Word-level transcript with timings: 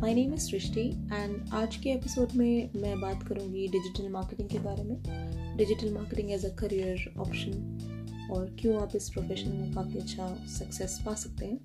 My 0.00 0.14
name 0.14 0.34
is 0.34 0.40
Srishti 0.40 0.80
and 1.12 1.48
आज 1.52 1.76
के 1.76 1.90
episode 1.90 2.28
में 2.36 2.70
मैं 2.76 3.00
बात 3.00 3.22
करूँगी 3.22 3.68
डिजिटल 3.68 4.08
मार्केटिंग 4.08 4.48
के 4.48 4.58
बारे 4.58 4.82
में। 4.82 4.96
Digital 5.56 5.92
marketing 5.92 6.30
as 6.30 6.44
a 6.44 6.54
career 6.54 7.14
option 7.18 8.30
और 8.32 8.56
क्यों 8.60 8.82
आप 8.82 8.96
इस 8.96 9.10
प्रोफेशन 9.10 9.48
में 9.48 9.72
काफ़ी 9.72 9.98
अच्छा 9.98 10.44
सक्सेस 10.46 10.98
पा 11.06 11.14
सकते 11.14 11.46
हैं। 11.46 11.56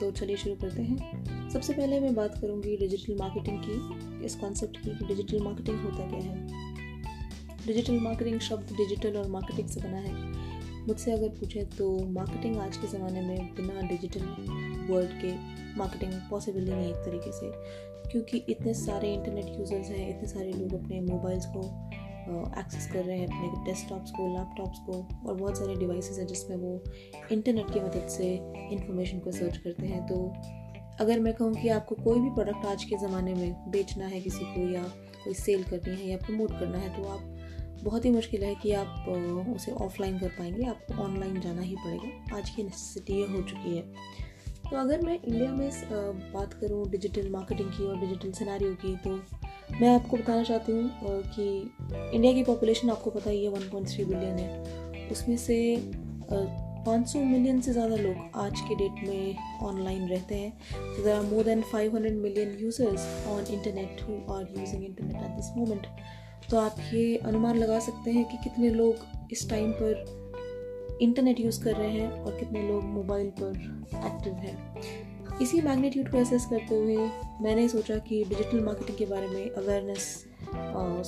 तो 0.00 0.10
चलिए 0.10 0.36
शुरू 0.36 0.54
करते 0.54 0.82
हैं। 0.82 1.50
सबसे 1.50 1.72
पहले 1.72 2.00
मैं 2.00 2.14
बात 2.14 2.40
करूँगी 2.40 2.76
डिजिटल 2.76 3.16
मार्केटिंग 3.16 3.62
की, 3.66 4.26
इस 4.26 4.34
कॉन्सेप्ट 4.34 4.76
की 4.76 4.90
कि 4.90 5.04
डिजिटल 5.04 5.42
मार्केटिंग 5.42 5.80
होता 5.80 6.08
क्या 6.08 6.18
है। 6.18 6.48
डिजिटल 7.66 8.00
मार्केटिंग 8.00 8.40
शब्द 8.40 8.76
डिजिटल 8.76 9.16
और 9.16 9.28
मार्केटिंग 9.28 9.68
से 9.68 9.80
बना 9.80 9.98
है। 9.98 10.29
मुझसे 10.86 11.12
अगर 11.12 11.28
पूछे 11.28 11.62
तो 11.78 11.90
मार्केटिंग 12.10 12.56
आज 12.56 12.76
के 12.76 12.86
ज़माने 12.86 13.20
में 13.20 13.54
बिना 13.54 13.80
डिजिटल 13.88 14.24
वर्ल्ड 14.90 15.10
के 15.22 15.32
मार्केटिंग 15.78 16.12
पॉसिबल 16.30 16.60
ही 16.60 16.74
नहीं 16.74 16.88
एक 16.88 17.04
तरीके 17.04 17.32
से। 17.32 17.50
क्योंकि 18.10 18.38
इतने 18.48 18.74
सारे 18.74 19.12
इंटरनेट 19.14 19.58
यूज़र्स 19.58 19.88
हैं, 19.88 20.08
इतने 20.08 20.28
सारे 20.28 20.52
लोग 20.52 20.74
अपने 20.74 21.00
मोबाइल्स 21.00 21.46
को 21.46 21.60
एक्सेस 22.60 22.86
कर 22.92 23.04
रहे 23.04 23.18
हैं, 23.18 23.26
अपने 23.26 23.64
डेस्कटॉप्स 23.64 24.10
को 24.10 24.26
लैपटॉप्स 24.28 24.78
को 24.86 24.92
और 25.28 25.34
बहुत 25.34 25.58
सारे 25.58 25.74
डिवाइसेस 25.76 26.18
हैं 26.18 26.26
जिसमें 26.26 26.56
वो 26.56 26.82
इंटरनेट 27.32 27.70
की 27.70 27.80
मदद 27.80 28.08
से 28.08 28.32
इंफॉर्मेशन 28.72 29.18
को 29.18 29.32
सर्च 29.32 29.56
करते 29.56 29.86
हैं। 29.86 30.06
तो 30.06 30.16
अगर 31.00 31.20
मैं 31.20 31.32
कहूँ 31.34 31.54
कि 31.54 31.68
आपको 31.68 31.94
कोई 31.94 32.20
भी 32.20 32.30
प्रोडक्ट 32.30 32.66
आज 32.66 32.84
के 32.84 32.96
ज़माने 32.96 33.34
में 33.34 33.70
बेचना 33.70 34.06
है 34.06 34.20
किसी 34.20 34.44
को 34.44 34.68
या 34.72 34.82
कोई 35.24 35.34
सेल 35.34 35.62
करनी 35.64 35.96
है 35.96 36.08
या 36.08 36.16
प्रमोट 36.16 36.50
करना 36.50 36.78
है 36.78 36.96
तो 36.96 37.08
आप 37.08 37.36
बहुत 37.82 38.04
ही 38.04 38.10
मुश्किल 38.10 38.42
है 38.44 38.54
कि 38.62 38.72
आप 38.74 39.06
उसे 39.56 39.72
ऑफलाइन 39.84 40.18
कर 40.18 40.28
पाएँगे। 40.38 40.66
आपको 40.68 41.02
ऑनलाइन 41.02 41.40
जाना 41.40 41.62
ही 41.62 41.76
पड़ेगा। 41.76 42.36
आज 42.38 42.50
की 42.50 42.62
नेसेसिटी 42.62 43.20
ये 43.20 43.26
हो 43.26 43.42
चुकी 43.42 43.76
है। 43.76 43.82
तो 44.70 44.76
अगर 44.76 45.00
मैं 45.02 45.18
इंडिया 45.18 45.50
में 45.52 45.70
बात 46.32 46.52
करूँ 46.54 46.88
डिजिटल 46.90 47.28
मार्केटिंग 47.30 47.70
की 47.70 47.84
और 47.84 47.96
डिजिटल 48.00 48.32
सिनारियों 48.32 48.74
की 48.84 48.96
तो 49.04 49.10
मैं 49.80 49.94
आपको 49.94 50.16
बताना 50.16 50.42
चाहती 50.44 50.72
हूँ 50.72 50.90
कि 51.34 51.46
इंडिया 52.14 52.32
की 52.32 52.42
पॉपुलेशन 52.44 52.90
आपको 52.90 53.10
पता 53.10 53.30
ही 53.30 53.44
है 53.44 53.52
1.3 53.52 54.04
बिलियन 54.04 54.38
है। 54.38 55.08
उसमें 55.10 55.36
से 55.38 55.58
500 56.86 57.22
मिलियन 57.24 57.60
से 57.60 57.72
ज़्यादा 57.72 57.96
लोग 57.96 58.38
आज 58.42 58.60
के 58.60 58.74
डेट 58.74 59.02
में 59.08 59.36
ऑनलाइन 59.62 60.08
रहते 60.08 60.34
हैं। 60.34 60.52
there 61.02 61.14
are 61.14 61.24
more 61.24 61.44
than 61.48 61.62
500 61.72 62.14
million 62.22 62.54
users 62.60 63.06
on 63.32 63.50
internet 63.56 64.00
who 64.00 64.14
are 64.34 64.44
using 64.60 64.84
internet 64.84 65.22
at 65.26 65.36
this 65.36 65.50
moment 65.56 65.86
तो 66.50 66.58
आप 66.58 66.76
ये 66.94 67.16
अनुमान 67.16 67.56
लगा 67.56 67.78
सकते 67.78 68.10
हैं 68.10 68.24
कि 68.24 68.36
कितने 68.36 68.70
लोग 68.70 69.06
इस 69.32 69.48
टाइम 69.50 69.72
पर 69.72 70.98
इंटरनेट 71.02 71.40
यूज़ 71.40 71.62
कर 71.64 71.76
रहे 71.76 71.90
हैं 71.90 72.10
और 72.10 72.38
कितने 72.38 72.68
लोग 72.68 72.84
मोबाइल 72.84 73.30
पर 73.40 73.52
एक्टिव 74.06 74.34
हैं। 74.34 75.38
इसी 75.42 75.60
मैग्नीट्यूड 75.60 76.10
को 76.10 76.18
एसेस 76.18 76.46
करते 76.46 76.74
हुए 76.74 76.96
मैंने 77.42 77.68
सोचा 77.68 77.96
कि 77.98 78.24
डिजिटल 78.24 78.60
मार्केटिंग 78.60 78.98
के 78.98 79.06
बारे 79.06 79.28
में 79.28 79.50
अवेयरनेस 79.50 80.26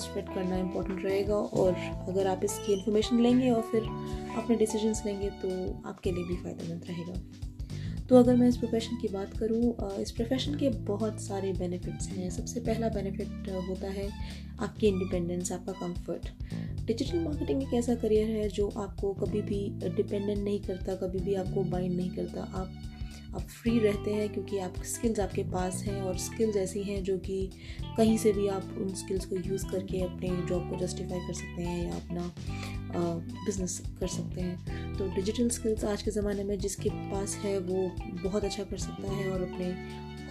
स्प्रेड 0.02 0.28
करना 0.34 0.56
इम्पोर्टेंट 0.56 1.04
रहेगा 1.04 1.34
और 1.34 1.74
अगर 2.08 2.26
आप 2.26 2.44
इसकी 2.44 2.72
इन्फॉर्मेशन 2.72 3.20
लेंगे 3.20 3.50
और 3.50 3.62
फिर 3.62 3.82
अपने 4.36 4.56
डिसीजंस 4.56 5.02
लेंगे 5.06 5.30
तो 5.42 5.48
आपके 5.88 6.12
लिए 6.12 6.24
भी 6.24 6.36
फ़ायदेमंद 6.36 6.84
रहेगा। 6.88 7.12
तो 8.08 8.16
अगर 8.16 8.36
मैं 8.36 8.48
इस 8.48 8.56
प्रोफेशन 8.56 8.96
की 8.96 9.08
बात 9.08 9.36
करूँ 9.38 9.74
इस 10.00 10.10
प्रोफेशन 10.10 10.54
के 10.54 10.68
बहुत 10.86 11.20
सारे 11.20 11.52
बेनिफिट्स 11.52 12.08
हैं। 12.08 12.28
सबसे 12.30 12.60
पहला 12.60 12.88
बेनिफिट 12.88 13.48
होता 13.68 13.90
है 13.90 14.08
आपकी 14.60 14.86
इंडिपेंडेंस 14.86 15.52
आपका 15.52 15.72
कंफर्ट 15.72 16.28
डिजिटल 16.86 17.18
मार्केटिंग 17.18 17.62
एक 17.62 17.74
ऐसा 17.74 17.94
करियर 17.94 18.28
है 18.28 18.48
जो 18.48 18.68
आपको 18.76 19.12
कभी 19.14 19.42
भी 19.42 19.60
डिपेंडेंट 19.80 20.38
नहीं 20.38 20.60
करता, 20.60 20.94
कभी 20.96 21.18
भी 21.18 21.34
आपको 21.34 21.62
बाइंड 21.64 21.96
नहीं 21.96 22.10
करता। 22.10 22.42
आप 22.54 22.91
आप 23.34 23.40
फ्री 23.40 23.78
रहते 23.78 24.14
हैं 24.14 24.28
क्योंकि 24.32 24.58
आप 24.58 24.74
स्किल्स 24.84 25.20
आपके 25.20 25.42
पास 25.42 25.82
हैं 25.84 26.00
और 26.02 26.16
स्किल्स 26.18 26.56
ऐसी 26.56 26.82
हैं 26.82 27.02
जो 27.04 27.16
कि 27.18 27.50
कहीं 27.96 28.18
से 28.18 28.32
भी 28.32 28.48
आप 28.48 28.74
उन 28.78 28.94
स्किल्स 28.94 29.24
को 29.24 29.36
यूज़ 29.36 29.66
करके 29.66 30.00
अपने 30.00 30.28
जॉब 30.28 30.70
को 30.70 30.76
जस्टिफाई 30.76 31.18
कर 31.18 31.32
सकते 31.32 31.62
हैं 31.62 31.84
या 31.86 31.94
अपना 31.94 32.30
बिज़नेस 33.46 33.80
कर 34.00 34.06
सकते 34.06 34.40
हैं। 34.40 34.96
तो 34.98 35.08
डिजिटल 35.14 35.48
स्किल्स 35.48 35.84
आज 35.84 36.02
के 36.02 36.10
ज़माने 36.10 36.44
में 36.44 36.58
जिसके 36.58 36.90
पास 36.90 37.36
है 37.36 37.58
वो 37.58 37.90
बहुत 38.22 38.44
अच्छा 38.44 38.64
कर 38.64 38.76
सकता 38.76 39.12
है 39.12 39.30
और 39.30 39.42
अपने 39.42 39.74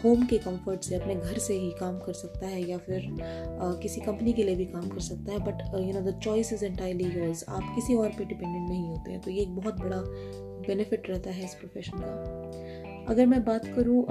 होम 0.04 0.26
के 0.26 0.38
कंफर्ट 0.38 0.84
से 0.84 0.96
अपने 0.96 1.16
घर 1.16 1.38
से 1.38 1.54
ही 1.54 1.72
काम 1.72 1.98
कर 2.00 2.14
सकता 2.14 2.48
है 2.48 2.62
या 2.70 2.78
फिर 2.78 3.04
आ, 3.62 3.72
किसी 3.74 4.02
कंपनी 4.02 4.34
के 4.34 4.44
लिए 4.44 4.56
भी 4.56 4.66
काम 4.66 4.88
कर 4.90 5.00
सकता 5.00 5.32
है। 5.32 5.40
But 5.40 5.62
you 5.76 5.94
know 5.94 6.02
the 6.02 6.20
choice 6.24 6.54
is 6.54 6.66
entirely 6.66 7.10
yours 7.20 7.44
आप 7.50 7.72
किसी 7.76 7.96
और 7.96 8.10
पे 8.10 8.26
डिपेंडेंट 8.26 8.70
नहीं 8.70 8.88
होते 8.88 9.12
हैं। 9.12 9.22
तो 9.22 9.32
ये 9.32 9.42
एक 9.42 9.56
बहुत 9.56 9.80
बड़ा 9.80 10.02
बेनिफिट 10.68 11.10
रहता 11.10 11.30
है 11.30 11.46
इस 11.46 11.54
प्रोफेशन 11.54 11.98
का। 11.98 12.71
अगर 13.12 13.26
मैं 13.26 13.44
बात 13.46 13.66
करूँ 13.66 14.02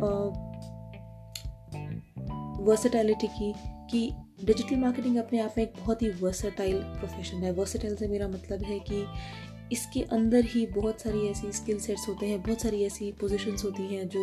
वर्सटैलिटी 2.64 3.26
की, 3.28 3.52
कि 3.90 4.10
डिजिटल 4.44 4.76
मार्केटिंग 4.76 5.16
अपने 5.16 5.38
आप 5.40 5.54
में 5.56 5.64
एक 5.64 5.72
बहुत 5.78 6.02
ही 6.02 6.08
वर्सटाइल 6.20 6.76
प्रोफेशन 6.98 7.36
है। 7.36 7.52
वर्सटाइल 7.52 7.96
से 7.96 8.08
मेरा 8.08 8.28
मतलब 8.28 8.62
है 8.62 8.78
कि 8.90 9.04
इसके 9.72 10.00
अंदर 10.12 10.44
ही 10.44 10.64
बहुत 10.66 11.00
सारी 11.00 11.26
ऐसी 11.28 11.52
स्किल 11.52 11.78
सेट्स 11.80 12.08
होते 12.08 12.26
हैं, 12.26 12.40
बहुत 12.42 12.60
सारी 12.62 12.82
ऐसी 12.84 13.10
पोजीशंस 13.12 13.64
होती 13.64 13.82
हैं 13.94 14.08
जो 14.08 14.22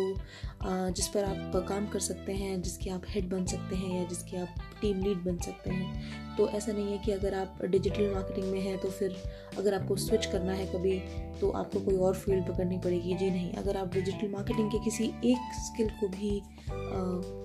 जिस 0.92 1.08
पर 1.08 1.24
आप 1.24 1.64
काम 1.68 1.86
कर 1.86 2.00
सकते 2.00 2.32
हैं, 2.32 2.60
जिसके 2.62 2.90
आप 2.90 3.02
हेड 3.08 3.28
बन 3.30 3.44
सकते 3.46 3.76
हैं 3.76 3.98
या 3.98 4.04
जिसके 4.04 4.36
आप 4.36 4.48
टीम 4.80 5.02
लीड 5.02 5.24
बन 5.24 5.38
सकते 5.38 5.70
हैं। 5.70 6.36
तो 6.36 6.48
ऐसा 6.48 6.72
नहीं 6.72 6.92
है 6.92 6.98
कि 6.98 7.12
अगर 7.12 7.34
आप 7.34 7.58
डिजिटल 7.64 8.10
मार्केटिंग 8.10 8.50
में 8.52 8.60
हैं 8.60 8.78
तो 8.78 8.88
फिर 8.88 9.16
अगर 9.58 9.74
आपको 9.74 9.96
स्विच 9.96 10.26
करना 10.26 10.52
है 10.52 10.66
कभी 10.66 10.98
तो 11.40 11.50
आपको 11.52 11.80
कोई 11.80 11.96
और 11.96 12.14
फ़ील्ड 12.14 12.46
पकड़नी 12.46 12.78
पड़ेगी। 12.78 13.14
जी 13.14 13.30
नहीं 13.30 13.52
अगर 13.52 13.76
आप 13.76 13.92
डिजिटल 13.94 14.28
मार्केटिंग 14.28 14.70
के 14.70 14.78
किसी 14.84 15.04
एक 15.24 15.52
स्किल 15.64 15.88
को 16.00 16.08
भी 16.08 16.38
आ, 16.38 17.00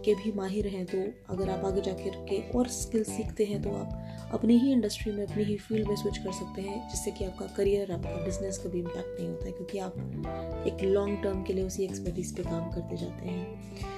के 0.06 0.14
भी 0.16 0.32
माहिर 0.32 0.68
हैं 0.68 0.86
तो 0.86 0.98
अगर 1.34 1.50
आप 1.50 1.66
आगे 1.66 1.82
जाकर 1.82 2.26
के 2.30 2.42
और 2.58 2.68
स्किल 2.68 3.04
सीखते 3.04 3.46
हैं 3.46 3.62
तो 3.62 3.74
आप 3.76 4.30
अपनी 4.34 4.58
ही 4.58 4.72
इंडस्ट्री 4.72 5.12
में 5.12 5.26
अपनी 5.26 5.44
ही 5.44 5.56
फ़ील्ड 5.58 5.88
में 5.88 5.96
स्विच 5.96 6.18
कर 6.18 6.32
सकते 6.32 6.62
हैं 6.62 6.90
जिससे 6.90 7.12
कि 7.12 7.26
आपका 7.26 7.46
करियर 7.58 7.92
आपका 7.92 8.16
बिज़नेस 8.26 8.58
कभी 8.58 8.80
इम्पैक्ट 8.80 9.20
नहीं 9.20 9.30
होता 9.30 9.46
है 9.46 9.52
क्योंकि 9.52 9.80
आप 9.80 10.66
एक 10.68 10.84
लॉन्ग 10.84 11.24
टर्म 11.24 11.44
के 11.44 11.54
लिए 11.54 11.64
उसी 11.64 11.84
एक्सपर्टीज़ 11.84 12.36
पे 12.36 12.44
काम 12.44 12.70
करते 12.72 12.98
जाते 12.98 13.30
हैं। 13.30 13.93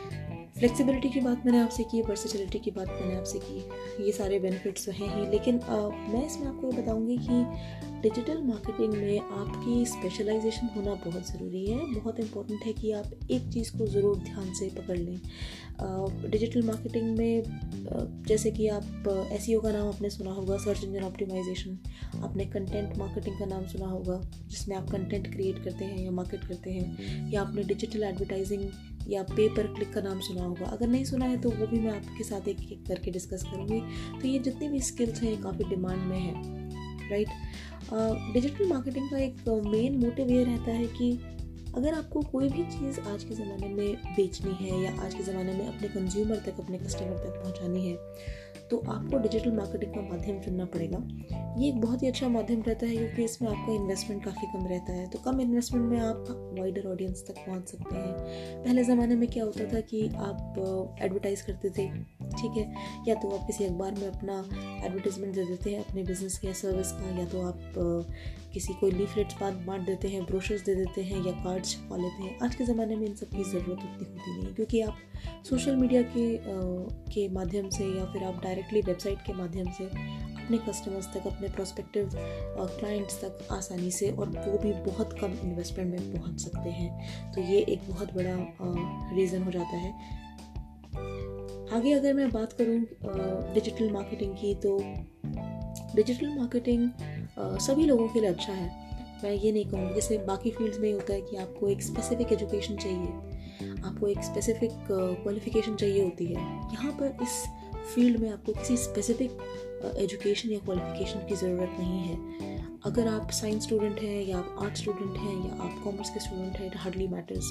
फ्लेक्सिबिलिटी 0.56 1.10
की 1.10 1.20
बात 1.20 1.46
मैंने 1.46 1.60
आपसे 1.60 1.84
की 1.84 2.02
वर्सिटिलिटी 2.02 2.60
की 2.60 2.72
बात 2.72 2.88
मैंने 2.90 3.16
आपसे 3.16 3.40
की 3.40 4.04
ये 4.06 4.12
सारे 4.12 4.38
बेनिफिट्स 4.40 4.86
तो 4.86 4.92
हैं 4.92 5.08
ही 5.16 5.30
लेकिन 5.32 5.60
आ, 5.60 5.78
मैं 6.12 6.26
इसमें 6.26 6.48
आपको 6.48 6.72
ये 6.72 6.82
बताऊँगी 6.82 7.18
कि 7.18 8.00
डिजिटल 8.02 8.42
मार्केटिंग 8.44 8.94
में 8.94 9.20
आपकी 9.20 9.86
स्पेशलाइजेशन 9.86 10.70
होना 10.76 10.94
बहुत 11.06 11.28
ज़रूरी 11.28 11.66
है। 11.66 11.80
बहुत 11.94 12.20
इम्पोर्टेंट 12.20 12.64
है 12.66 12.74
कि 12.74 12.92
आप 12.92 13.28
एक 13.32 13.52
चीज़ 13.54 13.72
को 13.78 13.88
ज़रूर 13.88 14.18
ध्यान 14.20 14.54
से 14.54 14.70
पकड़ 14.78 14.98
लें। 14.98 15.20
डिजिटल 16.30 16.62
मार्केटिंग 16.68 17.18
में 17.18 17.44
जैसे 18.28 18.52
कि 18.52 18.68
आप 18.70 19.08
एस 19.32 19.50
e 19.50 19.62
का 19.64 19.72
नाम 19.72 19.88
आपने 19.88 20.10
सुना 20.10 20.32
होगा 20.32 20.58
सर्च 20.58 20.84
इंजन 20.84 21.04
ऑप्टिमाइजेशन 21.04 21.78
आपने 22.24 22.46
कंटेंट 22.48 22.98
मार्केटिंग 22.98 23.40
का 23.40 23.46
नाम 23.46 23.66
सुना 23.68 23.88
होगा 23.88 24.22
जिसमें 24.48 24.76
आप 24.78 24.90
कंटेंट 24.92 25.32
क्रिएट 25.34 25.64
करते 25.64 25.86
हैं 25.86 26.04
या 26.06 26.12
मार्केट 26.14 26.48
करते 26.48 26.72
हैं 26.72 27.32
या 27.32 27.42
आपने 27.42 27.64
डिजिटल 27.66 28.04
एडवर्टाइजिंग 28.04 28.70
या 29.08 29.24
पे 29.26 29.48
पर 29.56 29.68
क्लिक 29.74 29.94
का 29.94 30.02
नाम 30.02 30.20
सुना 30.20 30.44
होगा। 30.44 30.66
अगर 30.68 30.88
नहीं 30.88 31.04
सुना 31.06 31.26
है 31.26 31.38
तो 31.42 31.50
वो 31.52 31.68
भी 31.68 31.80
मैं 31.80 31.92
आपके 31.92 32.24
साथ 32.24 32.48
एक 32.48 32.72
एक 32.72 32.86
करके 32.88 33.12
डिस्कस 33.12 33.44
करूँगी। 33.44 33.80
तो 34.22 34.28
ये 34.28 34.40
जितनी 34.40 34.70
भी 34.70 34.82
स्किल्स 34.82 35.22
हैं 35.24 35.42
काफ़ी 35.42 35.70
डिमांड 35.70 36.04
में 36.04 36.20
है 36.20 36.34
राइट 37.10 38.34
डिजिटल 38.34 38.68
मार्केटिंग 38.68 39.10
का 39.10 39.18
एक 39.18 39.48
मेन 39.68 39.98
मोटिव 39.98 40.30
ये 40.32 40.44
रहता 40.44 40.72
है 40.72 40.86
कि 40.88 41.12
अगर 41.78 41.94
आपको 41.94 42.22
कोई 42.22 42.50
भी 42.50 42.64
चीज़ 42.64 43.00
आज 43.02 43.24
के 43.24 43.36
ज़माने 43.36 43.68
में 43.68 43.96
बेचनी 44.16 44.54
है 44.60 44.82
या 44.84 44.92
आज 45.06 45.14
के 45.14 45.24
ज़माने 45.24 45.54
में 45.54 45.68
अपने 45.68 45.88
कंज्यूमर 45.90 46.36
तक, 46.36 46.60
अपने 46.60 46.78
कस्टमर 46.78 47.18
तक 47.18 47.42
पहुँचानी 47.44 47.88
है 47.88 47.96
तो 48.72 48.78
आपको 48.88 49.18
डिजिटल 49.18 49.52
मार्केटिंग 49.52 49.92
का 49.94 50.02
माध्यम 50.02 50.40
चुनना 50.42 50.66
पड़ेगा। 50.66 50.98
ये 51.60 51.68
एक 51.70 51.80
बहुत 51.82 52.04
ही 52.04 52.08
अच्छा 52.08 52.28
माध्यम 52.28 52.62
रहता 52.62 52.86
है, 52.86 52.96
क्योंकि 52.98 53.24
इसमें 53.24 53.50
आपका 53.50 53.74
इन्वेस्टमेंट 53.74 54.24
काफ़ी 54.26 54.48
कम 54.54 54.66
रहता 54.68 54.94
है। 54.94 55.10
तो 55.10 55.20
कम 55.20 55.42
इन्वेस्टमेंट 55.42 55.86
में 55.86 56.00
आप 56.00 56.26
वाइडर 56.60 56.88
ऑडियंस 56.88 57.24
तक 57.28 57.36
पहुँच 57.46 57.70
सकते 57.70 57.96
हैं। 57.96 58.64
पहले 58.64 58.84
ज़माने 58.84 59.16
में 59.16 59.28
क्या 59.30 59.44
होता 59.44 59.66
था 59.74 59.80
कि 59.82 60.08
आप 60.08 60.98
एडवर्टाइज़ 61.02 61.46
करते 61.48 61.70
थे, 61.70 61.88
ठीक 62.32 62.58
है? 62.58 62.74
या 63.08 63.16
तो 63.16 63.30
आप 63.30 63.46
किसी 63.48 63.66
अखबार 63.66 63.92
में 63.92 64.08
अपना 64.08 64.44
एडवर्टीज़मेंट 64.86 65.36
दे 65.36 65.46
देते 65.46 65.72
हैं, 65.72 65.84
अपने 65.86 66.04
बिज़नेस 66.04 66.40
या 66.46 66.54
सर्विस 66.54 66.92
का, 66.92 67.18
या 67.20 67.26
तो 67.26 67.42
आप 67.42 67.72
किसी 68.56 68.74
को 68.74 68.88
लीफलेट्स 68.90 69.36
बांट 69.40 69.56
बांट 69.66 69.86
देते 69.86 70.08
हैं 70.08 70.24
ब्रोशर्स 70.26 70.62
दे 70.66 70.76
देते 70.76 71.02
हैं 71.04 71.26
या 71.26 71.32
कार्ड्स 71.44 71.72
छपा 71.72 71.98
लेते 71.98 72.24
हैं। 72.24 72.38
आज 72.44 72.56
के 72.56 72.66
ज़माने 72.66 72.96
में 72.96 73.06
इन 73.08 73.16
सब 73.16 73.30
की 73.30 73.44
ज़रूरत 73.44 73.70
उतनी 73.70 74.06
होती 74.06 74.32
नहीं 74.32 74.46
है 74.46 74.54
क्योंकि 74.54 74.82
आप 74.82 75.44
सोशल 75.46 75.76
मीडिया 75.76 76.02
के 76.02 76.26
आ, 76.38 76.42
के 77.14 77.28
माध्यम 77.30 77.70
से 77.70 77.86
या 77.88 78.06
फिर 78.14 78.24
आप 78.24 78.42
डायरेक्टली 78.44 78.82
वेबसाइट 78.82 79.18
के 79.18 79.34
माध्यम 79.34 79.72
से 79.72 79.86
अपने 79.86 80.58
कस्टमर्स 80.68 81.08
तक 81.14 81.28
अपने 81.28 81.48
प्रोस्पेक्टिव 81.50 82.10
क्लाइंट्स 82.16 83.20
तक 83.24 83.48
आसानी 83.52 83.92
से 83.92 84.12
और 84.12 84.30
वो 84.30 84.58
भी 84.58 84.72
बहुत 84.84 85.18
कम 85.20 85.34
इन्वेस्टमेंट 85.44 85.90
में 85.92 86.14
पहुँच 86.14 86.40
सकते 86.42 86.70
हैं। 86.70 87.32
तो 87.34 87.42
ये 87.42 87.60
एक 87.60 87.90
बहुत 87.90 88.14
बड़ा 88.14 88.36
रीज़न 89.16 89.44
हो 89.44 89.52
जाता 89.52 89.78
है। 89.78 89.92
आगे 91.74 91.94
अगर 91.94 92.14
मैं 92.14 92.30
बात 92.32 92.54
करूँ 92.54 92.80
डिजिटल 93.54 93.92
मार्केटिंग 93.92 94.34
की 94.34 94.54
तो 94.56 94.78
डिजिटल 95.96 96.30
मार्केटिंग 96.30 96.90
सभी 97.62 97.86
लोगों 97.86 98.08
के 98.08 98.20
लिए 98.20 98.30
अच्छा 98.30 98.54
है। 98.54 98.70
मैं 99.24 99.32
ये 99.34 99.52
नहीं 99.52 99.66
कहूँगी, 99.66 99.94
जैसे 99.96 100.18
बाकी 100.26 100.52
फील्ड्स 100.52 100.80
में 100.80 100.92
होता 100.94 101.14
है 101.14 101.22
कि 101.22 101.38
आपको 101.38 101.70
एक 101.70 101.82
स्पेसिफिक 101.82 102.32
एजुकेशन 102.34 102.76
चाहिए, 102.78 103.08
आपको 103.82 104.08
एक 104.08 104.24
स्पेसिफिक 104.24 104.72
क्वालिफिकेशन 104.88 105.76
चाहिए 105.76 106.04
होती 106.04 106.26
है। 106.26 106.34
यहाँ 106.74 106.92
पर 107.00 107.18
इस 107.24 107.44
फ़ील्ड 107.94 108.20
में 108.20 108.30
आपको 108.30 108.54
किसी 108.54 108.78
स्पेसिफिक 108.78 109.38
एजुकेशन 109.98 110.50
या 110.50 110.60
क्वालिफिकेशन 110.60 111.28
की 111.30 111.36
ज़रूरत 111.36 111.76
नहीं 111.80 112.00
है। 112.02 112.55
अगर 112.86 113.08
आप 113.08 113.32
साइंस 113.32 113.64
स्टूडेंट 113.64 114.00
हैं 114.00 114.26
या 114.26 114.38
आप 114.38 114.56
आर्ट 114.64 114.78
स्टूडेंट 114.78 115.18
हैं 115.18 115.36
या 115.46 115.64
आप 115.64 115.80
कॉमर्स 115.84 116.10
के 116.10 116.20
स्टूडेंट 116.20 116.58
हैं 116.58 116.66
इट 116.66 116.76
हार्डली 116.78 117.08
मैटर्स 117.08 117.50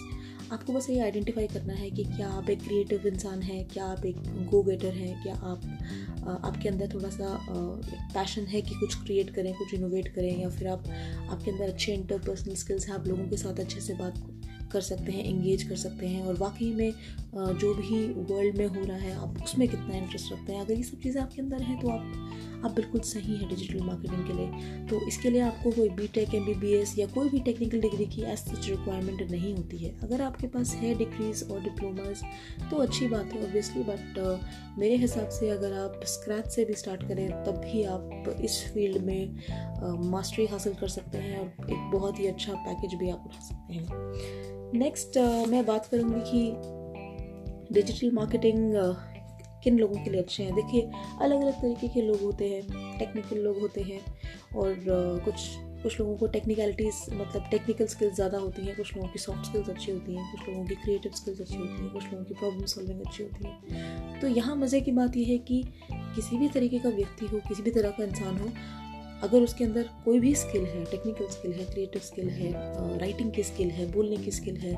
आपको 0.53 0.73
बस 0.73 0.87
ये 0.91 0.99
आइडेंटिफाई 1.01 1.47
करना 1.47 1.73
है 1.73 1.91
कि 1.91 2.05
क्या 2.05 2.29
आप 2.29 2.51
एक 2.51 2.63
क्रिएटिव 2.63 3.07
इंसान 3.07 3.43
हैं, 3.43 3.65
क्या 3.69 3.85
आप 3.85 4.05
एक 4.07 4.17
गो 4.47 4.63
गेटर 4.63 4.93
हैं, 4.93 5.23
क्या 5.23 5.35
आप 5.35 6.39
आपके 6.45 6.69
अंदर 6.69 6.95
थोड़ा 6.95 7.09
सा 7.09 7.39
पैशन 8.15 8.47
है 8.47 8.63
कि 8.63 8.75
कुछ 8.75 8.95
क्रिएट 9.03 9.31
करें, 9.31 9.55
कुछ 9.55 9.75
इनोवेट 9.75 10.09
करें 10.09 10.43
या 10.43 10.49
फिर 10.49 10.69
आप, 10.69 10.89
आपके 11.31 11.51
अंदर 11.51 11.65
अच्छे 11.65 11.95
इंटरपर्सनल 11.95 12.55
स्किल्स 12.55 12.89
हैं, 12.89 12.95
आप 12.95 13.07
लोगों 13.07 13.29
के 13.29 13.37
साथ 13.37 13.61
अच्छे 13.61 13.81
से 13.81 13.95
बात 13.95 14.23
कर 14.73 14.81
सकते 14.81 15.13
हैं 15.13 15.25
इंगेज 15.25 15.63
कर 15.63 15.77
सकते 15.77 16.07
हैं 16.07 16.23
और 16.23 16.35
वाकई 16.35 16.73
में 16.75 16.93
जो 17.35 17.75
भी 17.75 18.07
वर्ल्ड 18.25 18.59
में 18.59 18.67
हो 18.67 18.85
रहा 18.85 18.97
है 18.97 19.15
आप 19.17 19.43
उसमें 19.45 19.67
कितना 19.69 19.97
इंटरेस्ट 19.97 20.33
रखते 20.33 20.53
हैं? 20.53 20.61
अगर 20.61 20.75
ये 20.75 20.83
सब 20.83 21.01
चीज़ें 21.01 21.21
आपके 21.23 21.43
अंदर 21.43 21.63
हैं 21.63 21.81
तो 21.81 21.89
आप 21.89 22.63
आप 22.65 22.71
बिल्कुल 22.71 23.01
सही 23.03 23.37
है 23.37 23.49
डिजिटल 23.49 23.81
मार्केटिंग 23.85 24.27
के 24.27 24.33
लिए। 24.33 24.87
तो 24.89 25.01
इसके 25.09 25.31
लिए 25.31 25.41
आपको 25.41 25.71
कोई 25.71 25.89
B 25.89 26.07
tech 26.09 26.35
M 26.35 26.45
B 26.47 26.55
B 26.61 26.73
S 26.75 26.95
या 26.99 27.07
कोई 27.07 27.29
भी 27.29 27.41
टेक्निकल 27.41 27.81
डिग्री 27.81 28.07
की 28.07 28.23
एज 28.23 28.39
सच 28.39 28.69
रिक्वायरमेंट 28.69 29.31
नहीं 29.31 29.55
होती 29.55 29.79
है। 29.79 29.91
अगर 30.03 30.23
आपके 30.23 30.47
पास 30.47 30.75
है 30.75 30.95
डिग्रीज 30.95 31.43
और 31.51 31.61
डिप्लोमाज 31.61 32.23
तो 32.71 32.77
अच्छी 32.77 33.09
बात 33.09 33.33
है 33.33 33.43
ऑब्वियसली 33.45 33.83
बट 33.83 34.19
मेरे 34.79 34.97
हिसाब 34.97 35.29
से 35.31 35.49
अगर 35.51 35.73
आप 35.79 36.01
स्क्रैच 36.07 36.47
से 36.47 36.65
भी 36.65 36.75
स्टार्ट 36.75 37.03
करें 37.09 37.29
तब 37.45 37.61
भी 37.65 37.83
आप 37.87 38.35
इस 38.41 38.63
फ़ील्ड 38.75 39.03
में 39.05 40.11
मास्टरी 40.11 40.47
हासिल 40.47 40.75
कर 40.75 40.89
सकते 40.89 41.19
हैं 41.19 41.39
और 41.39 41.71
एक 41.71 41.91
बहुत 41.93 42.19
ही 42.19 42.27
अच्छा 42.27 42.55
पैकेज 42.55 42.95
भी 43.01 43.11
आप 43.11 43.25
उठा 43.27 43.41
सकते 43.41 43.75
हैं। 43.75 44.73
नेक्स्ट 44.79 45.19
uh, 45.19 45.49
मैं 45.49 45.65
बात 45.67 45.87
करूँगी 45.87 46.21
कि 46.31 46.83
डिजिटल 47.73 48.11
मार्केटिंग 48.15 48.73
किन 49.65 49.79
लोगों 49.79 50.03
के 50.05 50.11
लिए 50.11 50.21
अच्छे 50.21 50.43
हैं? 50.43 50.55
देखिए 50.55 50.81
अलग 51.21 51.43
अलग 51.43 51.61
तरीके 51.61 51.89
के 51.89 52.01
लोग 52.03 52.21
होते 52.23 52.49
हैं 52.49 52.99
टेक्निकल 52.99 53.39
लोग 53.39 53.61
होते 53.61 53.83
हैं, 53.83 54.01
और 54.57 54.75
कुछ 55.25 55.49
कुछ 55.83 55.99
लोगों 56.01 56.17
को 56.17 56.27
टेक्निकलिटीज़ 56.27 56.99
मतलब 57.13 57.49
टेक्निकल 57.51 57.87
स्किल्स 57.87 58.15
ज़्यादा 58.15 58.39
होती 58.39 58.63
हैं, 58.67 58.77
कुछ 58.77 58.95
लोगों 58.97 59.09
की 59.09 59.19
सॉफ्ट 59.19 59.47
स्किल्स 59.47 59.69
अच्छी 59.69 59.91
होती 59.93 60.15
हैं, 60.15 60.31
कुछ 60.31 60.49
लोगों 60.49 60.65
की 60.67 60.75
क्रिएटिव 60.75 61.13
स्किल्स 61.13 61.41
अच्छी 61.41 61.57
होती 61.57 61.83
हैं, 61.83 61.91
कुछ 61.93 62.05
लोगों 62.05 62.25
की 62.25 62.35
प्रॉब्लम 62.35 62.65
सॉल्विंग 62.67 63.01
अच्छी 63.01 63.23
होती 63.23 63.49
है। 63.49 64.21
तो 64.21 64.29
यहाँ 64.29 64.57
मज़े 64.57 64.81
की 64.81 64.93
बात 64.93 65.17
यह 65.17 65.29
है 65.29 65.39
कि 65.41 65.63
किसी 65.87 66.37
भी 66.39 66.49
तरीके 66.49 66.79
का 66.79 66.89
व्यक्ति 66.91 67.27
हो, 67.27 67.41
किसी 67.49 67.63
भी 67.63 67.71
तरह 67.71 67.91
का 67.91 68.05
इंसान 68.05 68.39
हो 68.39 68.49
अगर 69.25 69.43
उसके 69.43 69.65
अंदर 69.65 69.89
कोई 70.05 70.19
भी 70.21 70.35
स्किल 70.35 70.65
है 70.67 70.85
टेक्निकल 70.85 71.29
स्किल 71.31 71.53
है 71.53 71.65
क्रिएटिव 71.67 72.03
स्किल 72.03 72.29
है 72.31 72.53
राइटिंग 72.99 73.33
की 73.33 73.43
स्किल 73.43 73.71
है, 73.71 73.91
बोलने 73.93 74.17
की 74.17 74.31
स्किल 74.31 74.57
है 74.57 74.75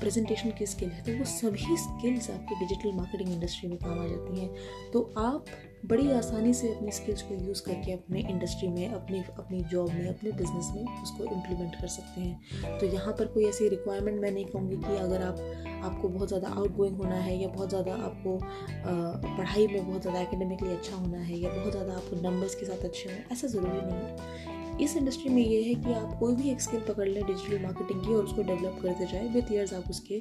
प्रेजेंटेशन 0.00 0.50
की 0.58 0.66
स्किल 0.66 0.90
है 0.90 1.02
तो 1.04 1.18
वो 1.18 1.24
सभी 1.30 1.76
स्किल्स 1.78 2.30
आपकी 2.30 2.60
डिजिटल 2.60 2.96
मार्केटिंग 2.96 3.32
इंडस्ट्री 3.32 3.68
में 3.68 3.78
काम 3.78 3.98
आ 3.98 4.06
जाती 4.06 4.40
हैं। 4.40 4.90
तो 4.92 5.12
आप 5.18 5.44
बड़ी 5.84 6.10
आसानी 6.12 6.52
से 6.54 6.68
अपनी 6.74 6.90
स्किल्स 6.92 7.22
को 7.22 7.34
यूज़ 7.36 7.62
करके 7.62 7.92
अपने 7.92 8.20
इंडस्ट्री 8.20 8.68
में 8.68 8.88
अपनी 8.88 9.18
अपनी 9.38 9.60
जॉब 9.70 9.90
में 9.90 10.06
अपने 10.08 10.30
बिज़नेस 10.32 10.70
में 10.74 11.02
उसको 11.02 11.24
इम्प्लीमेंट 11.24 11.74
कर 11.80 11.88
सकते 11.88 12.20
हैं। 12.20 12.78
तो 12.78 12.86
यहाँ 12.86 13.12
पर 13.18 13.26
कोई 13.34 13.44
ऐसी 13.46 13.68
रिक्वायरमेंट 13.68 14.20
मैं 14.20 14.30
नहीं 14.30 14.44
कहूँगी 14.44 14.76
कि 14.76 14.96
अगर 14.98 15.22
आप 15.22 15.40
आपको 15.84 16.08
बहुत 16.08 16.28
ज़्यादा 16.28 16.48
आउट 16.50 16.76
गोइंग 16.76 16.96
होना 16.98 17.16
है 17.16 17.36
या 17.38 17.48
बहुत 17.48 17.68
ज़्यादा 17.68 17.94
आपको 17.94 18.36
आ, 18.36 19.36
पढ़ाई 19.36 19.66
में 19.66 19.86
बहुत 19.86 20.00
ज़्यादा 20.02 20.20
एकेडमिकली 20.20 20.70
अच्छा 20.70 20.96
होना 20.96 21.18
है 21.18 21.38
या 21.38 21.50
बहुत 21.50 21.72
ज़्यादा 21.72 21.92
आपको 21.94 22.20
नंबर्स 22.22 22.54
के 22.54 22.66
साथ 22.66 22.84
अच्छे 22.84 23.08
होना 23.10 23.32
ऐसा 23.32 23.48
ज़रूरी 23.48 23.80
नहीं 23.82 24.02
है। 24.02 24.52
इस 24.82 24.96
इंडस्ट्री 24.96 25.28
में 25.30 25.42
ये 25.42 25.62
है 25.62 25.74
कि 25.74 25.92
आप 25.94 26.16
कोई 26.20 26.34
भी 26.36 26.50
एक 26.50 26.60
स्किल 26.60 26.80
पकड़ 26.88 27.08
लें 27.08 27.24
डिजिटल 27.26 27.62
मार्केटिंग 27.62 28.00
की 28.04 28.14
और 28.14 28.24
उसको 28.24 28.42
डेवलप 28.42 28.78
करते 28.82 29.06
जाए 29.06 29.28
विथ 29.34 29.52
ईयर्स 29.52 29.74
आप 29.74 29.90
उसके 29.90 30.14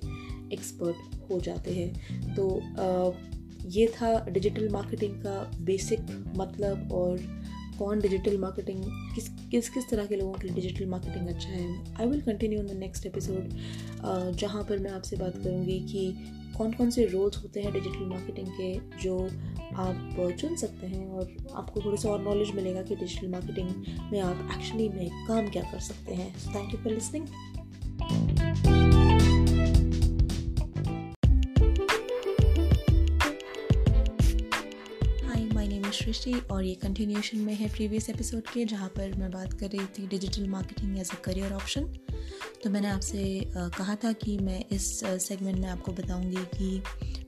एक्सपर्ट 0.54 1.30
हो 1.32 1.40
जाते 1.40 1.72
हैं। 1.72 2.36
तो 2.36 2.50
ये 3.66 3.88
था 3.88 4.26
डिजिटल 4.26 4.70
मार्केटिंग 4.70 5.14
का 5.14 5.52
बेसिक 5.62 6.00
मतलब 6.38 6.92
और 6.92 7.18
कौन 7.80 8.00
डिजिटल 8.00 8.38
मार्केटिंग 8.38 8.84
किस 8.88 9.30
किस 9.30 9.70
किस 9.70 9.90
तरह 9.90 10.06
के 10.06 10.16
लोगों 10.16 10.34
के 10.34 10.48
लिए 10.48 10.56
डिजिटल 10.56 10.86
मार्केटिंग 10.86 11.28
अच्छा 11.28 11.50
है? 11.50 11.96
I 11.96 12.08
will 12.08 12.22
continue 12.22 12.60
in 12.60 12.68
the 12.68 12.72
next 12.72 13.06
episode 13.06 13.50
जहाँ 14.36 14.64
पर 14.64 14.80
मैं 14.80 14.92
आपसे 14.92 15.16
बात 15.16 15.34
करूँगी 15.44 15.80
कि 15.80 16.16
कौन 16.58 16.72
कौन 16.72 16.90
से 16.90 17.06
रोल्स 17.06 17.38
होते 17.38 17.62
हैं 17.62 17.74
डिजिटल 17.74 18.06
मार्केटिंग 18.06 18.48
के 18.48 19.00
जो 19.04 19.20
आप 19.76 20.34
चुन 20.40 20.56
सकते 20.56 20.88
हैं 20.88 21.10
और 21.10 21.36
आपको 21.56 21.82
थोड़ा 21.82 21.98
सा 21.98 22.10
और 22.10 22.24
नॉलेज 22.24 22.52
मिलेगा 22.52 22.82
कि 22.82 22.96
डिजिटल 22.96 23.28
मार्केटिंग 23.28 23.70
में 24.12 24.20
आप 24.20 24.50
एक्चुअली 24.60 24.90
में 24.90 25.28
काम 25.28 25.48
क्या 25.48 25.64
कर 25.64 25.80
सकते 25.80 26.14
हैं। 26.14 26.36
Thank 26.56 26.74
you 26.74 26.80
for 26.80 26.94
listening 26.94 27.26
Srishti 36.14 36.34
और 36.34 36.64
ये 36.64 36.76
कंटिन्यूशन 36.76 37.38
में 37.38 37.54
है 37.56 37.70
प्रीवियस 37.70 38.10
एपिसोड 38.10 38.42
के, 38.42 38.66
जहाँ 38.66 38.90
पर 38.90 39.14
मैं 39.14 39.32
बात 39.32 39.54
कर 39.54 39.68
रही 39.68 39.86
थी 39.86 40.08
digital 40.08 40.48
marketing 40.48 41.00
as 41.00 41.10
a 41.10 41.16
career 41.16 41.54
option 41.54 41.84
तो 42.64 42.70
मैंने 42.70 42.88
आपसे 42.88 43.42
कहा 43.58 43.96
था 43.96 44.12
कि 44.14 44.38
मैं 44.38 44.66
इस 44.72 45.04
सेगमेंट 45.04 45.60
में 45.60 45.70
आपको 45.70 45.92
बताऊँगी 45.92 46.36
कि 46.36 46.84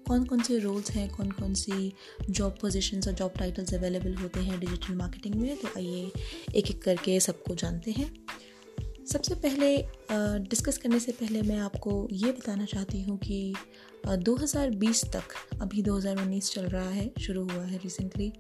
कौन 0.08 0.26
कौन 0.26 0.42
से 0.42 0.60
रोल्स 0.60 0.92
हैं 0.92 1.10
कौन 1.10 1.32
कौन 1.32 1.54
सी 1.54 1.94
जॉब 2.30 2.58
पोजीशंस 2.62 3.08
और 3.08 3.14
जॉब 3.14 3.34
टाइटल्स 3.40 3.74
अवेलेबल 3.74 4.16
होते 4.16 4.40
हैं 4.40 4.60
डिजिटल 4.60 4.94
मार्केटिंग 4.94 5.36
में। 5.36 5.58
तो 5.58 5.68
आइए 5.68 6.12
एक 6.56 6.72
एक 6.72 6.84
करके 6.84 7.20
सबको 7.20 7.56
जानते 7.56 7.92
हैं। 7.92 8.26
सबसे 9.12 9.36
पहले 9.36 9.78
डिस्कस 10.50 10.78
करने 10.78 11.00
से 11.00 11.12
पहले 11.12 11.42
मैं 11.42 11.58
आपको 11.58 12.08
ये 12.12 12.32
बताना 12.32 12.66
चाहती 12.66 13.02
हूँ 13.02 13.18
कि 13.18 13.56
2020 14.06 15.04
तक, 15.14 15.34
अभी 15.62 15.82
2019 15.84 16.52
चल 16.54 16.66
रहा 16.68 16.90
है, 16.90 17.12
शुरू 17.20 17.44
हुआ 17.44 17.64
है 17.64 17.78
रिसेंटली 17.84 18.32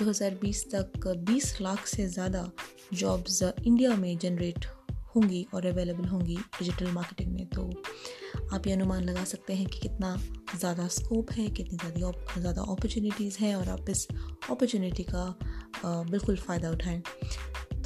2020 0.00 0.64
तक 0.74 1.08
20 1.26 1.60
लाख 1.60 1.86
से 1.86 2.06
ज़्यादा 2.08 2.50
जॉब्स 2.94 3.42
इंडिया 3.42 3.96
में 3.96 4.16
जनरेट 4.18 4.66
होंगी 5.14 5.46
और 5.54 5.66
अवेलेबल 5.66 6.04
होंगी 6.08 6.36
डिजिटल 6.58 6.90
मार्केटिंग 6.92 7.32
में। 7.34 7.46
तो 7.48 7.70
आप 8.54 8.66
ये 8.66 8.72
अनुमान 8.72 9.04
लगा 9.04 9.24
सकते 9.24 9.54
हैं 9.54 9.66
कि 9.66 9.78
कितना 9.78 10.16
ज़्यादा 10.58 10.86
स्कोप 10.88 11.30
है, 11.32 11.48
कितनी 11.48 11.76
ज़्यादा 11.78 12.40
ज़्यादा 12.40 12.62
अपॉर्चुनिटीज़ 12.62 13.38
हैं 13.38 13.54
और 13.56 13.68
आप 13.68 13.90
इस 13.90 14.06
अपॉर्चुनिटी 14.50 15.02
का 15.04 15.34
बिल्कुल 15.84 16.36
फ़ायदा 16.38 16.70
उठाएँ। 16.70 17.02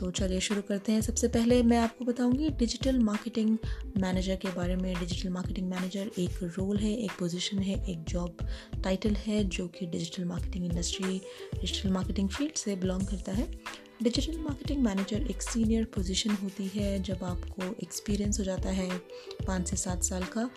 तो 0.04 0.10
चलिए 0.10 0.40
शुरू 0.40 0.62
करते 0.62 0.92
हैं। 0.92 1.00
सबसे 1.00 1.28
पहले 1.28 1.62
मैं 1.62 1.78
आपको 1.78 2.04
बताऊँगी 2.04 2.48
डिजिटल 2.50 2.98
मार्केटिंग 2.98 3.56
मैनेजर 3.98 4.36
के 4.36 4.48
बारे 4.48 4.74
में। 4.76 4.94
डिजिटल 4.94 5.28
मार्केटिंग 5.28 5.68
मैनेजर 5.68 6.10
एक 6.18 6.42
रोल 6.58 6.78
है, 6.78 6.92
एक 6.94 7.10
पोजीशन 7.10 7.58
है, 7.58 7.76
एक 7.90 8.02
जॉब 8.04 8.46
टाइटल 8.84 9.14
है 9.16 9.42
जो 9.44 9.66
कि 9.68 9.86
digital 9.86 10.24
marketing 10.24 10.64
industry, 10.64 11.20
digital 11.54 11.90
marketing 11.90 12.28
field 12.28 12.54
से 12.54 12.76
बिलोंग 12.76 13.06
करता 13.06 13.32
है। 13.32 13.48
डिजिटल 14.02 14.38
मार्केटिंग 14.38 14.82
मैनेजर 14.82 15.26
एक 15.30 15.42
सीनियर 15.42 15.84
पोजीशन 15.84 16.30
होती 16.34 16.66
है 16.74 17.02
जब 17.02 17.24
आपको 17.24 17.74
एक्सपीरियंस 17.82 18.38
हो 18.38 18.44
जाता 18.44 18.70
है 18.70 18.90
पाँच 19.46 19.68
से 19.68 19.76
सात 19.76 20.02
साल 20.02 20.24
का, 20.36 20.48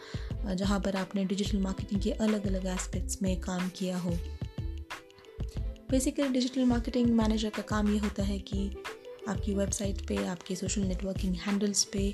जहाँ 0.56 0.80
पर 0.80 0.96
आपने 0.96 1.26
डिजिटल 1.26 1.58
मार्केटिंग 1.58 2.02
के 2.02 2.12
अलग 2.12 2.48
अलग 2.48 2.66
एस्पेक्ट्स 2.66 3.22
में 3.22 3.40
काम 3.42 3.70
किया 3.70 3.98
हो। 3.98 4.18
बेसिकली 5.92 6.28
डिजिटल 6.28 6.66
मार्केटिंग 6.66 7.08
मैनेजर 7.08 7.50
का 7.50 7.62
काम 7.62 7.94
ये 7.94 7.98
होता 7.98 8.24
है 8.24 8.40
कि 8.40 8.70
आपकी 9.28 9.54
वेबसाइट 9.54 10.02
पे, 10.08 10.16
आपके 10.28 10.56
सोशल 10.56 10.82
नेटवर्किंग 10.84 11.36
हैंडल्स 11.38 11.84
पे 11.94 12.14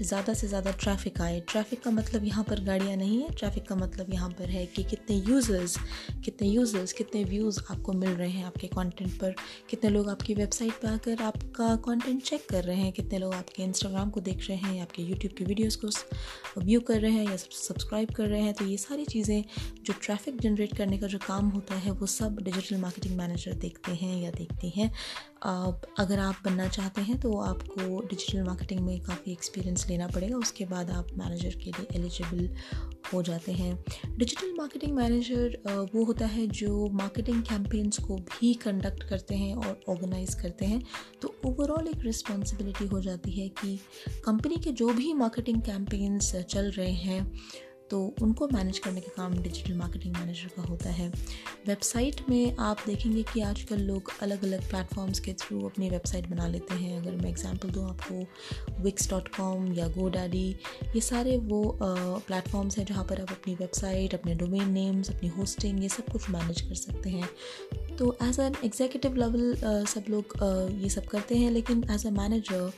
ज़्यादा 0.00 0.34
से 0.34 0.48
ज़्यादा 0.48 0.70
ट्रैफ़िक 0.74 1.20
आए। 1.20 1.40
ट्रैफ़िक 1.48 1.82
का 1.82 1.90
मतलब 1.90 2.24
यहाँ 2.24 2.44
पर 2.44 2.60
गाड़ियाँ 2.64 2.96
नहीं 2.96 3.20
है। 3.22 3.30
ट्रैफ़िक 3.32 3.66
का 3.68 3.74
मतलब 3.76 4.12
यहाँ 4.12 4.30
पर 4.30 4.50
है 4.50 4.64
कि 4.66 4.84
कितने 4.84 5.16
यूज़र्स 5.18 5.76
कितने 6.24 6.48
यूज़र्स 6.48 6.92
कितने 6.92 7.24
व्यूज़ 7.24 7.60
आपको 7.70 7.92
मिल 7.94 8.10
रहे 8.10 8.30
हैं 8.30 8.44
आपके 8.44 8.66
कंटेंट 8.68 9.12
पर। 9.20 9.34
कितने 9.70 9.90
लोग 9.90 10.08
आपकी 10.10 10.34
वेबसाइट 10.34 10.72
पर 10.82 10.88
आकर 10.88 11.22
आपका 11.22 11.74
कंटेंट 11.84 12.22
चेक 12.22 12.46
कर 12.50 12.64
रहे 12.64 12.76
हैं। 12.76 12.92
कितने 12.92 13.18
लोग 13.18 13.34
आपके 13.34 13.62
इंस्टाग्राम 13.62 14.10
को 14.10 14.20
देख 14.20 14.48
रहे 14.48 14.58
हैं, 14.58 14.80
आपके 14.82 15.02
यूट्यूब 15.02 15.34
की 15.38 15.44
वीडियोज़ 15.44 15.78
को 15.78 16.60
व्यू 16.60 16.80
कर 16.82 17.00
रहे 17.00 17.12
हैं 17.12 17.24
या 17.24 17.36
सब्सक्राइब 17.36 18.10
कर 18.14 18.28
रहे 18.28 18.40
हैं। 18.42 18.54
तो 18.54 18.64
ये 18.64 18.76
सारी 18.78 19.04
चीज़ें 19.06 19.44
जो 19.84 19.94
ट्रैफ़िक 20.02 20.40
जनरेट 20.40 20.76
करने 20.76 20.98
का 20.98 21.06
जो 21.06 21.18
काम 21.26 21.48
होता 21.50 21.74
है, 21.76 21.90
वो 21.92 22.06
सब 22.08 22.40
डिजिटल 22.42 22.76
मार्केटिंग 22.80 23.16
मैनेजर 23.18 23.54
देखते 23.60 23.92
हैं 23.94 24.16
या 24.22 24.30
देखती 24.32 24.68
हैं। 24.76 24.90
अगर 25.98 26.18
आप 26.18 26.36
बनना 26.54 26.66
चाहते 26.68 27.00
हैं 27.00 27.18
तो 27.20 27.32
आपको 27.40 28.00
डिजिटल 28.00 28.42
मार्केटिंग 28.44 28.80
में 28.80 29.00
काफ़ी 29.02 29.32
एक्सपीरियंस 29.32 29.86
लेना 29.88 30.06
पड़ेगा। 30.06 30.36
उसके 30.36 30.64
बाद 30.64 30.90
आप 30.90 31.06
मैनेजर 31.18 31.54
के 31.54 31.70
लिए 31.70 31.86
एलिजिबल 31.94 32.48
हो 33.12 33.22
जाते 33.22 33.52
हैं। 33.52 33.72
डिजिटल 34.18 34.52
मार्केटिंग 34.58 34.92
मैनेजर 34.96 35.56
वो 35.94 36.04
होता 36.04 36.26
है 36.26 36.46
जो 36.48 36.88
मार्केटिंग 36.92 37.42
कैंपेन्स 37.42 37.98
को 37.98 38.16
भी 38.16 38.52
कंडक्ट 38.54 39.02
करते 39.08 39.34
हैं 39.34 39.54
और 39.54 39.80
ऑर्गेनाइज 39.88 40.34
करते 40.34 40.66
हैं। 40.66 40.82
तो 41.22 41.34
ओवरऑल 41.46 41.88
एक 41.88 42.04
रिस्पॉन्सिबिलिटी 42.04 42.86
हो 42.86 43.00
जाती 43.00 43.32
है 43.32 43.48
कि 43.60 43.76
कंपनी 44.24 44.56
के 44.56 44.72
जो 44.72 44.88
भी 44.92 45.12
मार्केटिंग 45.14 45.60
कैंपेन्स 45.62 46.34
चल 46.36 46.70
रहे 46.70 46.92
हैं 46.92 47.20
तो 47.90 48.00
उनको 48.22 48.48
मैनेज 48.48 48.78
करने 48.78 49.00
का 49.00 49.12
काम 49.16 49.34
डिजिटल 49.42 49.74
मार्केटिंग 49.74 50.14
मैनेजर 50.16 50.48
का 50.56 50.62
होता 50.62 50.90
है। 50.90 51.08
वेबसाइट 51.66 52.20
में 52.28 52.56
आप 52.60 52.78
देखेंगे 52.86 53.22
कि 53.32 53.40
आजकल 53.40 53.80
लोग 53.80 54.10
अलग 54.22 54.44
अलग 54.44 54.68
प्लेटफॉर्म्स 54.70 55.20
के 55.20 55.32
थ्रू 55.32 55.60
अपनी 55.68 55.90
वेबसाइट 55.90 56.28
बना 56.28 56.46
लेते 56.48 56.74
हैं। 56.74 56.96
अगर 57.00 57.16
मैं 57.16 57.30
एग्जांपल 57.30 57.70
दूँ 57.70 57.88
आपको 57.88 58.82
विक्स 58.82 59.10
डॉट 59.10 59.28
कॉम 59.36 59.72
या 59.74 59.88
गो 59.88 60.08
डैडी 60.10 60.48
ये 60.94 61.00
सारे 61.00 61.36
वो 61.38 61.62
प्लेटफॉर्म्स 61.82 62.78
हैं 62.78 62.86
जहाँ 62.86 63.04
पर 63.04 63.20
आप 63.20 63.32
अपनी 63.32 63.54
वेबसाइट 63.54 64.14
अपने 64.14 64.34
डोमेन 64.34 64.70
नेम्स 64.70 65.10
अपनी 65.10 65.28
होस्टिंग 65.28 65.82
ये 65.82 65.88
सब 65.88 66.12
कुछ 66.12 66.30
मैनेज 66.30 66.60
कर 66.60 66.74
सकते 66.74 67.10
हैं। 67.10 67.28
तो 67.96 68.16
एज 68.22 68.40
एन 68.40 68.54
एग्जीक्यूटिव 68.64 69.16
लेवल 69.16 69.84
सब 69.88 70.04
लोग 70.10 70.32
uh, 70.34 70.82
ये 70.82 70.88
सब 70.88 71.06
करते 71.06 71.36
हैं 71.36 71.50
लेकिन 71.50 71.84
एज 71.90 72.06
अ 72.06 72.10
मैनेजर 72.10 72.72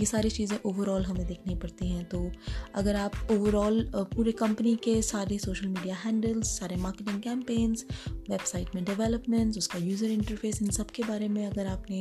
ये 0.00 0.06
सारी 0.06 0.30
चीज़ें 0.30 0.56
ओवरऑल 0.66 1.04
हमें 1.04 1.26
देखनी 1.26 1.54
पड़ती 1.54 1.88
हैं। 1.88 2.04
तो 2.04 2.30
अगर 2.74 2.96
आप 2.96 3.28
ओवरऑल 3.30 3.84
पूरे 3.94 4.32
कंपनी 4.44 4.74
के 4.76 5.02
सारे 5.02 5.38
सोशल 5.38 5.66
मीडिया 5.66 5.94
हैंडल्स 5.94 6.48
सारे 6.58 6.76
मार्केटिंग 6.76 7.20
कैंपेन्स 7.22 7.84
वेबसाइट 8.30 8.74
में 8.74 8.82
डेवलपमेंट्स 8.84 9.58
उसका 9.58 9.78
यूज़र 9.78 10.06
इंटरफेस 10.06 10.60
इन 10.62 10.70
सब 10.70 10.90
के 10.90 11.02
बारे 11.02 11.28
में 11.28 11.46
अगर 11.46 11.66
आपने 11.66 12.00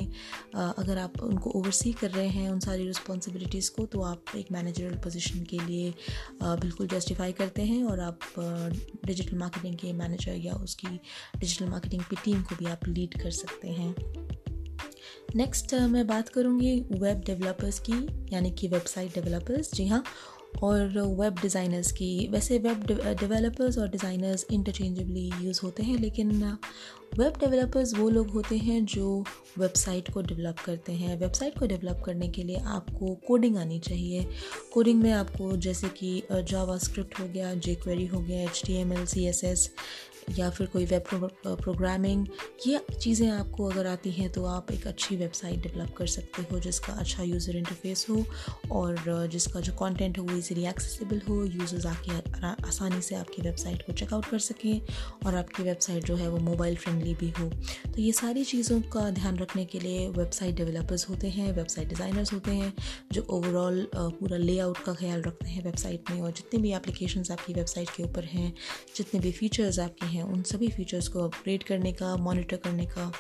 अगर 0.56 0.98
आप 0.98 1.22
उनको 1.22 1.50
ओवरसी 1.50 1.94
कर 1.94 2.12
रहे 2.12 2.28
हैं 2.28 2.50
उन 2.50 2.60
सारी 2.60 2.88
रिस्पॉन्सिबिलिटीज़ 2.88 3.72
को 3.72 3.86
तो 3.86 4.02
आप 4.02 4.36
एक 4.38 4.52
मैनेजरल 4.52 4.96
पोजिशन 4.96 5.44
के 5.44 5.60
लिए 5.60 5.94
बिल्कुल 6.44 6.88
जस्टिफाई 6.88 7.32
करते 7.32 7.62
हैं 7.62 7.84
और 7.84 8.00
आप 8.00 8.20
डिजिटल 9.06 9.38
मार्केटिंग 9.38 9.78
के 9.78 9.94
मैनेजर 9.94 10.36
या 10.38 10.54
उसकी 10.54 11.00
डिजिटल 11.38 11.66
मार्केटिंग 11.66 12.02
की 12.02 12.16
टीम 12.26 12.42
को 12.42 12.56
भी 12.56 12.66
आप 12.66 12.88
लीड 12.88 13.22
कर 13.22 13.32
सकते 13.32 13.68
हैं। 13.70 13.96
नेक्स्ट 15.36 15.74
मैं 15.74 16.06
बात 16.08 16.30
करूँगी 16.30 16.80
वेब 16.92 17.22
डेवलपर्स 17.26 17.80
की, 17.80 17.94
यानी 18.34 18.52
कि 18.52 18.68
वेबसाइट 18.68 19.14
डेवलपर्स 19.16 19.74
जी 19.74 19.88
हाँ 19.88 20.04
और 20.64 21.00
वेब 21.20 21.40
डिज़ाइनर्स 21.42 21.92
की। 21.92 22.28
वैसे 22.32 22.58
वेब 22.60 22.86
डेवलपर्स 23.20 23.78
और 23.78 23.90
डिज़ाइनर्स 23.90 24.46
इंटरचेंजेबली 24.52 25.30
यूज़ 25.42 25.62
होते 25.64 25.84
हैं, 25.84 25.98
लेकिन 26.00 26.32
वेब 27.20 27.34
डेवलपर्स 27.40 27.94
वो 27.96 28.10
लोग 28.10 28.30
होते 28.30 28.58
हैं 28.58 28.84
जो 28.86 29.24
वेबसाइट 29.60 30.10
को 30.14 30.22
डेवलप 30.22 30.60
करते 30.66 30.92
हैं। 30.92 31.18
वेबसाइट 31.20 31.58
को 31.60 31.66
डेवलप 31.68 32.02
करने 32.06 32.28
के 32.28 32.44
लिए 32.44 32.58
आपको 32.58 33.14
कोडिंग 33.28 33.58
आनी 33.58 33.80
चाहिए। 33.80 34.26
कोडिंग 34.74 35.02
में 35.04 35.12
आपको 35.12 35.56
जैसे 35.58 35.88
कि 36.00 36.22
जावा 36.32 36.78
स्क्रिप्ट 36.80 37.20
हो 37.20 37.28
गया 37.28 37.54
जे 37.56 37.76
क्वेरी 37.76 38.06
हो 38.06 38.20
गया 38.20 38.42
H 38.44 38.62
T 38.66 38.74
M 38.76 38.94
L 38.94 39.06
C 39.06 39.26
S 39.26 39.44
S 39.44 39.70
या 40.38 40.50
फिर 40.50 40.68
कोई 40.68 40.86
वेब 40.86 41.04
प्रोग्रामिंग 41.46 42.26
ये 42.68 42.80
चीज़ें 42.94 43.30
आपको 43.30 43.70
अगर 43.70 43.88
आती 43.88 44.12
हैं 44.12 44.30
तो 44.32 44.46
आप 44.48 44.72
एक 44.72 44.88
अच्छी 44.88 45.16
वेबसाइट 45.16 45.62
डेवलप 45.64 45.94
कर 45.98 46.08
सकते 46.08 46.42
हो 46.52 46.60
जिसका 46.60 46.94
अच्छा 46.94 47.24
यूज़र 47.24 47.56
इंटरफेस 47.58 48.06
हो 48.10 48.24
और 48.72 49.28
जिसका 49.32 49.60
जो 49.60 49.74
कंटेंट 49.76 50.18
हो 50.20 50.24
वो 50.24 50.38
इजीली 50.38 50.66
एक्सेसिबल 50.68 51.22
हो। 51.28 51.44
यूज़र्स 51.46 51.86
आके 51.86 52.18
आसानी 52.68 53.02
से 53.02 53.16
आपकी 53.16 53.42
वेबसाइट 53.42 53.82
को 53.82 53.94
चेकआउट 53.94 54.26
कर 54.26 54.40
सकें 54.40 54.82
और 55.26 55.36
आपकी 55.36 55.64
वेबसाइट 55.64 56.06
जो 56.06 56.16
है 56.16 56.30
वो 56.30 56.38
मोबाइल 56.42 56.76
फ्रेंडली 56.76 57.14
भी 57.16 57.30
हो। 57.40 57.50
तो 57.86 58.02
ये 58.02 58.12
सारी 58.14 58.44
चीज़ों 58.46 58.80
का 58.94 59.10
ध्यान 59.12 59.38
रखने 59.38 59.66
के 59.66 59.80
लिए 59.80 60.08
वेबसाइट 60.10 60.56
डेवलपर्स 60.56 61.08
होते 61.10 61.30
हैं 61.30 61.52
वेबसाइट 61.54 61.90
डिज़ाइनर्स 61.90 62.34
होते 62.34 62.52
हैं, 62.52 62.74
जो 63.12 63.22
ओवरऑल 63.30 63.88
पूरा 63.96 64.38
लेआउट 64.38 64.84
का 64.86 64.94
ख्याल 64.94 65.22
रखते 65.22 65.50
हैं 65.50 65.64
वेबसाइट 65.64 66.12
में 66.12 66.22
और 66.22 66.32
जितने 66.32 66.62
भी 66.62 66.74
एप्लीकेशंस 66.74 67.32
आपकी 67.32 67.54
वेबसाइट 67.54 67.90
के 67.96 68.04
ऊपर 68.04 68.24
हैं, 68.26 68.54
जितने 68.96 69.20
भी 69.20 69.32
फीचर्स 69.34 69.80
आपके 69.80 70.06
हैं, 70.14 70.24
उन 70.24 70.44
सभी 70.44 70.68
फीचर्स 70.70 71.08
को 71.08 71.20
अपग्रेड 71.20 71.64
करने 71.64 71.92
का 71.94 72.16
मॉनिटर 72.20 72.58
करने 72.58 72.86
का 72.88 73.12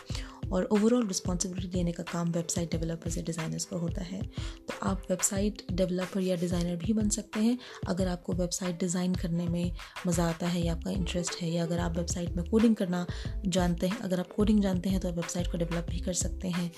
और 0.51 0.63
ओवरऑल 0.71 1.07
रिस्पॉन्सिबिलिटी 1.07 1.77
लेने 1.77 1.91
का 1.91 2.03
काम 2.03 2.31
वेबसाइट 2.31 2.71
डेवलपर्स 2.71 3.17
या 3.17 3.23
डिज़ाइनर्स 3.23 3.65
का 3.65 3.77
होता 3.77 4.01
है। 4.01 4.21
तो 4.21 4.73
आप 4.83 5.03
वेबसाइट 5.09 5.61
डेवलपर 5.71 6.21
या 6.21 6.35
डिज़ाइनर 6.35 6.75
भी 6.75 6.93
बन 6.93 7.09
सकते 7.09 7.39
हैं। 7.39 7.57
अगर 7.87 8.07
आपको 8.07 8.33
वेबसाइट 8.33 8.79
डिज़ाइन 8.79 9.15
करने 9.15 9.47
में 9.47 9.71
मज़ा 10.07 10.25
आता 10.25 10.47
है 10.47 10.61
या 10.61 10.73
आपका 10.73 10.91
इंटरेस्ट 10.91 11.41
है 11.41 11.49
या 11.49 11.63
अगर 11.63 11.79
आप 11.79 11.97
वेबसाइट 11.97 12.35
में 12.35 12.43
कोडिंग 12.49 12.75
करना 12.75 13.05
जानते 13.45 13.87
हैं, 13.87 13.99
अगर 13.99 14.19
आप 14.19 14.31
कोडिंग 14.35 14.61
जानते 14.61 14.89
हैं 14.89 14.99
तो 14.99 15.09
आप 15.09 15.15
वेबसाइट 15.15 15.51
को 15.51 15.57
डेवलप 15.57 15.87
भी 15.89 15.99
कर 15.99 16.13
सकते 16.15 16.47
हैं। 16.49 16.71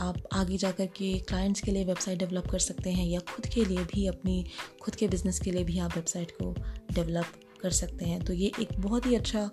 आप 0.00 0.22
आगे 0.32 0.56
जाकर 0.56 0.86
के 0.96 1.18
क्लाइंट्स 1.20 1.60
के 1.60 1.70
लिए 1.70 1.84
वेबसाइट 1.84 2.18
डेवलप 2.18 2.50
कर 2.50 2.58
सकते 2.60 2.90
हैं 2.90 3.06
या 3.06 3.20
खुद 3.28 3.46
के 3.46 3.64
लिए 3.64 3.84
भी 3.94 4.06
अपनी, 4.06 4.44
खुद 4.82 4.94
के 4.94 5.08
बिज़नेस 5.08 5.40
के 5.40 5.50
लिए 5.50 5.64
भी 5.64 5.78
आप 5.78 5.96
वेबसाइट 5.96 6.30
को 6.32 6.54
डेवलप 6.92 7.40
कर 7.62 7.70
सकते 7.72 8.04
हैं। 8.04 8.24
तो 8.24 8.32
ये 8.32 8.52
एक 8.60 8.68
बहुत 8.80 9.06
ही 9.06 9.14
अच्छा 9.14 9.48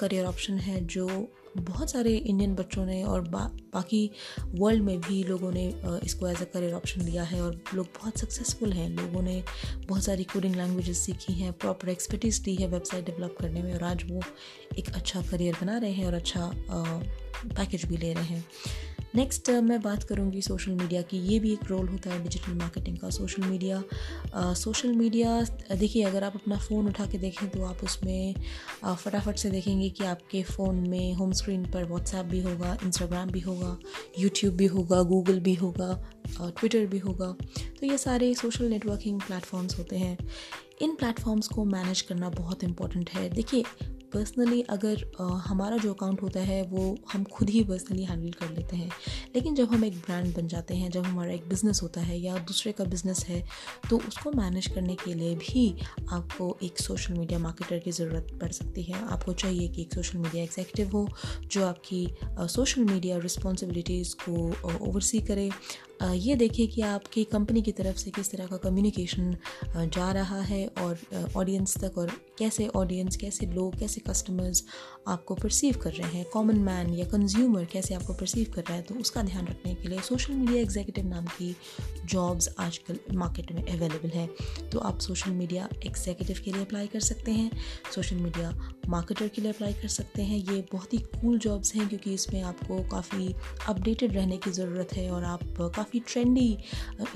करियर 0.00 0.26
ऑप्शन 0.26 0.58
है 0.58 0.84
जो 0.86 1.08
बहुत 1.56 1.90
सारे 1.90 2.12
इंडियन 2.12 2.54
बच्चों 2.54 2.84
ने 2.86 3.02
और 3.04 3.20
बा, 3.22 3.40
बाकी 3.74 4.10
वर्ल्ड 4.54 4.82
में 4.82 5.00
भी 5.00 5.22
लोगों 5.24 5.50
ने 5.52 5.66
इसको 6.04 6.28
एज 6.28 6.40
अ 6.42 6.44
करियर 6.44 6.72
ऑप्शन 6.74 7.00
लिया 7.00 7.22
है 7.22 7.40
और 7.42 7.60
लोग 7.74 7.86
बहुत 7.98 8.18
सक्सेसफुल 8.18 8.72
हैं। 8.72 8.88
लोगों 8.90 9.22
ने 9.22 9.42
बहुत 9.88 10.04
सारी 10.04 10.24
कोडिंग 10.24 10.56
लैंग्वेजेस 10.56 11.04
सीखी 11.06 11.32
हैं 11.32 11.52
प्रॉपर 11.54 11.88
एक्सपर्टीज 11.88 12.38
दी 12.38 12.54
है 12.54 12.68
वेबसाइट 12.68 13.06
डेवलप 13.06 13.36
करने 13.40 13.62
में 13.62 13.72
और 13.74 13.84
आज 13.84 14.04
वो 14.10 14.20
एक 14.78 14.88
अच्छा 14.94 15.22
करियर 15.22 15.56
बना 15.60 15.78
रहे 15.78 15.92
हैं 15.92 16.06
और 16.06 16.14
अच्छा 16.14 16.50
पैकेज 17.46 17.84
भी 17.84 17.96
ले 17.96 18.12
रहे 18.12 18.24
हैं। 18.24 18.44
नेक्स्ट 19.16 19.50
uh, 19.50 19.60
मैं 19.62 19.80
बात 19.82 20.02
करूँगी 20.04 20.40
सोशल 20.42 20.72
मीडिया 20.72 21.00
की। 21.02 21.18
ये 21.26 21.38
भी 21.40 21.52
एक 21.52 21.64
रोल 21.64 21.88
होता 21.88 22.10
है 22.10 22.22
डिजिटल 22.22 22.52
मार्केटिंग 22.52 22.96
का। 22.98 23.10
सोशल 23.10 23.42
मीडिया 23.42 23.82
सोशल 24.54 24.92
मीडिया 24.92 25.40
देखिए 25.72 26.02
अगर 26.04 26.24
आप 26.24 26.34
अपना 26.34 26.56
फ़ोन 26.58 26.88
उठा 26.88 27.06
के 27.06 27.18
देखें 27.18 27.48
तो 27.50 27.62
आप 27.64 27.84
उसमें 27.84 28.34
uh, 28.34 28.94
फटाफट 28.94 29.36
से 29.36 29.50
देखेंगे 29.50 29.90
कि 29.90 30.04
आपके 30.04 30.42
फ़ोन 30.42 30.88
में 30.88 31.14
होम 31.14 31.32
स्क्रीन 31.32 31.70
पर 31.72 31.84
व्हाट्सएप 31.84 32.26
भी 32.26 32.42
होगा 32.42 32.76
इंस्टाग्राम 32.84 33.30
भी 33.30 33.40
होगा 33.40 33.76
यूट्यूब 34.18 34.54
भी 34.54 34.66
होगा 34.66 35.02
गूगल 35.04 35.40
भी 35.40 35.54
होगा 35.54 35.92
ट्विटर 36.40 36.86
भी 36.86 36.98
होगा। 36.98 37.34
तो 37.80 37.86
ये 37.86 37.98
सारे 37.98 38.34
सोशल 38.34 38.64
नेटवर्किंग 38.64 39.20
प्लेटफॉर्म्स 39.20 39.78
होते 39.78 39.96
हैं। 39.96 40.16
इन 40.82 40.94
प्लेटफॉर्म्स 40.94 41.48
को 41.48 41.64
मैनेज 41.64 42.00
करना 42.00 42.30
बहुत 42.30 42.64
इंपॉर्टेंट 42.64 43.10
है। 43.10 43.28
देखिए 43.30 43.64
पर्सनली 44.14 44.60
अगर 44.70 45.04
हमारा 45.44 45.76
जो 45.76 45.92
अकाउंट 45.94 46.22
होता 46.22 46.40
है, 46.42 46.62
वो 46.64 46.96
हम 47.12 47.24
खुद 47.26 47.50
ही 47.50 47.62
पर्सनली 47.64 48.04
हैंडल 48.04 48.30
कर 48.38 48.50
लेते 48.50 48.76
हैं। 48.76 48.90
लेकिन 49.34 49.54
जब 49.54 49.72
हम 49.72 49.84
एक 49.84 49.96
ब्रांड 49.96 50.34
बन 50.36 50.48
जाते 50.48 50.74
हैं, 50.74 50.90
जब 50.90 51.04
हमारा 51.04 51.32
एक 51.32 51.48
बिज़नेस 51.48 51.82
होता 51.82 52.00
है 52.00 52.18
या 52.20 52.36
दूसरे 52.48 52.72
का 52.72 52.84
बिज़नेस 52.86 53.24
है 53.26 53.42
तो 53.90 53.98
उसको 53.98 54.30
मैनेज 54.32 54.66
करने 54.66 54.94
के 54.94 55.14
लिए 55.14 55.34
भी 55.36 55.64
आपको 56.10 56.56
एक 56.62 56.78
सोशल 56.78 57.14
मीडिया 57.14 57.38
मार्केटर 57.38 57.78
की 57.78 57.90
ज़रूरत 57.92 58.38
पड़ 58.40 58.50
सकती 58.52 58.82
है। 58.82 59.02
आपको 59.06 59.32
चाहिए 59.34 59.68
कि 59.68 59.82
एक 59.82 59.94
सोशल 59.94 60.18
मीडिया 60.18 60.42
एग्जेक्टिव 60.44 60.90
हो, 60.90 61.08
जो 61.44 61.64
आपकी 61.66 62.06
सोशल 62.24 62.84
मीडिया 62.84 63.18
रिस्पॉन्सिबिलिटीज़ 63.20 64.14
को 64.18 64.36
ओवरसी 64.80 65.20
करे। 65.22 65.50
ये 66.02 66.34
देखिए 66.36 66.66
कि 66.66 66.80
आपकी 66.82 67.24
कंपनी 67.24 67.62
की 67.62 67.72
तरफ़ 67.72 67.96
से 67.96 68.10
किस 68.10 68.30
तरह 68.30 68.46
का 68.46 68.56
कम्युनिकेशन 68.56 69.36
जा 69.76 70.10
रहा 70.12 70.40
है 70.40 70.66
और 70.80 70.98
ऑडियंस 71.36 71.76
तक 71.84 71.98
और 71.98 72.10
कैसे 72.38 72.66
ऑडियंस 72.68 73.16
कैसे 73.16 73.46
लोग, 73.46 73.78
कैसे 73.78 74.00
कस्टमर्स 74.08 74.64
आपको 75.08 75.34
परसीव 75.34 75.76
कर 75.82 75.92
रहे 75.92 76.10
हैं? 76.10 76.24
कॉमन 76.32 76.58
मैन 76.58 76.92
या 76.94 77.04
कंज्यूमर 77.06 77.64
कैसे 77.64 77.94
आपको 77.94 78.14
परसीव 78.14 78.52
कर 78.54 78.62
रहा 78.62 78.76
है? 78.76 78.82
तो 78.82 78.94
उसका 78.94 79.22
ध्यान 79.22 79.46
रखने 79.46 79.74
के 79.74 79.88
लिए 79.88 80.00
सोशल 80.00 80.34
मीडिया 80.34 80.62
एग्जीक्यूटिव 80.62 81.06
नाम 81.08 81.24
की 81.26 81.54
जॉब्स 82.04 82.48
आजकल 82.58 82.98
मार्केट 83.14 83.52
में 83.52 83.62
अवेलेबल 83.64 84.08
है। 84.08 84.26
तो 84.72 84.78
आप 84.78 84.98
सोशल 85.00 85.30
मीडिया 85.30 85.68
एग्जीक्यूटिव 85.86 86.40
के 86.44 86.52
लिए 86.52 86.62
अप्लाई 86.62 86.86
कर 86.86 87.00
सकते 87.00 87.32
हैं 87.32 87.50
सोशल 87.94 88.16
मीडिया 88.16 88.52
मार्केटर 88.88 89.28
के 89.28 89.42
लिए 89.42 89.52
अप्लाई 89.52 89.72
कर 89.72 89.88
सकते 89.88 90.22
हैं। 90.22 90.38
ये 90.38 90.64
बहुत 90.72 90.94
ही 90.94 90.98
कूल 90.98 91.38
जॉब्स 91.38 91.74
हैं 91.74 91.88
क्योंकि 91.88 92.14
इसमें 92.14 92.40
आपको 92.42 92.82
काफ़ी 92.88 93.34
अपडेटेड 93.68 94.12
रहने 94.12 94.36
की 94.36 94.50
ज़रूरत 94.50 94.92
है 94.92 95.10
और 95.10 95.24
आप 95.24 95.44
काफ़ी 95.84 96.00
ट्रेंडी 96.08 96.56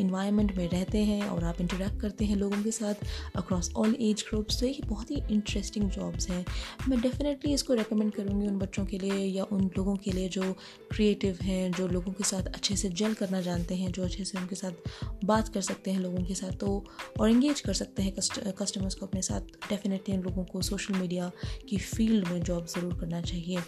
इन्वायरमेंट 0.00 0.56
में 0.56 0.68
रहते 0.68 0.98
हैं 1.04 1.28
और 1.28 1.44
आप 1.44 1.60
इंटरेक्ट 1.60 2.00
करते 2.00 2.24
हैं 2.24 2.36
लोगों 2.36 2.62
के 2.62 2.70
साथ 2.70 3.04
अक्रॉस 3.36 3.70
ऑल 3.76 3.94
एज 4.00 4.24
ग्रुप्स 4.28 4.58
तो 4.60 4.66
ये 4.66 4.80
बहुत 4.86 5.10
ही 5.10 5.22
इंटरेस्टिंग 5.30 5.88
जॉब्स 5.90 6.28
हैं। 6.30 6.44
मैं 6.88 7.00
डेफिनेटली 7.00 7.52
इसको 7.54 7.74
रिकमेंड 7.74 8.12
करूँगी 8.14 8.46
उन 8.46 8.58
बच्चों 8.58 8.84
के 8.86 8.98
लिए 8.98 9.24
या 9.26 9.44
उन 9.52 9.70
लोगों 9.76 9.94
के 9.96 10.12
लिए 10.12 10.28
जो 10.28 10.52
क्रिएटिव 10.92 11.38
हैं, 11.42 11.70
जो 11.72 11.86
लोगों 11.88 12.12
के 12.12 12.24
साथ 12.24 12.46
अच्छे 12.48 12.76
से 12.76 12.88
जल 12.90 13.14
करना 13.14 13.40
जानते 13.40 13.74
हैं, 13.74 13.90
जो 13.92 14.04
अच्छे 14.04 14.24
से 14.24 14.38
उनके 14.38 14.56
साथ 14.56 15.24
बात 15.24 15.48
कर 15.54 15.60
सकते 15.62 15.90
हैं 15.90 16.00
लोगों 16.00 16.24
के 16.24 16.34
साथ 16.34 16.58
तो 16.60 16.84
और 17.20 17.30
इंगेज 17.30 17.60
कर 17.60 17.74
सकते 17.74 18.02
हैं 18.02 18.12
कस्टमर्स 18.54 18.94
को 18.94 19.06
अपने 19.06 19.22
साथ। 19.22 19.56
डेफिनेटली 19.68 20.14
इन 20.14 20.22
लोगों 20.22 20.44
को 20.44 20.62
सोशल 20.62 20.94
मीडिया 20.94 21.30
की 21.68 21.78
फ़ील्ड 21.78 22.28
में 22.28 22.40
जॉब 22.42 22.66
ज़रूर 22.66 22.94
करना 23.00 23.20
चाहिए। 23.22 23.58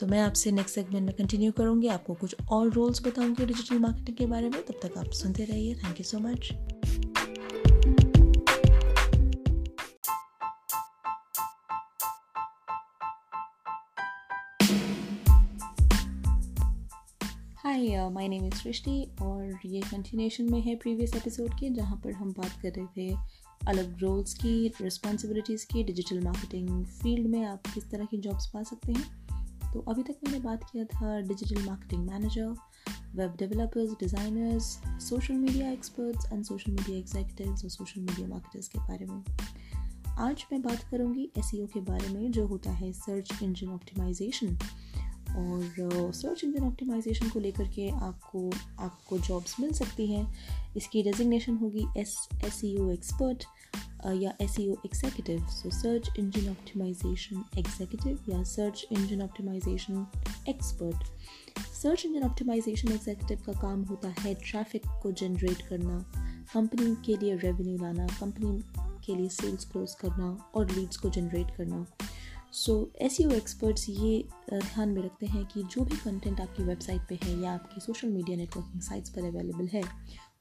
तो 0.00 0.06
मैं 0.06 0.20
आपसे 0.20 0.50
नेक्स्ट 0.52 0.74
सेगमेंट 0.74 1.06
में 1.06 1.14
कंटिन्यू 1.16 1.52
करूँगी। 1.52 1.88
आपको 1.88 2.14
कुछ 2.16 2.34
और 2.50 2.70
रोल्स 2.72 3.02
बताऊँगी 3.06 3.46
डिजिटल 3.46 3.78
मार्केटिंग 3.78 4.16
के 4.16 4.26
बारे 4.28 4.48
में 4.48 4.62
तब 4.62 4.80
तक 4.82 4.98
आप 4.98 5.10
सुनते 5.12 5.44
रहिए। 5.44 5.74
Thank 5.74 6.00
you 6.00 6.04
so 6.04 6.18
much 6.18 6.52
hi 17.56 18.08
my 18.10 18.28
name 18.28 18.44
is 18.46 18.54
Srishti 18.54 18.92
और 19.22 19.58
ये 19.66 19.80
कंटिन्यूशन 19.80 20.50
में 20.52 20.60
है 20.60 20.74
प्रीवियस 20.76 21.14
एपिसोड 21.16 21.50
के, 21.50 21.70
जहाँ 21.70 21.96
पर 21.96 22.12
हम 22.12 22.32
बात 22.32 22.52
कर 22.62 22.72
रहे 22.76 22.86
थे 22.96 23.16
अलग 23.66 23.98
रोल्स 23.98 24.34
की 24.34 24.68
रिस्पॉन्सिबिलिटीज़ 24.82 25.66
की 25.66 25.82
डिजिटल 25.84 26.20
मार्केटिंग 26.20 26.84
फ़ील्ड 26.84 27.26
में 27.26 27.44
आप 27.44 27.66
किस 27.74 27.90
तरह 27.90 28.04
की 28.04 28.18
जॉब्स 28.18 28.46
पा 28.46 28.62
सकते 28.62 28.92
हैं। 28.92 29.26
तो 29.72 29.80
अभी 29.80 30.02
तक 30.02 30.16
मैंने 30.24 30.38
बात 30.40 30.64
किया 30.72 30.84
था 30.84 31.20
digital 31.20 31.62
marketing 31.62 32.08
manager 32.10 32.54
web 33.14 33.34
developers 33.38 33.90
designers 33.90 34.64
social 35.08 35.34
media 35.34 35.70
experts 35.70 36.32
and 36.32 36.44
social 36.44 36.72
media 36.72 36.98
executives 36.98 37.64
और 37.64 37.70
सोशल 37.70 38.00
मीडिया 38.00 38.28
मार्केटर्स 38.28 38.68
के 38.68 38.78
बारे 38.78 39.06
में। 39.06 39.24
आज 40.18 40.44
मैं 40.52 40.62
बात 40.62 40.82
करूँगी 40.90 41.30
एस 41.38 41.50
e 41.54 41.66
के 41.72 41.80
बारे 41.80 42.08
में 42.08 42.30
जो 42.32 42.46
होता 42.46 42.70
है 42.70 42.92
सर्च 42.92 43.42
इंजन 43.42 43.68
ऑप्टिमाइजेशन 43.68 44.58
और 45.28 46.12
सर्च 46.14 46.44
इंजन 46.44 46.64
ऑप्टिमाइजेशन 46.64 47.28
को 47.28 47.40
लेकर 47.40 47.68
के 47.68 47.88
आपको 47.88 48.50
आपको 48.78 49.18
जॉब्स 49.18 49.60
मिल 49.60 49.72
सकती 49.72 50.06
हैं। 50.06 50.26
इसकी 50.76 51.02
डेजिग्नेशन 51.02 51.56
होगी 51.56 51.86
एस 51.96 52.28
एस 52.44 52.60
एक्सपर्ट 52.64 53.44
या 54.06 54.32
S 54.40 54.58
executive 54.60 55.46
so 55.46 55.70
search 55.70 56.08
engine 56.18 56.50
optimisation 56.50 57.44
executive 57.58 58.32
या 58.32 58.42
search 58.42 58.86
engine 58.92 59.22
optimisation 59.22 60.06
expert 60.48 61.04
search 61.74 62.06
engine 62.06 62.22
optimisation 62.22 62.92
executive 62.92 63.42
का 63.46 63.52
काम 63.52 63.82
होता 63.82 64.14
है 64.18 64.34
ट्रैफ़िक 64.34 64.82
को 65.02 65.12
जनरेट 65.12 65.62
करना 65.68 65.98
कंपनी 66.54 66.96
के 67.04 67.16
लिए 67.16 67.36
रेवेन्यू 67.36 67.76
लाना 67.76 68.06
कंपनी 68.06 68.62
के 69.06 69.14
लिए 69.14 69.28
सेल्स 69.28 69.64
क्लोज 69.64 69.94
करना 69.94 70.50
और 70.54 70.70
लीड्स 70.70 70.96
को 70.96 71.10
जनरेट 71.10 71.56
करना। 71.56 71.86
सो 72.52 72.92
एस 72.96 73.20
एक्सपर्ट्स 73.20 73.88
ये 73.88 74.24
ध्यान 74.54 74.88
में 74.88 75.02
रखते 75.02 75.26
हैं 75.26 75.44
कि 75.44 75.62
जो 75.62 75.84
भी 75.84 75.96
कंटेंट 75.96 76.40
आपकी 76.40 76.62
वेबसाइट 76.62 77.00
पे 77.08 77.18
है 77.24 77.40
या 77.40 77.52
आपकी 77.52 77.80
सोशल 77.80 78.08
मीडिया 78.08 78.36
नेटवर्किंग 78.36 78.80
साइट्स 78.80 79.10
पर 79.10 79.24
अवेलेबल 79.24 79.68
है, 79.72 79.82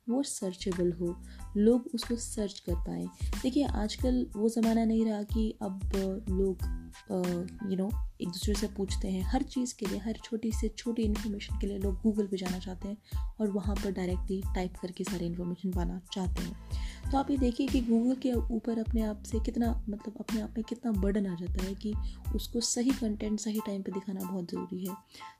वो 0.10 0.24
सर्चेबल 0.24 0.92
हो। 0.92 1.16
लोग 1.58 1.90
उसको 1.96 2.16
सर्च 2.16 2.60
कर 2.60 2.76
पाएँ। 2.76 3.08
देखिए, 3.44 3.64
आजकल 3.64 4.28
वो 4.36 4.50
ज़माना 4.50 4.86
नहीं 4.86 5.06
रहा 5.06 5.24
कि 5.24 5.56
अब 5.62 5.80
लोग 6.30 6.58
यू 7.12 7.76
नो 7.78 7.90
एक 8.22 8.28
दूसरे 8.28 8.54
से 8.56 8.68
पूछते 8.68 9.08
हैं 9.08 9.24
हर 9.24 9.44
चीज़ 9.44 9.74
के 9.80 9.86
लिए, 9.86 9.98
हर 10.00 10.18
छोटी 10.24 10.52
से 10.52 10.68
छोटी 10.78 11.04
इन्फॉर्मेशन 11.04 11.60
के 11.60 11.68
लिए 11.68 11.78
लोग 11.80 12.02
गूगल 12.02 12.28
पे 12.28 12.38
जाना 12.38 12.60
चाहते 12.60 12.88
हैं 12.88 12.98
और 13.42 13.52
वहाँ 13.52 13.76
पर 13.76 13.92
डायरेक्टली 13.92 14.42
टाइप 14.56 14.76
करके 14.82 15.04
सारी 15.04 15.26
इन्फॉर्मेशन 15.26 15.72
पाना 15.72 16.02
चाहते 16.14 16.44
हैं। 16.44 17.12
तो 17.12 17.18
आप 17.18 17.30
ये 17.32 17.38
देखिए 17.38 17.68
कि 17.68 17.82
गूगल 17.82 18.16
के 18.22 18.32
ऊपर 18.56 18.80
अपने 18.80 19.02
आप 19.02 19.24
से 19.24 19.40
कितना 19.40 19.70
मतलब 19.90 20.14
अपने 20.20 20.42
आप 20.42 20.54
में 20.58 20.64
कितना 20.70 20.92
बर्डन 20.92 21.28
आ 21.28 21.36
जाता 21.36 21.66
है 21.66 21.74
कि 21.76 21.94
उसको 22.36 22.62
सही 22.64 22.92
कंटेंट 22.92 23.40
सही 23.40 23.60
टाइम 23.66 23.82
पे 23.82 23.92
दिखाना 23.92 24.20
बहुत 24.22 24.52
ज़रूरी 24.52 24.86
है। 24.86 24.96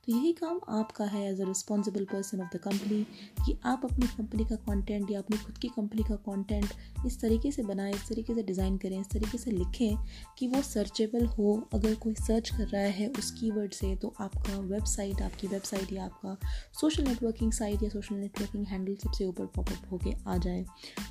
तो 0.06 0.14
यही 0.14 0.32
काम 0.34 0.60
आपका 0.70 1.06
है 1.06 1.24
as 1.32 1.42
a 1.42 1.46
responsible 1.46 2.06
person 2.12 2.42
of 2.42 2.56
the 2.56 2.60
company 2.60 3.02
कि 3.46 3.58
आप 3.66 3.82
अपनी 3.86 4.08
कंपनी 4.08 4.46
का 4.46 4.56
कंटेंट 4.68 5.12
या 5.12 5.20
अपनी 5.20 5.38
खुद 5.38 5.58
की 5.58 5.68
कंपनी 5.68 6.04
का 6.04 6.16
कंटेंट 6.30 7.06
इस 7.06 7.20
तरीके 7.22 7.52
से 7.52 7.64
बनाएँ, 7.64 7.94
इस 7.94 8.08
तरीके 8.10 8.36
से 8.36 8.44
डिज़ाइन 8.44 8.78
करें, 8.78 9.00
इस 9.02 9.10
तरीके 9.10 9.38
से 9.38 9.52
लिखें 9.52 9.98
कि 10.38 10.48
वो 10.48 10.62
सर्चेबल 10.64 11.26
हो 11.28 11.47
अगर 11.74 11.96
कोई 11.96 12.14
सर्च 12.14 12.50
कर 12.50 12.68
रहा 12.68 12.82
है 12.82 13.08
उस 13.10 13.32
कीवर्ड 13.32 13.74
से 13.74 13.96
तो 13.96 14.14
आपका 14.20 14.58
वेबसाइट 14.60 15.22
आपकी 15.22 15.48
वेबसाइट 15.48 15.94
या 15.94 16.06
आपका 16.06 16.38
सोशल 16.82 17.04
नेटवर्किंग 17.04 17.52
साइट 17.52 17.84
या 17.84 17.90
सोशल 17.90 18.16
नेटवर्किंग 18.16 18.66
हैंडल 18.68 18.96
सबसे 18.96 19.26
ऊपर 19.26 19.46
पॉपअप 19.46 19.92
होके 19.92 20.14
आ 20.28 20.38
जाए। 20.38 20.66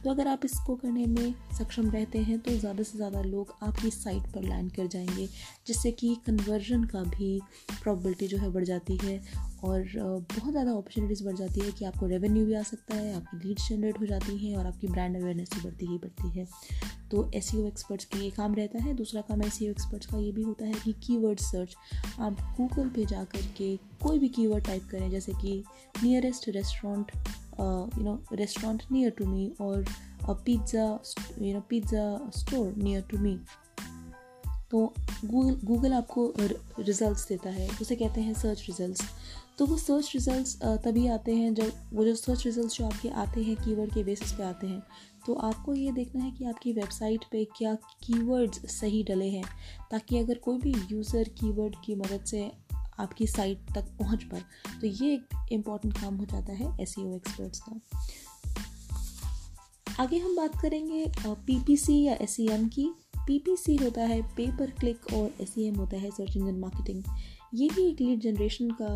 तो 0.04 0.10
अगर 0.10 0.28
आप 0.28 0.44
इसको 0.44 0.76
करने 0.76 1.06
में 1.06 1.34
सक्षम 1.58 1.90
रहते 1.90 2.18
हैं 2.18 2.38
तो 2.38 2.50
ज़्यादा 2.50 2.82
से 2.82 2.96
ज़्यादा 2.98 3.22
लोग 3.22 3.54
आपकी 3.62 3.90
साइट 3.90 4.32
पर 4.34 4.42
लैंड 4.42 4.72
कर 4.72 4.86
जाएँगे, 4.86 5.28
जिससे 5.66 5.90
कि 5.92 6.16
कन्वर्जन 6.26 6.84
का 6.84 7.02
भी 7.02 7.40
प्रॉबिलिटी 7.82 8.28
जो 8.28 8.38
है 8.38 8.50
बढ़ 8.50 8.64
जाती 8.64 8.96
है 8.96 9.18
और 9.64 9.84
बहुत 10.32 10.50
ज़्यादा 10.50 10.70
अपॉर्चुनिटीज़ 10.70 11.24
बढ़ 11.24 11.36
जाती 11.36 11.60
है 11.60 11.70
कि 11.72 11.84
आपको 11.84 12.06
रेवेन्यू 12.06 12.44
भी 12.46 12.54
आ 12.54 12.62
सकता 12.62 12.94
है, 12.94 13.14
आपकी 13.14 13.36
लीड्स 13.38 13.68
जनरेट 13.68 14.00
हो 14.00 14.06
जाती 14.06 14.36
हैं 14.38 14.56
और 14.56 14.66
आपकी 14.66 14.86
ब्रांड 14.88 15.16
अवेयरनेस 15.16 15.50
भी 15.54 15.60
बढ़ती 15.60 15.86
ही 15.86 15.98
बढ़ती 15.98 16.38
है। 16.38 16.46
तो 17.10 17.30
एस 17.34 17.50
एक्सपर्ट्स 17.56 18.04
का 18.04 18.18
ये 18.18 18.30
काम 18.30 18.54
रहता 18.54 18.82
है। 18.82 18.94
दूसरा 18.94 19.20
काम 19.22 19.42
एस 19.42 19.60
एक्सपर्ट्स 19.62 20.06
का 20.06 20.18
ये 20.18 20.32
भी 20.32 20.42
होता 20.42 20.66
है 20.66 20.72
कि 20.84 20.92
कीवर्ड 21.06 21.40
सर्च 21.40 21.76
आप 22.20 22.40
गूगल 22.58 22.88
पे 22.96 23.04
जा 23.06 23.24
कर 23.24 23.46
के 23.58 23.76
कोई 24.02 24.18
भी 24.18 24.28
कीवर्ड 24.30 24.64
टाइप 24.64 24.88
करें, 24.90 25.10
जैसे 25.10 25.32
कि 25.34 25.62
nearest 26.02 26.48
restaurant 26.48 27.12
you 27.98 28.04
know 28.04 28.18
restaurant 28.32 28.82
near 28.92 29.10
to 29.18 29.26
me 29.26 29.50
और 29.60 29.84
pizza 30.26 30.88
you 31.40 31.52
know 31.54 31.60
pizza 31.70 32.30
store 32.36 32.74
near 32.76 33.02
to 33.10 33.18
me 33.18 33.38
तो 34.70 34.92
गूगल 35.24 35.54
गूगल 35.64 35.92
आपको 35.92 36.32
रिजल्ट्स 36.38 37.28
देता 37.28 37.50
है। 37.50 37.68
उसे 37.80 37.96
कहते 37.96 38.20
हैं 38.20 38.34
सर्च 38.34 38.64
रिजल्ट्स 38.68 39.02
तो 39.58 39.66
वो 39.66 39.76
सर्च 39.78 40.10
रिजल्ट्स 40.14 40.56
तभी 40.84 41.06
आते 41.08 41.34
हैं 41.34 41.52
जब, 41.54 41.72
वो 41.92 42.04
जो 42.04 42.14
सर्च 42.14 42.44
रिजल्ट्स 42.46 42.76
जो 42.78 42.86
आपके 42.86 43.08
आते 43.10 43.42
हैं 43.42 43.56
कीवर्ड 43.56 43.94
के 43.94 44.02
बेसिस 44.04 44.32
पे 44.32 44.42
आते 44.42 44.66
हैं। 44.66 44.82
तो 45.26 45.34
आपको 45.34 45.74
ये 45.74 45.92
देखना 45.92 46.24
है 46.24 46.30
कि 46.30 46.44
आपकी 46.44 46.72
वेबसाइट 46.72 47.24
पे 47.32 47.44
क्या 47.56 47.74
कीवर्ड्स 48.04 48.58
सही 48.70 49.02
डले 49.02 49.28
हैं, 49.28 49.44
ताकि 49.90 50.18
अगर 50.18 50.38
कोई 50.38 50.58
भी 50.58 50.74
यूज़र 50.90 51.28
कीवर्ड 51.40 51.74
की 51.84 51.94
मदद 51.94 52.24
से 52.24 52.50
आपकी 53.00 53.26
साइट 53.26 53.72
तक 53.74 53.88
पहुँच 53.98 54.24
पाए 54.24 54.42
तो 54.80 54.86
ये 54.86 55.12
एक 55.14 55.52
इंपॉर्टेंट 55.52 55.98
काम 55.98 56.16
हो 56.16 56.24
जाता 56.26 56.52
है 56.52 56.76
एस 56.82 56.94
एक्सपर्ट्स 56.98 57.60
का। 57.60 57.80
आगे 59.98 60.18
हम 60.18 60.36
बात 60.36 60.60
करेंगे 60.60 61.04
पीपीसी 61.18 62.02
या 62.02 62.14
एस 62.20 62.36
की। 62.40 62.90
पीपीसी 63.26 63.76
होता 63.76 64.02
है 64.04 64.20
पेपर 64.36 64.70
क्लिक 64.80 65.12
और 65.14 65.32
एस 65.40 65.54
होता 65.78 65.96
है 65.96 66.10
सर्च 66.10 66.36
इंजन 66.36 66.58
मार्केटिंग 66.60 67.02
ये 67.54 67.68
भी 67.74 67.82
एक 67.88 68.00
लीड 68.00 68.20
जनरेशन 68.20 68.70
का 68.80 68.88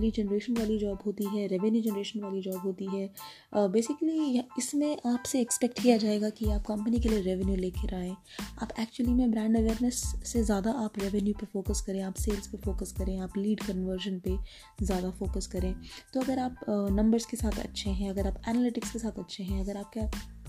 लीड 0.00 0.14
जनरेशन 0.14 0.56
वाली 0.56 0.78
जॉब 0.78 0.98
होती 1.06 1.24
है 1.26 1.46
रेवेन्यू 1.48 1.80
जनरेशन 1.82 2.20
वाली 2.20 2.40
जॉब 2.42 2.60
होती 2.62 2.86
है. 2.86 3.08
बेसिकली 3.54 4.42
इसमें 4.58 4.96
आपसे 5.06 5.40
एक्सपेक्ट 5.40 5.80
किया 5.80 5.96
जाएगा 5.96 6.30
कि 6.30 6.50
आप 6.50 6.62
कंपनी 6.66 7.00
के 7.00 7.08
लिए 7.08 7.20
रेवेन्यू 7.22 7.56
लेकर 7.56 7.94
आएँ. 7.94 8.14
आप 8.62 8.72
एक्चुअली 8.80 9.14
में 9.14 9.30
ब्रांड 9.30 9.56
अवेयरनेस 9.56 10.02
से 10.32 10.42
ज़्यादा 10.44 10.70
आप 10.84 10.98
रेवेन्यू 10.98 11.34
पे 11.40 11.46
फोकस 11.52 11.80
करें, 11.86 12.02
आप 12.02 12.14
सेल्स 12.16 12.46
पे 12.46 12.58
फोकस 12.64 12.92
करें, 12.98 13.18
आप 13.18 13.38
लीड 13.38 13.62
कन्वर्जन 13.62 14.18
पे 14.26 14.36
ज़्यादा 14.84 15.10
फोकस 15.18 15.46
करें. 15.46 15.74
तो 16.14 16.20
अगर 16.20 16.38
आप 16.38 16.64
नंबर्स 16.68 17.26
के 17.26 17.36
साथ 17.36 17.58
अच्छे 17.64 17.90
हैं, 17.90 18.10
अगर 18.10 18.26
आप 18.26 18.42
एनालिटिक्स 18.48 18.92
के 18.92 18.98
साथ 18.98 19.18
अच्छे 19.18 19.42
हैं, 19.42 19.60
अगर 19.60 19.76
आपके 19.76 20.00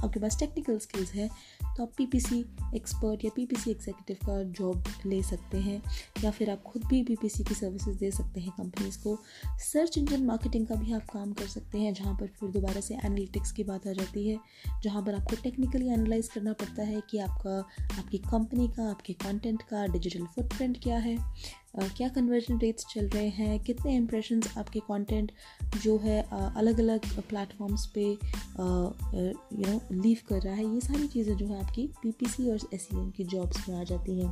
आपके 0.03 0.19
पास 0.19 0.39
टेक्निकल 0.39 0.77
स्किल्स 0.79 1.13
है 1.13 1.29
तो 1.77 1.83
आप 1.83 1.91
पीपीसी 1.97 2.39
एक्सपर्ट 2.75 3.23
या 3.25 3.31
पीपीसी 3.35 3.71
एग्जीक्यूटिव 3.71 4.17
का 4.25 4.41
जॉब 4.53 4.83
ले 5.05 5.21
सकते 5.23 5.57
हैं, 5.57 5.81
या 6.23 6.31
फिर 6.31 6.49
आप 6.49 6.63
खुद 6.63 6.85
भी 6.85 7.01
पीपीसी 7.03 7.43
की 7.43 7.53
सर्विसेज़ 7.53 7.97
दे 7.97 8.11
सकते 8.11 8.41
हैं 8.41 8.51
कंपनीज़ 8.57 8.97
को। 9.03 9.17
सर्च 9.63 9.97
इंजन 9.97 10.23
मार्केटिंग 10.23 10.67
का 10.67 10.75
भी 10.75 10.93
आप 10.93 11.09
काम 11.13 11.33
कर 11.33 11.47
सकते 11.47 11.77
हैं, 11.77 11.93
जहाँ 11.93 12.13
पर 12.13 12.27
फिर 12.39 12.49
दोबारा 12.49 12.81
से 12.81 12.93
एनालिटिक्स 12.95 13.51
की 13.51 13.63
बात 13.63 13.87
आ 13.87 13.93
जाती 13.93 14.27
है, 14.27 14.39
जहाँ 14.83 15.01
पर 15.03 15.15
आपको 15.15 15.41
टेक्निकली 15.43 15.87
एनालाइज 15.87 16.27
करना 16.27 16.53
पड़ता 16.53 16.83
है 16.83 17.01
कि 17.09 17.19
आपका, 17.19 17.57
आपकी 17.99 18.17
कंपनी 18.17 18.67
का, 18.67 18.89
आपके 18.89 19.13
कंटेंट 19.13 19.61
का 19.61 19.85
डिजिटल 19.87 20.25
फुटप्रिंट 20.25 20.81
क्या 20.83 20.97
है। 20.97 21.17
क्या 21.75 22.07
कन्वर्जन 22.09 22.57
रेट्स 22.59 22.85
चल 22.89 23.07
रहे 23.09 23.27
हैं? 23.29 23.59
कितने 23.59 23.95
इम्प्रेशंस 23.95 24.57
आपके 24.57 24.79
कंटेंट 24.81 25.31
जो 25.83 25.97
है 25.99 26.21
अलग 26.31 26.79
अलग 26.79 27.05
प्लेटफॉर्म्स 27.29 27.85
पे 27.95 28.03
यू 28.03 29.65
नो 29.67 29.79
लीव 29.93 30.17
कर 30.29 30.41
रहा 30.41 30.53
है? 30.55 30.65
ये 30.73 30.79
सारी 30.81 31.07
चीज़ें 31.07 31.35
जो 31.37 31.47
है 31.47 31.59
आपकी 31.59 31.87
पीपीसी 32.01 32.49
और 32.51 32.67
एस 32.73 32.87
e 32.91 33.11
की 33.17 33.23
जॉब्स 33.25 33.67
में 33.69 33.75
आ 33.75 33.83
जाती 33.83 34.19
हैं। 34.19 34.31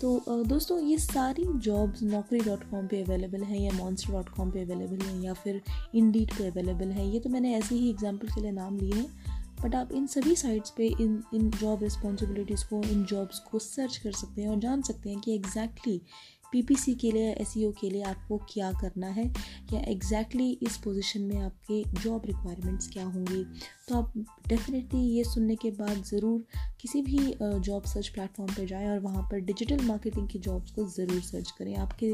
तो 0.00 0.44
दोस्तों, 0.44 0.80
ये 0.80 0.98
सारी 0.98 1.44
जॉब्स 1.60 2.02
नौकरी 2.02 2.40
डॉट 2.40 2.70
कॉम 2.70 2.86
पर 2.86 3.02
अवेलेबल 3.02 3.42
हैं 3.44 3.60
या 3.60 3.72
मॉन्स्टर 3.74 4.12
डॉट 4.12 4.28
कॉम 4.28 4.50
पर 4.50 4.58
अवेलेबल 4.60 5.06
हैं 5.06 5.20
या 5.22 5.32
फिर 5.34 5.62
इंडीड 5.94 6.36
पे 6.38 6.46
अवेलेबल 6.46 6.90
है, 6.90 7.08
ये 7.08 7.20
तो 7.20 7.30
मैंने 7.30 7.54
ऐसे 7.54 7.74
ही 7.74 7.90
एग्ज़ाम्पल 7.90 8.28
के 8.28 8.40
लिए 8.40 8.52
नाम 8.52 8.78
लिए 8.78 8.94
हैं। 8.94 9.34
बट 9.62 9.74
आप 9.74 9.92
इन 9.92 10.06
सभी 10.06 10.34
साइट्स 10.36 10.70
पे, 10.70 10.86
इन 11.00 11.22
इन 11.34 11.50
जॉब 11.50 11.82
रिस्पॉन्सिबिलिटीज़ 11.82 12.64
को, 12.64 12.82
इन 12.82 13.04
जॉब्स 13.04 13.38
को 13.50 13.58
सर्च 13.58 13.96
कर 13.96 14.12
सकते 14.12 14.42
हैं 14.42 14.48
और 14.48 14.58
जान 14.60 14.82
सकते 14.82 15.10
हैं 15.10 15.20
कि 15.20 15.34
एग्जैक्टली 15.34 15.92
exactly 15.92 16.35
पीपीसी 16.52 16.94
के 16.94 17.10
लिए 17.10 17.32
एस 17.32 17.54
e 17.58 17.72
के 17.80 17.90
लिए 17.90 18.02
आपको 18.02 18.38
क्या 18.38 18.72
करना 18.72 19.06
है? 19.06 19.26
या 19.72 19.80
एग्जैक्टली 19.80 20.44
exactly 20.44 20.72
इस 20.72 20.76
पोजीशन 20.76 21.20
में 21.20 21.40
आपके 21.40 22.00
जॉब 22.00 22.26
रिक्वायरमेंट्स 22.26 22.88
क्या 22.88 23.04
होंगी? 23.04 23.46
तो 23.88 23.94
आप 23.94 24.12
डेफिनेटली 24.48 25.00
ये 25.16 25.22
सुनने 25.24 25.54
के 25.56 25.70
बाद 25.70 26.02
ज़रूर 26.04 26.44
किसी 26.80 27.02
भी 27.02 27.18
जॉब 27.40 27.82
सर्च 27.86 28.08
प्लेटफॉर्म 28.08 28.52
पर 28.54 28.64
जाएँ 28.66 28.88
और 28.88 28.98
वहाँ 29.00 29.22
पर 29.22 29.40
डिजिटल 29.40 29.84
मार्केटिंग 29.86 30.26
की 30.28 30.38
जॉब्स 30.38 30.70
को 30.70 30.86
ज़रूर 30.90 31.20
सर्च 31.22 31.50
करें। 31.58 31.74
आपके 31.76 32.10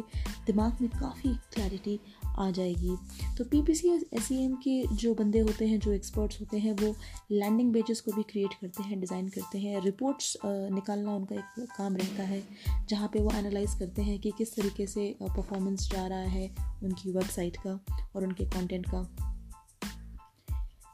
दिमाग 0.47 0.81
में 0.81 0.91
काफ़ी 0.91 1.35
क्लैरिटी 1.55 1.99
आ 2.39 2.51
जाएगी। 2.51 2.97
तो 3.39 3.45
पी 3.45 3.63
पी 3.63 3.75
सी 3.75 3.89
एस 3.89 4.29
के 4.33 4.83
जो 4.97 5.15
बंदे 5.15 5.39
होते 5.41 5.67
हैं, 5.67 5.79
जो 5.79 5.93
एक्सपर्ट्स 5.93 6.41
होते 6.41 6.59
हैं, 6.59 6.73
वो 6.75 6.95
लैंडिंग 7.33 7.73
पेजेस 7.75 8.01
को 8.01 8.13
भी 8.13 8.23
क्रिएट 8.31 8.55
करते 8.61 8.83
हैं 8.83 9.01
डिज़ाइन 9.01 9.29
करते 9.29 9.59
हैं। 9.59 9.81
रिपोर्ट्स 9.85 10.37
निकालना 10.45 11.15
उनका 11.17 11.37
एक 11.37 11.67
काम 11.79 11.97
रहता 11.97 12.23
है, 12.25 12.43
जहाँ 12.89 13.09
पे 13.13 13.21
वो 13.21 13.31
एनालाइज 13.39 13.75
करते 13.79 14.03
हैं 14.03 14.19
कि 14.21 14.33
किस 14.39 14.57
तरीके 14.57 14.87
से 14.87 15.15
परफॉर्मेंस 15.23 15.91
जा 15.93 16.07
रहा 16.07 16.29
है 16.31 16.49
उनकी 16.85 17.13
वेबसाइट 17.13 17.57
का 17.67 17.79
और 18.17 18.25
उनके 18.25 18.45
कंटेंट 18.51 18.87
का। 18.87 19.32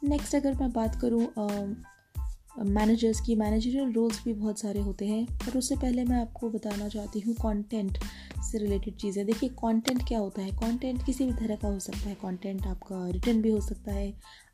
नेक्स्ट 0.03 0.35
अगर 0.35 0.55
मैं 0.55 0.73
बात 0.73 1.01
करूँ 1.01 1.27
मैनेजर्स 2.67 3.21
की 3.21 3.35
मैनेजरियल 3.37 3.93
रोल्स 3.93 4.23
भी 4.25 4.33
बहुत 4.33 4.61
सारे 4.61 4.81
होते 4.81 5.07
हैं, 5.07 5.25
पर 5.37 5.59
उससे 5.59 5.77
पहले 5.77 6.05
मैं 6.05 6.21
आपको 6.21 6.49
बताना 6.51 6.89
चाहती 6.89 7.21
हूँ 7.21 7.35
कंटेंट 7.35 7.99
से 8.43 8.59
रिलेटेड 8.59 8.95
चीज़ें। 8.95 9.25
देखिए 9.27 9.49
कंटेंट 9.51 10.03
क्या 10.09 10.19
होता 10.19 10.43
है? 10.43 10.51
कंटेंट 10.53 11.05
किसी 11.07 11.27
भी 11.27 11.33
तरह 11.35 11.57
का 11.57 11.69
हो 11.69 11.79
सकता 11.79 12.09
है। 12.09 12.15
कंटेंट 12.15 12.67
आपका 12.67 13.09
रिटर्न 13.09 13.43
भी 13.43 13.51
हो 13.51 13.61
सकता 13.61 13.93
है, 13.93 14.11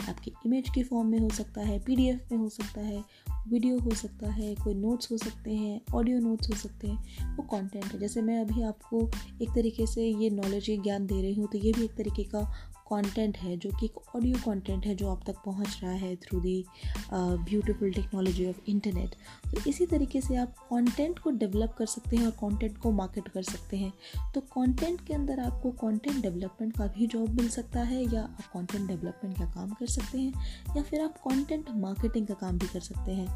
आपकी 0.09 0.33
इमेज 0.46 0.68
के 0.74 0.83
फॉर्म 0.83 1.09
में 1.09 1.18
हो 1.18 1.30
सकता 1.30 1.61
है 1.61 1.78
पीडीएफ 1.78 2.33
में 2.33 2.38
हो 2.38 2.48
सकता 2.48 2.80
है 2.80 3.02
वीडियो 3.48 3.78
हो 3.78 3.94
सकता 3.94 4.30
है, 4.30 4.54
कोई 4.54 4.74
नोट्स 4.74 5.11
हो 5.12 5.16
सकते 5.16 5.54
हैं 5.54 5.80
ऑडियो 5.94 6.18
नोट्स 6.18 6.50
हो 6.50 6.57
सकते 6.57 6.88
हैं, 6.88 7.37
वो 7.37 7.42
कंटेंट 7.48 7.85
है। 7.85 7.98
जैसे 8.00 8.22
मैं 8.22 8.40
अभी 8.40 8.62
आपको 8.62 9.09
एक 9.42 9.54
तरीके 9.54 9.87
से 9.87 10.07
ये 10.22 10.30
नॉलेज 10.33 10.70
ये 10.70 10.76
ज्ञान 10.78 11.07
दे 11.07 11.20
रही 11.22 11.35
हूँ 11.35 11.48
तो 11.52 11.59
ये 11.59 11.72
भी 11.72 11.85
एक 11.85 11.96
तरीके 11.96 12.24
का 12.24 12.46
कंटेंट 12.87 13.37
है, 13.38 13.57
जो 13.57 13.70
कि 13.70 13.87
एक 13.87 13.99
ऑडियो 14.16 14.38
कंटेंट 14.44 14.87
है, 14.87 14.94
जो 14.94 15.11
आप 15.11 15.23
तक 15.27 15.37
पहुँच 15.44 15.79
रहा 15.83 15.92
है 15.92 16.14
through 16.18 16.40
the 16.40 16.64
beautiful 17.12 17.92
technology 17.92 18.47
of 18.47 18.61
internet 18.68 19.14
तो 19.47 19.61
इसी 19.70 19.87
तरीके 19.87 20.20
से 20.20 20.37
आप 20.37 20.55
कंटेंट 20.64 21.18
को 21.18 21.31
डेवलप 21.33 21.75
कर 21.79 21.87
सकते 21.87 22.16
हैं 22.16 22.27
और 22.27 22.33
कंटेंट 22.40 22.79
को 22.79 22.90
मार्केट 22.92 23.29
कर 23.29 23.42
सकते 23.42 23.77
हैं। 23.77 23.92
तो 24.35 24.40
कंटेंट 24.53 25.07
के 25.07 25.14
अंदर 25.14 25.40
आपको 25.40 25.70
कंटेंट 25.81 26.23
डेवलपमेंट 26.23 26.77
का 26.77 26.87
भी 26.88 27.07
जॉब 27.07 27.35
मिल 27.35 27.49
सकता 27.51 27.81
है, 27.83 28.03
या 28.05 28.23
आप 28.23 28.47
कंटेंट 28.55 28.87
डेवलपमेंट 28.88 29.38
का 29.38 29.44
काम 29.47 29.70
कर 29.70 29.87
सकते 29.88 30.18
हैं, 30.18 30.33
या 30.77 30.83
फिर 30.83 31.01
आप 31.01 31.18
कंटेंट 31.20 31.70
मार्केटिंग 31.77 32.27
का 32.27 32.35
काम 32.37 32.59
भी 32.59 32.66
कर 32.66 32.81
सकते 32.81 33.12
हैं। 33.12 33.27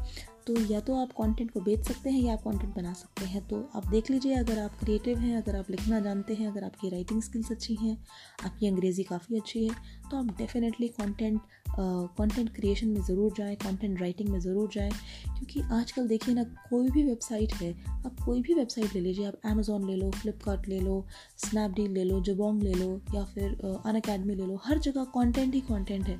तो 0.49 0.61
या 0.63 0.79
तो 0.79 0.93
आप 0.95 1.11
कंटेंट 1.11 1.49
को 1.51 1.59
बेच 1.61 1.83
सकते 1.87 2.09
हैं 2.09 2.21
या 2.21 2.33
आप 2.33 2.41
कंटेंट 2.41 2.73
बना 2.75 2.93
सकते 2.93 3.25
हैं। 3.25 3.41
तो 3.47 3.57
आप 3.75 3.87
देख 3.87 4.09
लीजिए, 4.11 4.35
अगर 4.35 4.59
आप 4.59 4.79
क्रिएटिव 4.79 5.17
हैं, 5.19 5.35
अगर 5.37 5.55
आप 5.55 5.69
लिखना 5.71 5.99
जानते 5.99 6.33
हैं, 6.33 6.47
अगर 6.47 6.63
आपकी 6.63 6.89
राइटिंग 6.89 7.21
स्किल्स 7.21 7.51
अच्छी 7.51 7.75
हैं, 7.75 7.97
आपकी 8.45 8.67
अंग्रेज़ी 8.67 9.03
काफ़ी 9.03 9.37
अच्छी 9.37 9.65
है 9.65 9.75
तो 10.11 10.17
आप 10.17 10.37
डेफिनेटली 10.37 10.87
कंटेंट 10.89 11.39
कंटेंट 11.71 12.49
क्रिएशन 12.55 12.87
में 12.87 13.01
ज़रूर 13.03 13.33
जाएँ 13.37 13.55
कंटेंट 13.55 13.99
राइटिंग 14.01 14.29
में 14.29 14.39
ज़रूर 14.39 14.69
जाएँ। 14.73 14.89
क्योंकि 14.89 15.61
आजकल 15.71 16.07
देखिए 16.07 16.33
ना, 16.35 16.43
कोई 16.69 16.89
भी 16.89 17.03
वेबसाइट 17.03 17.53
है, 17.53 17.71
आप 18.05 18.15
कोई 18.25 18.41
भी 18.41 18.53
वेबसाइट 18.53 18.95
ले 18.95 19.01
लीजिए, 19.01 19.25
आप 19.25 19.35
अमेज़ोन 19.45 19.85
ले 19.87 19.95
लो 19.95 20.09
फ्लिपकार्ट 20.11 20.67
ले 20.67 20.79
लो 20.79 21.05
स्नैपडील 21.39 21.91
ले 21.91 22.03
लो 22.03 22.19
जबोंग 22.21 22.63
ले 22.63 22.73
लो, 22.73 22.89
या 23.15 23.23
फिर 23.25 23.51
अन 23.85 23.95
अकेडमी 23.95 24.35
ले 24.35 24.45
लो, 24.45 24.59
हर 24.65 24.79
जगह 24.79 25.03
कंटेंट 25.15 25.53
ही 25.53 25.61
कंटेंट 25.61 26.07
है। 26.07 26.19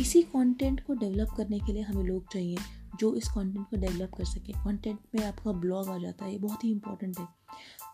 इसी 0.00 0.22
कंटेंट 0.34 0.84
को 0.86 0.94
डेवलप 0.96 1.34
करने 1.36 1.58
के 1.58 1.72
लिए 1.72 1.82
हमें 1.82 2.04
लोग 2.04 2.32
चाहिए। 2.32 2.56
जो 2.98 3.14
इस 3.14 3.28
कंटेंट 3.28 3.66
को 3.70 3.76
डेवलप 3.76 4.10
कर 4.18 4.24
सके। 4.24 4.52
कंटेंट 4.52 4.98
में 5.14 5.24
आपका 5.24 5.52
ब्लॉग 5.52 5.88
आ 5.88 5.98
जाता 5.98 6.24
है, 6.24 6.32
ये 6.32 6.38
बहुत 6.38 6.64
ही 6.64 6.70
इंपॉर्टेंट 6.70 7.18
है। 7.18 7.28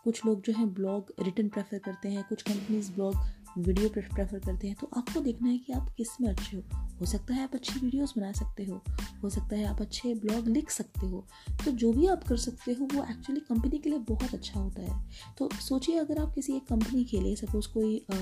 कुछ 0.03 0.25
लोग 0.25 0.41
जो 0.41 0.53
है 0.53 0.65
ब्लॉग 0.65 1.13
रिटर्न 1.19 1.49
प्रेफर 1.49 1.79
करते 1.79 2.09
हैं, 2.09 2.23
कुछ 2.29 2.41
कंपनीज़ 2.41 2.93
ब्लॉग 2.93 3.15
वीडियो 3.57 3.89
प्रेफर 3.89 4.39
करते 4.39 4.67
हैं 4.67 4.75
तो 4.75 4.89
आपको 4.97 5.19
देखना 5.19 5.49
है 5.49 5.57
कि 5.57 5.73
आप 5.73 5.89
किसमें 5.97 6.29
अच्छे 6.29 6.57
हो। 6.57 6.63
हो 6.99 7.05
सकता 7.05 7.33
है 7.33 7.43
आप 7.43 7.53
अच्छी 7.55 7.79
वीडियोस 7.79 8.13
बना 8.17 8.31
सकते 8.31 8.63
हो 8.65 8.81
हो 9.23 9.29
सकता 9.29 9.55
है 9.55 9.65
आप 9.65 9.81
अच्छे 9.81 10.13
ब्लॉग 10.15 10.47
लिख 10.47 10.69
सकते 10.69 11.07
हो। 11.07 11.25
तो 11.65 11.71
जो 11.71 11.91
भी 11.93 12.07
आप 12.07 12.23
कर 12.23 12.37
सकते 12.37 12.73
हो 12.73 12.87
वो 12.93 13.03
एक्चुअली 13.03 13.39
कंपनी 13.39 13.77
के 13.77 13.89
लिए 13.89 13.99
बहुत 13.99 14.33
अच्छा 14.33 14.59
होता 14.59 14.81
है। 14.81 15.35
तो 15.37 15.49
सोचिए 15.59 15.97
अगर 15.97 16.19
आप 16.19 16.33
किसी 16.35 16.55
एक 16.55 16.67
कंपनी 16.67 17.03
के 17.03 17.21
लिए 17.21 17.35
सपोज़ 17.35 17.67
कोई 17.67 17.97
आ, 18.11 18.15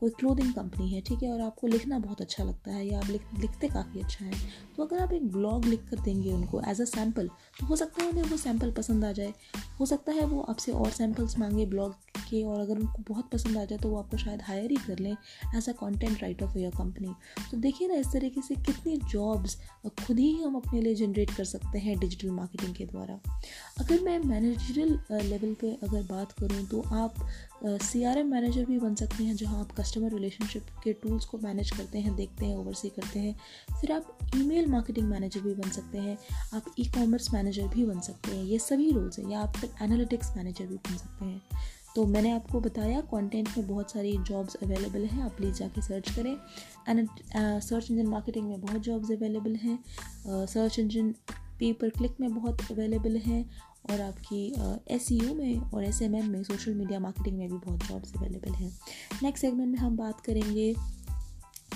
कोई 0.00 0.10
क्लोथिंग 0.10 0.52
कंपनी 0.52 0.88
है 0.90 1.00
ठीक 1.00 1.22
है 1.22 1.32
और 1.32 1.40
आपको 1.40 1.66
लिखना 1.66 1.98
बहुत 1.98 2.20
अच्छा 2.20 2.44
लगता 2.44 2.70
है 2.70 2.86
या 2.86 2.98
आप 2.98 3.10
लिख 3.10 3.22
लिखते 3.40 3.68
काफ़ी 3.68 4.00
अच्छा 4.00 4.24
है 4.24 4.32
तो 4.76 4.84
अगर 4.84 4.98
आप 4.98 5.12
एक 5.12 5.30
ब्लॉग 5.32 5.64
लिख 5.64 5.88
कर 5.90 6.00
देंगे 6.00 6.32
उनको 6.32 6.60
एज 6.68 6.80
अ 6.80 6.84
सैंपल 6.84 7.28
तो 7.60 7.66
हो 7.66 7.76
सकता 7.76 8.02
है 8.02 8.08
उन्हें 8.10 8.24
वो 8.24 8.36
सैंपल 8.36 8.70
पसंद 8.70 9.04
आ 9.04 9.12
जाए। 9.12 9.32
हो 9.80 9.86
सकता 9.86 10.12
है 10.12 10.24
वो 10.26 10.40
आपसे 10.40 10.72
और 10.72 10.90
सैम्पल्स 10.90 11.38
मांगे 11.38 11.66
ब्लॉग 11.66 11.94
के 12.28 12.42
और 12.44 12.60
अगर 12.60 12.78
उनको 12.78 13.02
बहुत 13.08 13.30
पसंद 13.30 13.58
आ 13.58 13.64
जाए 13.64 13.78
तो 13.78 13.88
वो 13.88 13.98
आपको 13.98 14.16
शायद 14.16 14.42
हायर 14.46 14.70
ही 14.70 14.76
कर 14.86 14.98
लें 14.98 15.10
as 15.10 15.68
a 15.68 15.72
content 15.72 16.22
writer 16.22 16.46
for 16.46 16.58
your 16.58 16.72
company 16.76 17.14
तो 17.50 17.56
देखिए 17.58 17.88
ना 17.88 17.94
इस 17.94 18.12
तरीके 18.12 18.42
से 18.42 18.54
कितनी 18.56 18.96
जॉब्स 19.12 19.56
खुद 20.06 20.18
ही 20.18 20.32
हम 20.42 20.56
अपने 20.56 20.80
लिए 20.80 20.94
जनरेट 20.94 21.30
कर 21.30 21.44
सकते 21.46 21.78
हैं 21.78 21.98
डिजिटल 21.98 22.30
मार्केटिंग 22.32 22.74
के 22.74 22.84
द्वारा। 22.86 23.18
अगर 23.80 24.00
मैं 24.02 24.18
मैनेजरल 24.20 24.98
लेवल 25.22 25.54
पे 25.60 25.72
अगर 25.82 26.02
बात 26.04 26.32
करूँ 26.32 26.64
तो 26.66 26.82
आप 26.94 27.14
सी 27.82 28.02
आर 28.04 28.18
एम 28.18 28.30
मैनेजर 28.30 28.64
भी 28.64 28.78
बन 28.78 28.94
सकते 28.94 29.24
हैं 29.24 29.34
जहाँ 29.36 29.60
आप 29.60 29.72
कस्टमर 29.72 30.12
रिलेशनशिप 30.12 30.66
के 30.84 30.92
टूल्स 30.92 31.24
को 31.24 31.38
मैनेज 31.38 31.70
करते 31.70 31.98
हैं, 31.98 32.14
देखते 32.16 32.46
हैं 32.46 32.56
ओवरसी 32.56 32.88
करते 32.90 33.18
हैं। 33.18 33.34
फिर 33.80 33.92
आप 33.92 34.18
ईमेल 34.36 34.66
मार्केटिंग 34.66 35.08
मैनेजर 35.08 35.40
भी 35.40 35.54
बन 35.54 35.70
सकते 35.70 35.98
हैं, 35.98 36.16
आप 36.54 36.74
ई 36.78 36.84
कॉमर्स 36.90 37.32
मैनेजर 37.34 37.68
भी 37.68 37.84
बन 37.84 38.00
सकते 38.00 38.36
हैं, 38.36 38.44
ये 38.44 38.58
सभी 38.58 38.90
रोल्स 38.90 39.18
हैं। 39.18 39.30
या 39.30 39.40
आप 39.40 39.56
फिर 39.56 39.70
एनालिटिक्स 39.82 40.36
मैनेजर 40.36 40.66
भी 40.66 40.76
बन 40.76 40.96
सकते 40.96 41.24
हैं। 41.24 41.40
तो 41.96 42.04
मैंने 42.06 42.30
आपको 42.30 42.60
बताया 42.60 43.00
कंटेंट 43.10 43.48
में 43.48 43.66
बहुत 43.68 43.92
सारी 43.92 44.16
जॉब्स 44.28 44.54
अवेलेबल 44.62 45.04
हैं 45.04 45.22
आप 45.22 45.36
प्लीज़ 45.36 45.54
जाके 45.54 45.82
सर्च 45.82 46.10
करें। 46.16 46.36
एंड 46.88 47.08
सर्च 47.36 47.90
इंजन 47.90 48.06
मार्केटिंग 48.06 48.48
में 48.48 48.60
बहुत 48.60 48.80
जॉब्स 48.80 49.10
अवेलेबल 49.10 49.54
हैं। 49.54 49.78
सर्च 50.46 50.78
इंजन 50.78 51.10
पे 51.60 51.72
पर 51.72 51.88
क्लिक 51.88 52.16
में 52.20 52.34
बहुत 52.34 52.70
अवेलेबल 52.72 53.16
हैं 53.16 53.44
और 53.90 54.00
आपकी 54.00 54.46
एस 54.94 55.08
uh, 55.12 55.36
में 55.36 55.60
और 55.60 55.84
एसएमएम 55.84 56.30
में 56.30 56.42
सोशल 56.42 56.74
मीडिया 56.74 57.00
मार्केटिंग 57.00 57.38
में 57.38 57.48
भी 57.48 57.56
बहुत 57.56 57.86
जॉब्स 57.88 58.12
अवेलेबल 58.16 58.54
हैं। 58.54 58.70
नेक्स्ट 59.22 59.46
सेगमेंट 59.46 59.70
में 59.72 59.78
हम 59.78 59.96
बात 59.96 60.20
करेंगे 60.20 60.74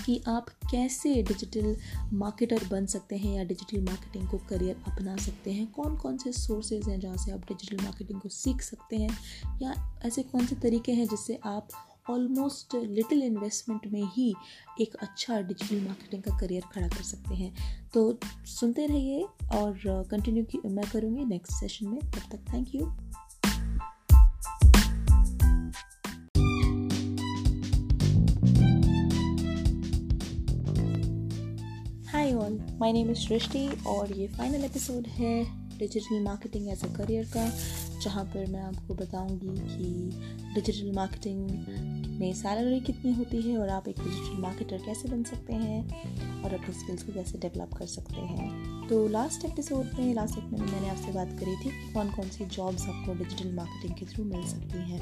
कि 0.07 0.23
आप 0.29 0.49
कैसे 0.71 1.23
डिजिटल 1.23 1.77
मार्केटर 2.13 2.69
बन 2.71 2.87
सकते 2.87 3.17
हैं 3.17 3.37
या 3.37 3.45
डिजिटल 3.45 3.83
मार्केटिंग 3.83 4.29
को 4.29 4.39
करियर 4.39 4.77
अपना 4.89 5.17
सकते 5.17 5.53
हैं? 5.53 5.73
कौन 5.73 5.97
कौन 5.97 6.19
से 6.19 6.33
सोर्सेज 6.33 6.89
हैं 6.89 7.01
जहाँ 7.01 7.17
से 7.17 7.33
आप 7.33 7.41
डिजिटल 7.41 7.85
मार्केटिंग 7.85 8.21
को 8.21 8.29
सीख 8.29 8.63
सकते 8.63 8.97
हैं? 8.97 9.19
या 9.63 10.01
ऐसे 10.05 10.23
कौन 10.23 10.47
से 10.47 10.57
तरीके 10.57 10.93
हैं 10.93 11.09
जिससे 11.09 11.41
आप 11.45 11.69
ऑलमोस्ट 12.11 12.75
लिटिल 12.75 13.23
इन्वेस्टमेंट 13.23 13.87
में 13.87 14.05
ही 14.05 14.35
एक 14.81 14.95
अच्छा 14.95 15.41
डिजिटल 15.41 15.81
मार्केटिंग 15.81 16.23
का 16.23 16.39
करियर 16.39 16.63
खड़ा 16.73 16.89
कर 16.89 17.03
सकते 17.03 17.35
हैं? 17.35 17.55
तो 17.95 18.19
सुनते 18.47 18.87
रहिए 18.87 19.23
और 19.53 19.81
कंटिन्यू 20.11 20.71
मैं 20.71 20.91
करूँगी 20.91 21.25
नेक्स्ट 21.25 21.53
सेशन 21.53 21.89
में। 21.89 22.01
तब 22.01 22.37
तक 22.37 22.53
thank 22.55 22.75
you 22.75 23.10
all 32.41 32.61
my 32.81 32.93
name 32.93 33.11
is 33.11 33.19
Srishti 33.19 33.69
और 33.87 34.13
ये 34.13 34.29
फाइनल 34.29 34.65
एपिसोड 34.65 35.07
है 35.07 35.61
digital 35.79 36.21
marketing 36.21 36.69
as 36.69 36.85
a 36.85 36.87
career 36.87 37.25
का, 37.25 37.49
जहाँ 38.05 38.25
पर 38.25 38.47
मैं 38.47 38.63
आपको 38.63 38.95
बताऊँगी 38.95 39.49
कि 39.49 40.11
डिजिटल 40.55 40.93
मार्केटिंग 40.93 41.51
में 42.21 42.33
सैलरी 42.35 42.81
कितनी 42.81 43.13
होती 43.13 43.41
है 43.43 43.57
और 43.59 43.69
आप 43.69 43.89
एक 43.89 44.01
डिजिटल 44.01 44.43
मार्केटर 44.43 44.79
कैसे 44.79 45.09
बन 45.09 45.23
सकते 45.23 45.53
हैं 45.53 46.43
और 46.45 46.55
अपने 46.55 46.75
स्किल्स 46.75 47.03
को 47.03 47.13
कैसे 47.13 47.39
डेवलप 47.39 47.75
कर 47.75 47.87
सकते 47.87 48.21
हैं। 48.21 48.51
तो 48.89 49.09
लास्ट 49.09 49.45
एपिसोड 49.45 49.99
में 49.99 50.15
लास्ट 50.15 50.39
एक 50.39 50.45
में 50.45 50.61
मैंने 50.61 50.89
आपसे 50.89 51.13
बात 51.13 51.37
करी 51.41 51.57
थी 51.57 51.93
कौन 51.93 52.11
कौन 52.11 52.29
सी 52.29 52.47
जॉब्स 52.47 52.83
आपको 52.83 53.15
डिजिटल 53.15 53.53
मार्केटिंग 53.53 53.95
के 53.99 54.07
थ्रू 54.07 54.25
मिल 54.25 54.47
सकती 54.47 54.91
हैं। 54.91 54.99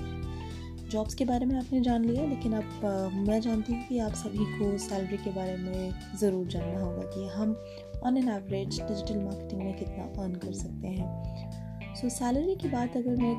जॉब्स 0.90 1.14
के 1.14 1.24
बारे 1.24 1.46
में 1.46 1.54
आपने 1.56 1.80
जान 1.80 2.04
लिया 2.04 2.24
लेकिन 2.26 2.52
अब 2.52 3.24
मैं 3.28 3.40
जानती 3.40 3.72
हूँ 3.72 3.86
कि 3.88 3.98
आप 3.98 4.12
सभी 4.14 4.44
को 4.58 4.76
सैलरी 4.78 5.16
के 5.16 5.30
बारे 5.30 5.56
में 5.56 6.18
ज़रूर 6.20 6.46
जानना 6.46 6.80
होगा 6.80 7.02
कि 7.06 7.26
हम 7.28 7.52
on 8.06 8.16
an 8.16 8.28
average 8.28 8.80
digital 8.80 9.18
marketing 9.18 9.62
में 9.62 9.74
कितना 9.78 10.04
अर्न 10.22 10.34
कर 10.34 10.52
सकते 10.54 10.88
हैं। 10.88 11.94
सो 11.94 12.06
so, 12.06 12.12
सैलरी 12.14 12.54
की 12.54 12.68
बात 12.68 12.96
अगर 12.96 13.16
मैं 13.16 13.34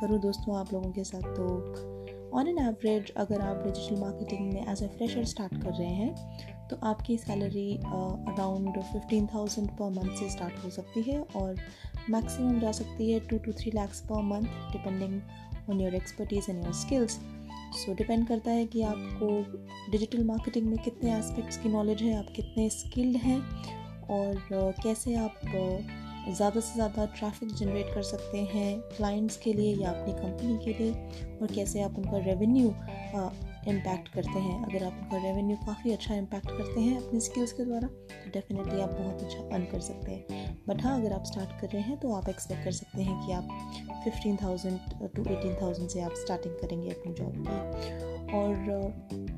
करूँ 0.00 0.20
दोस्तों 0.20 0.56
आप 0.58 0.72
लोगों 0.72 0.90
के 0.92 1.04
साथ 1.04 1.22
तो 1.36 1.48
ऑन 2.38 2.48
एन 2.48 2.58
एवरेज 2.58 3.12
अगर 3.16 3.40
आप 3.40 3.62
डिजिटल 3.64 4.00
मार्केटिंग 4.00 4.52
में 4.52 4.66
एज 4.72 4.82
ए 4.82 4.86
फ्रेशर 4.88 5.24
स्टार्ट 5.24 5.62
कर 5.62 5.72
रहे 5.72 5.88
हैं 5.88 6.68
तो 6.68 6.76
आपकी 6.86 7.16
salary 7.18 7.70
around 7.76 8.80
fifteen 8.82 9.26
thousand 9.34 9.68
per 9.78 9.90
month 9.90 10.16
से 10.16 10.30
स्टार्ट 10.30 10.64
हो 10.64 10.70
सकती 10.70 11.02
है 11.02 11.20
और 11.36 11.56
मैक्सिमम 12.10 12.60
जा 12.60 12.72
सकती 12.72 13.12
है 13.12 13.20
to 13.28 13.38
two 13.38 13.52
three 13.52 13.70
lakhs 13.74 14.00
per 14.02 14.22
month 14.24 14.72
depending 14.72 15.20
on 15.70 15.80
your 15.80 15.94
expertise 15.94 16.50
and 16.50 16.64
your 16.64 16.74
skills 16.74 17.20
so 17.76 17.94
depend 17.94 18.28
करता 18.28 18.50
है 18.50 18.66
कि 18.66 18.82
आपको 18.82 19.28
डिजिटल 19.90 20.24
मार्केटिंग 20.24 20.66
में 20.66 20.78
कितने 20.78 21.18
एस्पेक्ट्स 21.18 21.56
की 21.56 21.68
नॉलेज 21.68 22.02
है, 22.02 22.18
आप 22.18 22.26
कितने 22.36 22.68
स्किल्ड 22.70 23.16
हैं 23.16 23.40
और 24.06 24.34
कैसे 24.82 25.14
आप 25.14 25.40
ज़्यादा 26.28 26.60
से 26.60 26.74
ज़्यादा 26.74 27.06
ट्रैफ़िक 27.06 27.54
जनरेट 27.54 27.94
कर 27.94 28.02
सकते 28.02 28.38
हैं 28.38 28.80
क्लाइंट्स 28.80 29.36
के 29.36 29.52
लिए 29.52 29.76
या 29.76 29.90
अपनी 29.90 30.12
कंपनी 30.12 30.58
के 30.64 30.84
लिए 30.84 30.92
और 31.42 31.54
कैसे 31.54 31.82
आप 31.82 31.98
उनका 31.98 32.18
रेवेन्यू 32.18 32.68
इम्पैक्ट 33.68 34.08
करते 34.08 34.38
हैं। 34.38 34.62
अगर 34.62 34.84
आप 34.84 34.92
उनका 34.94 35.16
रेवेन्यू 35.18 35.56
काफ़ी 35.56 35.92
अच्छा 35.92 36.14
इम्पैक्ट 36.14 36.48
करते 36.48 36.80
हैं 36.80 36.96
अपने 36.98 37.20
स्किल्स 37.20 37.52
के 37.52 37.64
द्वारा 37.64 37.88
तो 37.88 38.30
डेफिनेटली 38.30 38.80
आप 38.80 38.90
बहुत 38.92 39.22
अच्छा 39.22 39.38
अर्न 39.46 39.64
कर 39.72 39.80
सकते 39.82 40.12
हैं। 40.12 40.50
बट 40.68 40.82
हाँ 40.82 40.98
अगर 41.00 41.12
आप 41.12 41.24
स्टार्ट 41.26 41.60
कर 41.60 41.68
रहे 41.68 41.82
हैं 41.82 41.98
तो 42.00 42.12
आप 42.14 42.28
एक्सपेक्ट 42.28 42.64
कर 42.64 42.72
सकते 42.72 43.02
हैं 43.02 43.20
कि 43.26 43.32
आप 43.32 44.02
fifteen 44.04 44.36
thousand 44.42 44.78
to 45.16 45.22
eighteen 45.24 45.54
thousand 45.62 45.88
से 45.88 46.00
आप 46.00 46.14
स्टार्टिंग 46.16 46.54
करेंगे 46.56 46.90
अपनी 46.90 47.14
जॉब 47.14 47.34
की 47.38 48.36
और 48.36 49.30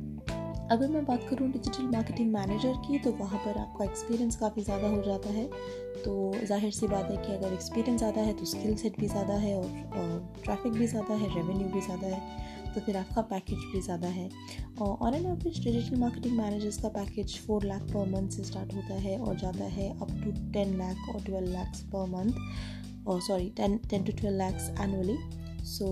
अगर 0.72 0.88
मैं 0.88 1.04
बात 1.04 1.26
करूँ 1.30 1.50
डिजिटल 1.52 1.84
मार्केटिंग 1.86 2.32
मैनेजर 2.32 2.74
की 2.86 2.98
तो 2.98 3.10
वहाँ 3.14 3.38
पर 3.38 3.58
आपका 3.60 3.84
एक्सपीरियंस 3.84 4.36
काफ़ी 4.36 4.62
ज़्यादा 4.62 4.88
हो 4.88 5.02
जाता 5.02 5.30
है। 5.30 5.44
तो 6.04 6.12
ज़ाहिर 6.44 6.70
सी 6.72 6.86
बात 6.86 7.10
है 7.10 7.16
कि 7.16 7.32
अगर 7.32 7.52
एक्सपीरियंस 7.52 7.98
ज़्यादा 7.98 8.20
है 8.20 8.32
तो 8.32 8.44
स्किल 8.46 8.74
सेट 8.76 8.98
भी 9.00 9.08
ज़्यादा 9.08 9.34
है 9.36 9.54
और 9.56 9.68
ट्रैफ़िक 10.44 10.72
भी 10.72 10.86
ज़्यादा 10.86 11.14
है 11.14 11.28
रेवेन्यू 11.34 11.68
भी 11.68 11.80
ज़्यादा 11.80 12.06
है। 12.06 12.53
तो 12.74 12.80
फिर 12.80 12.96
आपका 12.96 13.22
पैकेज 13.24 13.58
भी 13.72 13.80
ज़्यादा 13.80 14.08
है। 14.08 14.28
और 14.80 15.14
an 15.14 15.26
average 15.26 15.62
digital 15.64 15.96
marketing 15.98 16.36
managers 16.38 16.78
का 16.82 16.88
package 16.90 17.38
four 17.40 17.64
lakh 17.64 17.82
per 17.92 18.08
month 18.10 18.28
से 18.30 18.44
स्टार्ट 18.44 18.74
होता 18.74 18.94
है 19.00 19.18
और 19.18 19.36
जाता 19.38 19.64
है 19.72 19.88
अप 19.92 20.10
टू 20.24 20.32
टेन 20.52 20.76
लाख 20.78 21.08
और 21.14 21.22
ट्वेल्व 21.24 21.50
लैक्स 21.50 21.80
पर 21.94 22.06
मंथ 22.10 23.06
और 23.08 23.20
sorry 23.22 23.50
ten 23.56 23.76
ten 23.90 24.04
to 24.04 24.12
twelve 24.12 24.38
lakhs 24.38 24.70
annually 24.82 25.16
so 25.68 25.88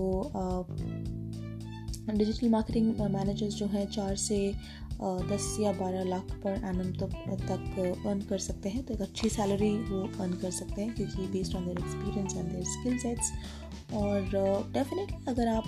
digital 2.09 2.49
marketing 2.49 2.95
managers 3.11 3.53
जो 3.55 3.65
हैं 3.67 3.85
चार 3.91 4.15
से 4.19 4.39
दस 5.29 5.45
या 5.59 5.71
बारह 5.73 6.03
लाख 6.05 6.31
पर 6.43 6.53
एनम 6.65 6.91
तक 6.99 7.13
तक 7.41 7.79
अर्न 8.07 8.19
कर 8.29 8.37
सकते 8.39 8.69
हैं। 8.69 8.83
तो 8.85 8.93
एक 8.93 9.01
अच्छी 9.01 9.29
सैलरी 9.29 9.71
वो 9.79 10.01
अर्न 10.19 10.33
कर 10.41 10.51
सकते 10.51 10.81
हैं, 10.81 10.93
क्योंकि 10.95 11.27
based 11.31 11.55
on 11.55 11.65
their 11.65 11.79
experience 11.79 12.35
and 12.35 12.51
their 12.51 12.63
skill 12.65 12.97
sets 12.99 13.31
और 13.93 14.71
डेफिनेटली 14.73 15.17
अगर 15.27 15.47
आप 15.47 15.63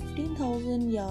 फिफ्टीन 0.00 0.34
थाउज़ेंड 0.40 0.92
या 0.94 1.06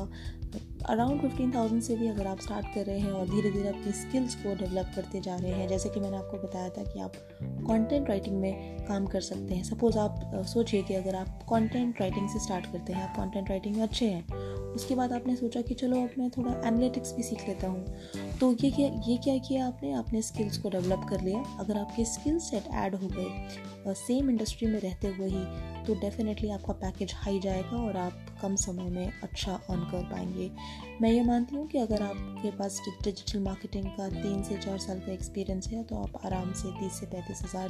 अराउंड 0.90 1.22
फिफ्टीन 1.22 1.52
थाउज़ेंड 1.52 1.82
से 1.82 1.96
भी 1.96 2.08
अगर 2.08 2.28
आप 2.28 2.40
स्टार्ट 2.42 2.66
कर 2.76 2.86
रहे 2.86 3.00
हैं 3.00 3.12
और 3.12 3.28
धीरे 3.30 3.52
धीरे 3.52 3.68
अपनी 3.70 3.92
स्किल्स 3.92 4.36
को 4.36 4.56
डेवलप 4.56 4.92
करते 4.96 5.20
जा 5.22 5.36
रहे 5.36 5.52
हैं, 5.52 5.68
जैसे 5.68 5.90
कि 5.90 6.00
मैंने 6.00 6.18
आपको 6.18 6.38
बताया 6.38 6.70
था 6.70 6.84
कि 6.84 7.00
आप 7.00 7.14
कंटेंट 7.40 8.10
राइटिंग 8.10 8.40
में 8.42 8.86
काम 8.86 9.06
कर 9.08 9.22
सकते 9.22 9.56
हैं। 9.56 9.64
सपोज़ 9.64 9.98
आप 9.98 10.32
सोचिए 10.48 10.82
कि 10.84 10.94
अगर 10.94 11.16
आप 11.16 11.46
कंटेंट 11.50 12.02
राइटिंग 12.02 12.30
से 12.30 12.40
स्टार्ट 12.40 12.66
करते 12.66 12.94
हैं, 12.94 13.04
आप 13.04 13.16
कंटेंट 13.18 13.50
राइटिंग 13.50 13.76
में 13.76 13.84
अच्छे 13.84 14.06
हैं, 14.06 14.26
उसके 14.74 14.96
बाद 14.96 15.14
आपने 15.14 15.36
सोचा 15.36 15.62
कि 15.62 15.74
चलो 15.74 16.02
अब 16.04 16.10
मैं 16.18 16.30
थोड़ा 16.30 16.52
एनालिटिक्स 16.68 17.14
भी 17.16 17.24
सीख 17.24 17.48
लेता 17.48 17.68
हूँ। 17.68 17.86
तो 18.40 18.52
ये 18.54 18.72
क्या 18.72 18.88
ये 19.08 19.18
क्या 19.18 19.38
किया 19.38 19.66
आपने? 19.68 19.94
आपने 19.94 20.22
स्किल्स 20.22 20.58
को 20.58 20.70
डेवलप 20.70 21.06
कर 21.10 21.22
लिया। 21.22 21.44
अगर 21.60 21.78
आपके 21.78 22.06
स्किल 22.06 22.40
सेट 22.40 22.68
ऐड 22.74 22.96
हो 22.96 23.08
गए 23.08 23.94
सेम 23.96 24.30
इंडस्ट्री 24.30 24.68
में 24.68 24.80
रहते 24.80 25.08
हुए 25.08 25.28
ही 25.28 25.71
तो 25.88 25.94
डेफिनेटली 25.96 26.50
आपका 26.50 26.74
पैकेज 26.74 27.14
हाई 27.16 27.40
जाएगा 27.40 27.78
और 27.78 27.98
आप 27.98 28.31
कम 28.42 28.56
समय 28.58 28.90
में 28.90 29.22
अच्छा 29.24 29.54
अर्न 29.54 29.82
कर 29.92 30.04
पाएँगे। 30.12 30.50
मैं 31.02 31.12
ये 31.12 31.24
मानती 31.24 31.56
हूँ 31.56 31.68
कि 31.68 31.78
अगर 31.80 32.02
आपके 32.04 32.52
पास 32.58 32.80
डिजिटल 33.04 33.40
मार्केटिंग 33.42 33.86
का 33.92 34.10
तीन 34.12 34.44
से 34.44 34.58
चार 34.58 34.78
साल 34.80 35.00
का 35.00 35.12
एक्सपीरियंस 35.14 35.68
है 35.68 35.84
तो 35.84 35.96
आप 35.98 36.26
आराम 36.26 36.52
से 36.54 36.72
तीस 36.80 37.00
से 37.00 37.06
पैंतीस 37.08 37.42
हज़ार 37.44 37.70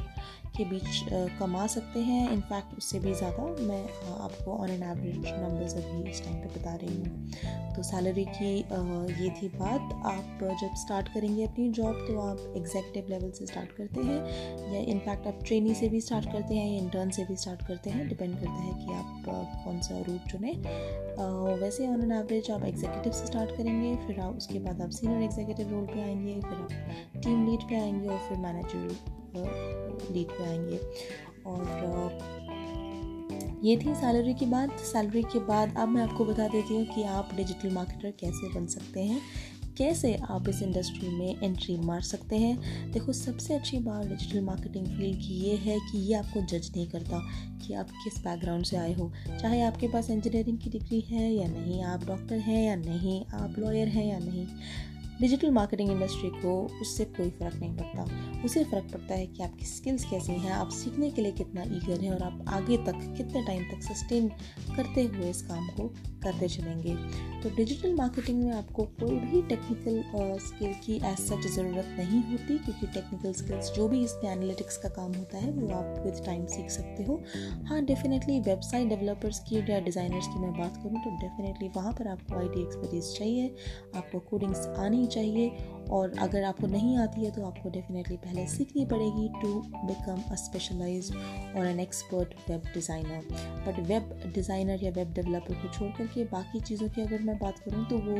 के 0.56 0.64
बीच 0.64 1.38
कमा 1.38 1.66
सकते 1.68 2.00
हैं। 2.00 2.30
इनफैक्ट 2.32 2.76
उससे 2.78 2.98
भी 3.00 3.14
ज़्यादा 3.14 3.44
मैं 3.62 3.82
आपको 4.14 4.52
ऑन 4.54 4.70
एन 4.70 4.82
एवरेज 4.82 5.26
नंबर्स 5.28 5.74
अभी 5.74 6.10
इस 6.10 6.24
टाइम 6.24 6.36
पे 6.36 6.58
बता 6.58 6.74
रही 6.76 6.96
हूँ। 6.96 7.74
तो 7.74 7.82
सैलरी 7.82 8.24
की 8.30 8.52
ये 9.22 9.30
थी 9.32 9.48
बात। 9.50 9.92
आप 10.06 10.38
जब 10.60 10.74
स्टार्ट 10.76 11.08
करेंगे 11.14 11.44
अपनी 11.44 11.68
जॉब 11.72 12.04
तो 12.08 12.18
आप 12.20 12.54
एग्जैक्टिव 12.56 13.06
लेवल 13.10 13.30
से 13.30 13.46
स्टार्ट 13.46 13.72
करते 13.76 14.00
हैं, 14.00 14.18
या 14.74 14.80
इनफैक्ट 14.92 15.26
आप 15.26 15.38
ट्रेनिंग 15.46 15.74
से 15.76 15.88
भी 15.88 16.00
स्टार्ट 16.00 16.26
करते 16.32 16.54
हैं, 16.54 16.68
या 16.68 16.78
इंटर्न 16.78 17.10
से 17.10 17.24
भी 17.24 17.36
स्टार्ट 17.36 17.66
करते 17.66 17.90
हैं। 17.90 18.08
डिपेंड 18.08 18.34
करता 18.34 18.52
है 18.52 18.72
कि 18.76 18.92
आप 18.94 19.64
कौन 19.64 19.80
सा 19.82 19.98
रूट 20.00 20.30
चुने। 20.30 20.52
वैसे 21.60 21.86
ऑन 21.88 22.02
एन 22.02 22.12
एवरेज 22.12 22.50
आप 22.50 22.64
एग्जीक्यूटिव 22.64 23.12
से 23.12 23.26
स्टार्ट 23.26 23.50
करेंगे, 23.56 23.94
फिर 24.06 24.20
आप 24.20 24.36
उसके 24.36 24.58
बाद 24.58 24.80
आप 24.82 24.90
सीनियर 24.90 25.22
एग्जीक्यूटिव 25.22 25.70
रोल 25.70 25.86
पे 25.86 26.00
आएँगे, 26.02 26.34
फिर 26.40 26.52
आप 26.52 26.68
टीम 27.16 27.46
लीड 27.46 27.68
पे 27.68 27.80
आएँगे 27.80 28.08
और 28.08 28.18
फिर 28.28 28.38
मैनेजर 28.38 28.78
लीड 30.14 30.28
पे 30.28 30.44
आएँगे। 30.44 30.78
और 31.46 32.40
ये 33.64 33.76
थी 33.76 33.94
सैलरी 33.94 34.32
की 34.34 34.46
बात। 34.46 34.78
सैलरी 34.82 35.22
के 35.22 35.38
बाद 35.46 35.74
अब 35.78 35.88
मैं 35.88 36.02
आपको 36.02 36.24
बता 36.24 36.46
देती 36.48 36.74
हूँ 36.74 36.84
कि 36.94 37.02
आप 37.04 37.28
डिजिटल 37.36 37.70
मार्केटर 37.74 38.10
कैसे 38.20 38.48
बन 38.54 38.66
सकते 38.66 39.00
हैं। 39.00 39.20
कैसे 39.78 40.14
आप 40.14 40.48
इस 40.48 40.62
इंडस्ट्री 40.62 41.08
में 41.08 41.42
एंट्री 41.42 41.76
मार 41.76 42.00
सकते 42.00 42.36
हैं? 42.36 42.90
देखो, 42.92 43.12
सबसे 43.12 43.54
अच्छी 43.54 43.78
बात 43.78 44.06
डिजिटल 44.06 44.40
मार्केटिंग 44.40 44.86
फ़ील्ड 44.86 45.18
की 45.18 45.40
ये 45.40 45.56
है 45.56 45.78
कि 45.78 45.98
ये 45.98 46.14
आपको 46.14 46.40
जज 46.40 46.70
नहीं 46.76 46.86
करता 46.86 47.20
कि 47.62 47.74
आप 47.74 47.90
किस 48.04 48.18
बैकग्राउंड 48.24 48.64
से 48.64 48.76
आए 48.76 48.92
हो। 48.94 49.12
चाहे 49.40 49.60
आपके 49.62 49.88
पास 49.88 50.10
इंजीनियरिंग 50.10 50.58
की 50.58 50.70
डिग्री 50.70 51.00
है 51.00 51.32
या 51.34 51.48
नहीं, 51.48 51.82
आप 51.82 52.04
डॉक्टर 52.04 52.38
हैं 52.38 52.64
या 52.66 52.76
नहीं, 52.76 53.24
आप 53.34 53.54
लॉयर 53.58 53.88
हैं 53.88 54.06
या 54.06 54.18
नहीं 54.18 54.46
डिजिटल 55.20 55.50
मार्केटिंग 55.50 55.90
इंडस्ट्री 55.90 56.28
को 56.30 56.52
उससे 56.80 57.04
कोई 57.04 57.30
फ़र्क 57.30 57.54
नहीं 57.54 57.76
पड़ता। 57.76 58.42
उसे 58.44 58.64
फ़र्क 58.64 58.92
पड़ता 58.92 59.14
है 59.14 59.26
कि 59.26 59.42
आपकी 59.42 59.66
स्किल्स 59.66 60.04
कैसी 60.04 60.32
हैं, 60.32 60.50
आप 60.50 60.70
सीखने 60.70 61.10
के 61.10 61.22
लिए 61.22 61.32
कितना 61.32 61.62
ईगर 61.62 62.00
हैं 62.00 62.10
और 62.10 62.22
आप 62.22 62.44
आगे 62.48 62.76
तक 62.76 63.14
कितने 63.16 63.44
टाइम 63.46 63.62
तक 63.64 63.82
सस्टेन 63.82 64.28
करते 64.76 65.02
हुए 65.02 65.30
इस 65.30 65.42
काम 65.42 65.68
को 65.68 65.92
करते 66.22 66.48
चलेंगे। 66.48 66.94
तो 67.42 67.50
डिजिटल 67.56 67.94
मार्केटिंग 67.94 68.42
में 68.42 68.52
आपको 68.52 68.82
कोई 69.00 69.16
भी 69.20 69.40
टेक्निकल 69.48 70.38
स्किल 70.40 70.72
की 70.84 70.94
एज 70.96 71.18
सच 71.20 71.46
ज़रूरत 71.48 71.86
नहीं 71.98 72.22
होती, 72.24 72.58
क्योंकि 72.58 72.86
टेक्निकल 72.88 73.32
स्किल्स 73.34 73.72
जो 73.74 73.88
भी 73.88 74.02
इसमें 74.04 74.30
एनालिटिक्स 74.30 74.76
का 74.78 74.88
काम 74.90 75.12
होता 75.14 75.38
है, 75.38 75.50
वो 75.52 75.68
आप 75.74 76.02
विद 76.04 76.22
टाइम 76.26 76.46
सीख 76.48 76.70
सकते 76.70 77.04
हो। 77.04 77.20
हाँ 77.68 77.84
डेफिनेटली 77.84 78.38
वेबसाइट 78.42 78.88
डेवलपर्स 78.88 79.40
की 79.48 79.56
या 79.62 79.80
डिज़ाइनर्स 79.80 80.26
की 80.26 80.40
मैं 80.40 80.52
बात 80.52 80.76
करूँ 80.76 81.02
तो 81.04 81.10
डेफिनेटली 81.18 81.68
वहाँ 81.76 81.92
पर 81.92 82.08
आपको 82.08 82.38
आई 82.38 82.48
एक्सपर्टीज़ 82.62 83.12
चाहिए, 83.14 83.54
आपको 83.96 84.18
कोडिंग्स 84.30 84.66
आनी 84.78 85.06
चाहिए 85.08 85.48
और 85.92 86.12
अगर 86.18 86.44
आपको 86.44 86.66
नहीं 86.66 86.96
आती 86.98 87.24
है 87.24 87.30
तो 87.30 87.44
आपको 87.46 87.70
डेफिनेटली 87.70 88.16
पहले 88.16 88.46
सीखनी 88.46 88.84
पड़ेगी 88.86 89.28
टू 89.42 89.52
बिकम 89.86 90.22
अ 90.32 90.34
स्पेशलाइज 90.36 91.12
और 91.12 91.66
an 91.66 91.80
expert 91.80 92.34
web 92.50 92.62
designer 92.74 93.24
but 93.66 93.80
web 93.88 94.18
designer 94.34 94.84
या 94.84 94.90
वेब 94.90 95.12
डेवलपर 95.14 95.54
को 95.54 95.72
छोड़ 95.72 95.90
करके 95.98 96.24
बाकी 96.32 96.60
चीज़ों 96.60 96.88
की 96.88 97.02
अगर 97.02 97.22
मैं 97.22 97.38
बात 97.38 97.58
करूँ 97.58 97.84
तो 97.88 97.98
वो 98.00 98.16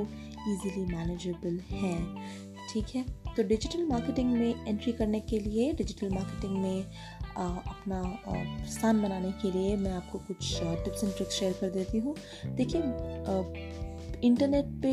ईज़िली 0.53 0.85
मैनेजेबल 0.87 1.59
हैं। 1.71 2.51
ठीक 2.73 2.95
है? 2.95 3.05
तो 3.37 3.43
डिजिटल 3.43 3.85
मार्केटिंग 3.87 4.33
में 4.33 4.69
एंट्री 4.69 4.93
करने 4.93 5.21
के 5.21 5.39
लिए 5.39 5.73
डिजिटल 5.73 6.11
मार्केटिंग 6.15 6.57
में 6.59 6.85
आ, 7.37 7.47
अपना 7.47 7.99
आ, 8.29 8.45
स्थान 8.67 9.03
बनाने 9.03 9.31
के 9.43 9.51
लिए 9.53 9.77
मैं 9.77 9.93
आपको 9.93 10.19
कुछ 10.19 10.59
टिप्स 10.63 11.05
एंड 11.05 11.15
ट्रिक्स 11.15 11.39
शेयर 11.39 11.53
कर 11.61 11.71
देती 11.71 11.99
हूँ। 11.99 12.15
देखिए 12.57 12.81
इंटरनेट 14.29 14.67
पे 14.83 14.93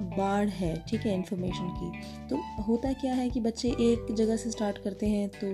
बाढ़ 0.00 0.48
है, 0.50 0.74
ठीक 0.88 1.00
है 1.00 1.14
इन्फॉर्मेशन 1.14 1.68
की। 1.78 2.26
तो 2.28 2.36
होता 2.64 2.92
क्या 2.92 3.12
है 3.14 3.28
कि 3.30 3.40
बच्चे 3.40 3.68
एक 3.82 4.14
जगह 4.14 4.36
से 4.36 4.50
स्टार्ट 4.50 4.78
करते 4.78 5.06
हैं 5.06 5.28
तो 5.30 5.46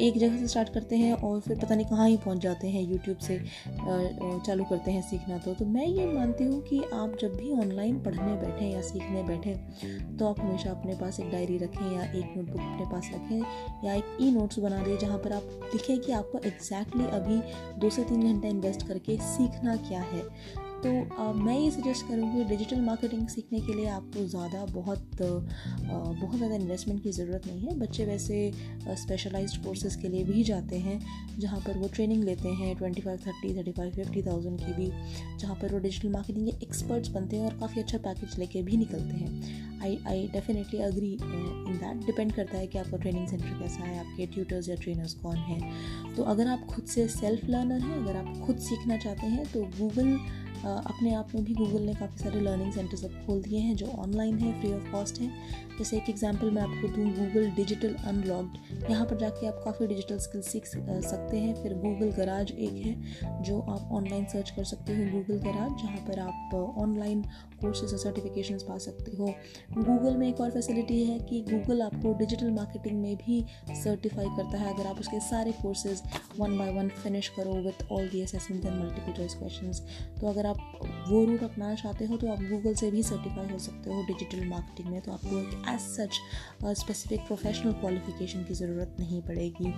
एक 0.00 0.18
जगह 0.18 0.36
से 0.36 0.48
स्टार्ट 0.48 0.72
करते 0.74 0.96
हैं 0.96 1.12
और 1.14 1.40
फिर 1.40 1.58
पता 1.58 1.74
नहीं 1.74 1.86
कहाँ 1.86 2.08
ही 2.08 2.16
पहुँच 2.16 2.38
जाते 2.38 2.68
हैं 2.68 2.82
यूट्यूब 2.82 3.18
से 3.18 3.38
चालू 4.46 4.64
करते 4.64 4.90
हैं 4.90 5.02
सीखना 5.02 5.38
तो। 5.38 5.54
तो 5.54 5.64
मैं 5.66 5.86
ये 5.86 6.06
मानती 6.08 6.44
हूँ 6.44 6.60
कि 6.62 6.82
आप 6.94 7.16
जब 7.20 7.36
भी 7.36 7.52
ऑनलाइन 7.54 7.98
पढ़ने 8.02 8.34
बैठें 8.36 8.70
या 8.70 8.80
सीखने 8.82 9.22
बैठें 9.22 10.16
तो 10.16 10.28
आप 10.28 10.40
हमेशा 10.40 10.70
अपने 10.70 10.94
पास 10.96 11.20
एक 11.20 11.30
डायरी 11.32 11.56
रखें 11.58 11.84
या 11.92 12.02
एक 12.02 12.34
नोटबुक 12.36 12.60
अपने 12.60 12.90
पास 12.92 13.10
रखें 13.14 13.86
या 13.86 13.94
एक 13.94 14.16
ई 14.20 14.30
नोट्स 14.30 14.58
बना 14.58 14.82
दें 14.84 14.96
जहाँ 14.98 15.18
पर 15.18 15.32
आप 15.32 15.70
लिखें 15.74 15.98
कि 15.98 16.12
आपको 16.12 16.38
एग्जैक्टली 16.46 17.04
अभी 17.12 17.40
दो 17.80 17.90
से 17.90 18.04
तीन 18.04 18.22
घंटे 18.22 18.48
इन्वेस्ट 18.48 18.86
करके 18.88 19.16
सीखना 19.26 19.76
क्या 19.88 20.00
है। 20.02 20.22
तो 20.86 20.92
आ, 21.14 21.32
मैं 21.34 21.58
ये 21.58 21.70
सजेस्ट 21.70 22.06
करूँगी 22.08 22.44
डिजिटल 22.44 22.80
मार्केटिंग 22.80 23.26
सीखने 23.28 23.60
के 23.60 23.74
लिए 23.74 23.86
आपको 23.88 24.24
ज़्यादा 24.26 24.64
बहुत 24.66 25.22
आ, 25.22 25.28
बहुत 25.90 26.36
ज़्यादा 26.36 26.54
इन्वेस्टमेंट 26.54 27.02
की 27.02 27.12
ज़रूरत 27.12 27.46
नहीं 27.46 27.60
है। 27.60 27.78
बच्चे 27.78 28.04
वैसे 28.04 28.36
स्पेशलाइज्ड 28.96 29.62
कोर्सेज़ 29.64 29.98
के 30.02 30.08
लिए 30.08 30.24
भी 30.24 30.42
जाते 30.44 30.78
हैं 30.78 30.98
जहाँ 31.38 31.60
पर 31.60 31.78
वो 31.78 31.88
ट्रेनिंग 31.94 32.22
लेते 32.24 32.48
हैं 32.60 32.74
twenty 32.76 33.02
five 33.02 33.18
thirty 33.26 33.56
thirty 33.56 33.72
five 33.72 33.90
fifty 33.94 34.22
thousand 34.22 34.58
की 34.60 34.72
भी 34.72 34.90
जहाँ 35.38 35.56
पर 35.62 35.72
वो 35.72 35.78
डिजिटल 35.80 36.08
मार्केटिंग 36.10 36.46
के 36.46 36.64
एक्सपर्ट्स 36.66 37.08
बनते 37.08 37.36
हैं 37.36 37.46
और 37.46 37.58
काफ़ी 37.60 37.82
अच्छा 37.82 37.98
पैकेज 38.06 38.38
लेके 38.38 38.62
भी 38.62 38.76
निकलते 38.76 39.16
हैं। 39.16 39.64
I 39.82 39.98
I 40.08 40.28
definitely 40.32 40.80
agree 40.82 41.12
in 41.12 41.76
that 41.76 42.06
depend 42.06 42.32
करता 42.32 42.58
है 42.58 42.66
कि 42.66 42.78
आपका 42.78 42.96
ट्रेनिंग 42.98 43.26
सेंटर 43.28 43.58
कैसा 43.58 43.84
है 43.84 43.98
आपके 43.98 44.26
ट्यूटर्स 44.26 44.68
या 44.68 44.76
ट्रेनर्स 44.76 45.14
कौन 45.14 45.36
हैं। 45.50 46.14
तो 46.16 46.22
अगर 46.34 46.46
आप 46.48 46.66
खुद 46.66 46.84
से 46.86 47.06
सेल्फ 47.10 47.48
लर्नर 47.50 47.80
हैं 47.80 48.02
अगर 48.02 48.16
आप 48.16 48.34
खुद 48.46 48.58
सीखना 48.68 48.96
चाहते 48.96 49.26
हैं 49.26 49.52
तो 49.52 49.64
गूगल 49.78 50.18
अपने 50.64 51.14
आप 51.14 51.34
में 51.34 51.44
भी 51.44 51.54
गूगल 51.54 51.82
ने 51.82 51.94
काफ़ी 51.94 52.18
सारे 52.18 52.40
लर्निंग 52.40 52.72
सेंटर्स 52.72 53.04
अब 53.04 53.10
खोल 53.26 53.42
दिए 53.42 53.58
हैं, 53.58 53.74
जो 53.76 53.86
ऑनलाइन 53.98 54.38
है 54.38 54.60
फ्री 54.60 54.72
ऑफ़ 54.72 54.90
कॉस्ट 54.92 55.20
है। 55.20 55.28
जैसे 55.78 55.96
एक 55.96 56.08
एग्ज़ाम्पल 56.10 56.50
मैं 56.50 56.62
आपको 56.62 56.88
दूँ 56.88 57.04
गूगल 57.14 57.50
डिजिटल 57.56 57.94
अनलॉक्ड 58.08 58.90
यहाँ 58.90 59.06
पर 59.06 59.16
जाके 59.18 59.46
आप 59.46 59.60
काफ़ी 59.64 59.86
डिजिटल 59.86 60.18
स्किल 60.18 60.42
सीख 60.42 60.66
सकते 60.66 61.36
हैं। 61.36 61.54
फिर 61.62 61.74
गूगल 61.76 62.10
गराज 62.16 62.50
एक 62.52 62.84
है, 62.86 63.42
जो 63.42 63.60
आप 63.60 63.88
ऑनलाइन 63.92 64.24
सर्च 64.26 64.50
कर 64.50 64.64
सकते 64.64 64.96
हो 64.96 65.10
गूगल 65.12 65.38
गराज 65.42 65.82
जहाँ 65.82 66.04
पर 66.08 66.18
आप 66.20 66.54
ऑनलाइन 66.78 67.24
कोर्सेज 67.56 67.92
और 67.92 67.98
सर्टिफिकेशन 67.98 68.58
पा 68.68 68.78
सकते 68.78 69.16
हो। 69.16 69.26
गूगल 69.74 70.16
में 70.16 70.28
एक 70.28 70.40
और 70.40 70.50
फैसिलिटी 70.50 71.02
है 71.04 71.18
कि 71.20 71.40
गूगल 71.50 71.82
आपको 71.82 72.12
डिजिटल 72.18 72.50
मार्केटिंग 72.52 73.00
में 73.02 73.16
भी 73.16 73.44
सर्टिफाई 73.82 74.26
करता 74.36 74.58
है। 74.58 74.74
अगर 74.74 74.86
आप 74.86 75.00
उसके 75.00 75.20
सारे 75.22 75.52
courses 75.62 76.02
one 76.38 76.58
by 76.58 76.72
one 76.72 76.88
finish 77.02 77.28
करो 77.36 77.54
with 77.62 77.86
all 77.92 78.08
the 78.08 78.22
assessment 78.22 78.64
and 78.64 78.74
multiple 78.74 79.12
choice 79.12 79.34
question 79.34 79.72
तो 80.20 80.26
अगर 80.26 80.46
आप 80.46 80.56
वो 81.08 81.24
रूट 81.24 81.42
अपनाना 81.42 81.74
चाहते 81.74 82.04
हो 82.04 82.16
तो 82.16 82.30
आप 82.32 82.42
गूगल 82.42 82.74
से 82.74 82.90
भी 82.90 83.02
सर्टिफाई 83.04 83.48
हो 83.48 83.58
सकते 83.58 83.90
हो 83.90 84.02
डिजिटल 84.06 84.44
मार्केटिंग 84.48 84.88
में। 84.88 85.00
तो 85.02 85.12
आपको 85.12 85.38
एक 85.38 85.64
as 85.68 85.80
such 85.80 86.76
specific 86.80 87.26
professional 87.26 87.72
qualification 87.74 88.44
की 88.44 88.54
ज़रूरत 88.54 88.96
नहीं 89.00 89.20
पड़ेगी। 89.22 89.72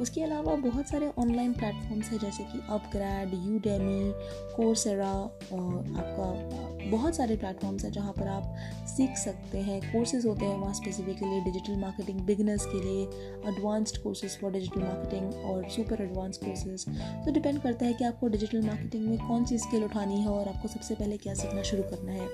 उसके 0.00 0.22
अलावा 0.22 0.54
बहुत 0.62 0.88
सारे 0.88 1.12
ऑनलाइन 1.18 1.52
प्लेटफॉर्म्स 1.52 2.10
हैं, 2.10 2.18
जैसे 2.18 2.44
कि 2.44 2.60
अपग्रैड 2.70 3.34
यू 3.34 3.46
यूडेमी 3.48 4.12
कोर्सेरा 4.56 5.08
आपका 5.08 6.90
बहुत 6.90 7.14
सारे 7.18 7.36
प्लेटफॉर्म्स 7.36 7.84
हैं 7.84 7.92
जहाँ 7.92 8.12
पर 8.12 8.28
आप 8.28 8.56
सीख 8.88 9.16
सकते 9.18 9.58
हैं। 9.60 9.80
कोर्सेज 9.82 10.26
होते 10.26 10.44
हैं 10.44 10.56
वहाँ 10.56 10.74
स्पेसिफिकली 10.74 11.40
डिजिटल 11.42 11.80
मार्केटिंग 11.80 12.20
बिगनर्स 12.26 12.66
के 12.66 12.82
लिए 12.82 13.04
advanced 13.48 14.02
courses 14.02 14.38
for 14.40 14.52
digital 14.52 14.82
marketing 14.82 15.44
और 15.44 15.68
सुपर 15.70 16.02
एडवांस 16.02 16.38
कोर्सेज 16.38 16.84
तो 17.24 17.32
डिपेंड 17.32 17.60
करता 17.62 17.86
है 17.86 17.92
कि 17.92 18.04
आपको 18.04 18.28
डिजिटल 18.28 18.62
मार्केटिंग 18.66 19.08
में 19.08 19.26
कौन 19.28 19.44
सी 19.44 19.58
स्किल 19.58 19.84
उठानी 19.84 20.20
है 20.20 20.28
और 20.28 20.48
आपको 20.48 20.68
सबसे 20.68 20.94
पहले 20.94 21.16
क्या 21.16 21.34
सीखना 21.34 21.62
शुरू 21.62 21.82
करना 21.90 22.12
है। 22.12 22.28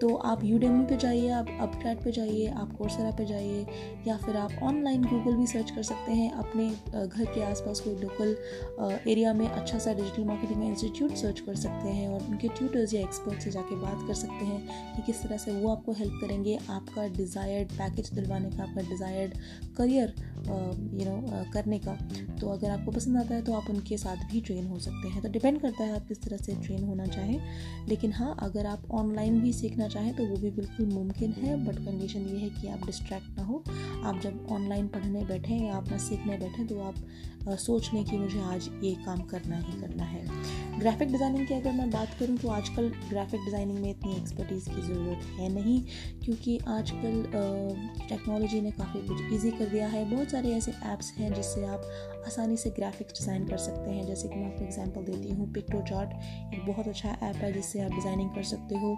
तो 0.00 0.14
आप 0.28 0.44
यूडेमी 0.44 0.84
पे 0.86 0.96
जाइए, 0.96 1.28
आप 1.30 1.48
अपट्रैट 1.60 2.02
पे 2.04 2.10
जाइए, 2.12 2.46
आप 2.48 2.72
कोर्सरा 2.78 3.10
पे 3.10 3.24
जाइए, 3.26 3.66
या 4.06 4.16
फिर 4.16 4.36
आप 4.36 4.52
ऑनलाइन 4.62 5.04
गूगल 5.04 5.36
भी 5.36 5.46
सर्च 5.46 5.70
कर 5.70 5.82
सकते 5.82 6.12
हैं। 6.12 6.30
अपने 6.34 6.68
घर 7.06 7.24
के 7.24 7.42
आसपास 7.44 7.80
कोई 7.80 7.94
लोकल 7.96 8.36
एरिया 9.10 9.32
में 9.34 9.46
अच्छा 9.46 9.78
सा 9.78 9.92
डिजिटल 9.92 10.24
मार्केटिंग 10.24 10.64
इंस्टीट्यूट 10.64 11.14
सर्च 11.16 11.40
कर 11.40 11.54
सकते 11.56 11.88
हैं 11.88 12.08
और 12.08 12.26
उनके 12.28 12.48
ट्यूटर्स 12.48 12.94
या 12.94 13.00
एक्सपर्ट 13.00 13.42
से 13.42 13.50
जाके 13.50 13.76
बात 13.76 14.06
कर 14.08 14.13
कर 14.14 14.20
सकते 14.20 14.44
हैं 14.44 14.94
कि 14.96 15.02
किस 15.02 15.22
तरह 15.22 15.36
से 15.36 15.52
वो 15.52 15.70
आपको 15.70 15.92
हेल्प 15.92 16.18
करेंगे, 16.20 16.58
आपका 16.70 17.06
डिज़ायर्ड 17.16 17.72
पैकेज 17.72 18.10
दिलवाने 18.14 18.50
का, 18.50 18.62
आपका 18.62 18.88
डिज़ायर्ड 18.88 19.34
करियर 19.76 20.14
यू 20.94 21.04
नो 21.04 21.44
करने 21.52 21.78
का। 21.78 21.96
तो 22.40 22.48
अगर 22.48 22.70
आपको 22.70 22.92
पसंद 22.92 23.16
आता 23.16 23.34
है 23.34 23.42
तो 23.42 23.52
आप 23.54 23.70
उनके 23.70 23.96
साथ 23.98 24.24
भी 24.32 24.40
ट्रेन 24.40 24.66
हो 24.66 24.78
सकते 24.78 25.08
हैं। 25.08 25.22
तो 25.22 25.28
डिपेंड 25.30 25.60
करता 25.60 25.84
है 25.84 25.94
आप 25.94 26.06
किस 26.08 26.22
तरह 26.22 26.36
से 26.38 26.54
ट्रेन 26.56 26.84
होना 26.84 27.06
चाहें। 27.06 27.86
लेकिन 27.88 28.12
हाँ 28.12 28.34
अगर 28.42 28.66
आप 28.66 28.90
ऑनलाइन 28.94 29.40
भी 29.40 29.52
सीखना 29.52 29.88
चाहें 29.88 30.14
तो 30.16 30.26
वो 30.26 30.36
भी 30.36 30.50
बिल्कुल 30.52 30.86
मुमकिन 30.88 31.32
है। 31.34 31.56
बट 31.64 31.78
कंडीशन 31.80 32.26
ये 32.28 32.38
है 32.38 32.48
कि 32.50 32.68
आप 32.68 32.86
डिस्ट्रैक्ट 32.86 33.38
ना 33.38 33.44
हो। 33.44 33.62
आप 34.04 34.20
जब 34.22 34.46
ऑनलाइन 34.52 34.88
पढ़ने 34.88 35.24
बैठें 35.24 35.58
या 35.58 35.76
अपना 35.76 35.98
सीखने 36.00 36.38
बैठें 36.38 36.66
तो 36.66 36.80
आप 36.82 37.56
सोच 37.60 37.88
लें 37.94 38.04
कि 38.04 38.18
मुझे 38.18 38.40
आज 38.42 38.68
ये 38.82 38.94
काम 39.06 39.20
करना 39.30 39.56
ही 39.58 39.80
करना 39.80 40.04
है। 40.04 40.22
ग्राफिक 40.78 41.10
डिज़ाइनिंग 41.12 41.46
की 41.46 41.54
अगर 41.54 41.72
मैं 41.72 41.90
बात 41.90 42.16
करूँ 42.20 42.36
तो 42.38 42.48
आजकल 42.50 42.88
ग्राफिक 43.08 43.40
डिज़ाइनिंग 43.44 43.78
में 43.78 43.94
इतनी 44.04 44.16
एक्सपर्टीज़ 44.16 44.68
की 44.70 44.82
ज़रूरत 44.82 45.22
है 45.38 45.48
नहीं, 45.48 45.80
क्योंकि 46.24 46.58
आजकल 46.68 47.22
टेक्नोलॉजी 48.08 48.60
ने 48.60 48.70
काफ़ी 48.70 49.00
कुछ 49.08 49.32
ईजी 49.34 49.50
कर 49.50 49.66
दिया 49.66 49.88
है। 49.88 50.04
बहुत 50.10 50.30
सारे 50.30 50.52
ऐसे 50.54 50.72
ऐप्स 50.84 51.12
हैं 51.18 51.32
जिससे 51.34 51.64
आप 51.66 52.13
आसानी 52.26 52.56
से 52.56 52.70
ग्राफिक्स 52.70 53.20
डिज़ाइन 53.20 53.46
कर 53.46 53.56
सकते 53.58 53.90
हैं। 53.90 54.06
जैसे 54.06 54.28
कि 54.28 54.36
मैं 54.36 54.46
आपको 54.46 54.64
एग्जांपल 54.64 55.04
देती 55.04 55.30
हूँ 55.30 55.52
पिक्टो 55.54 55.80
चार्ट 55.88 56.54
एक 56.54 56.64
बहुत 56.66 56.88
अच्छा 56.88 57.16
ऐप 57.22 57.36
है 57.36 57.52
जिससे 57.52 57.80
आप 57.80 57.90
डिज़ाइनिंग 57.90 58.30
कर 58.34 58.42
सकते 58.44 58.76
हो। 58.76 58.96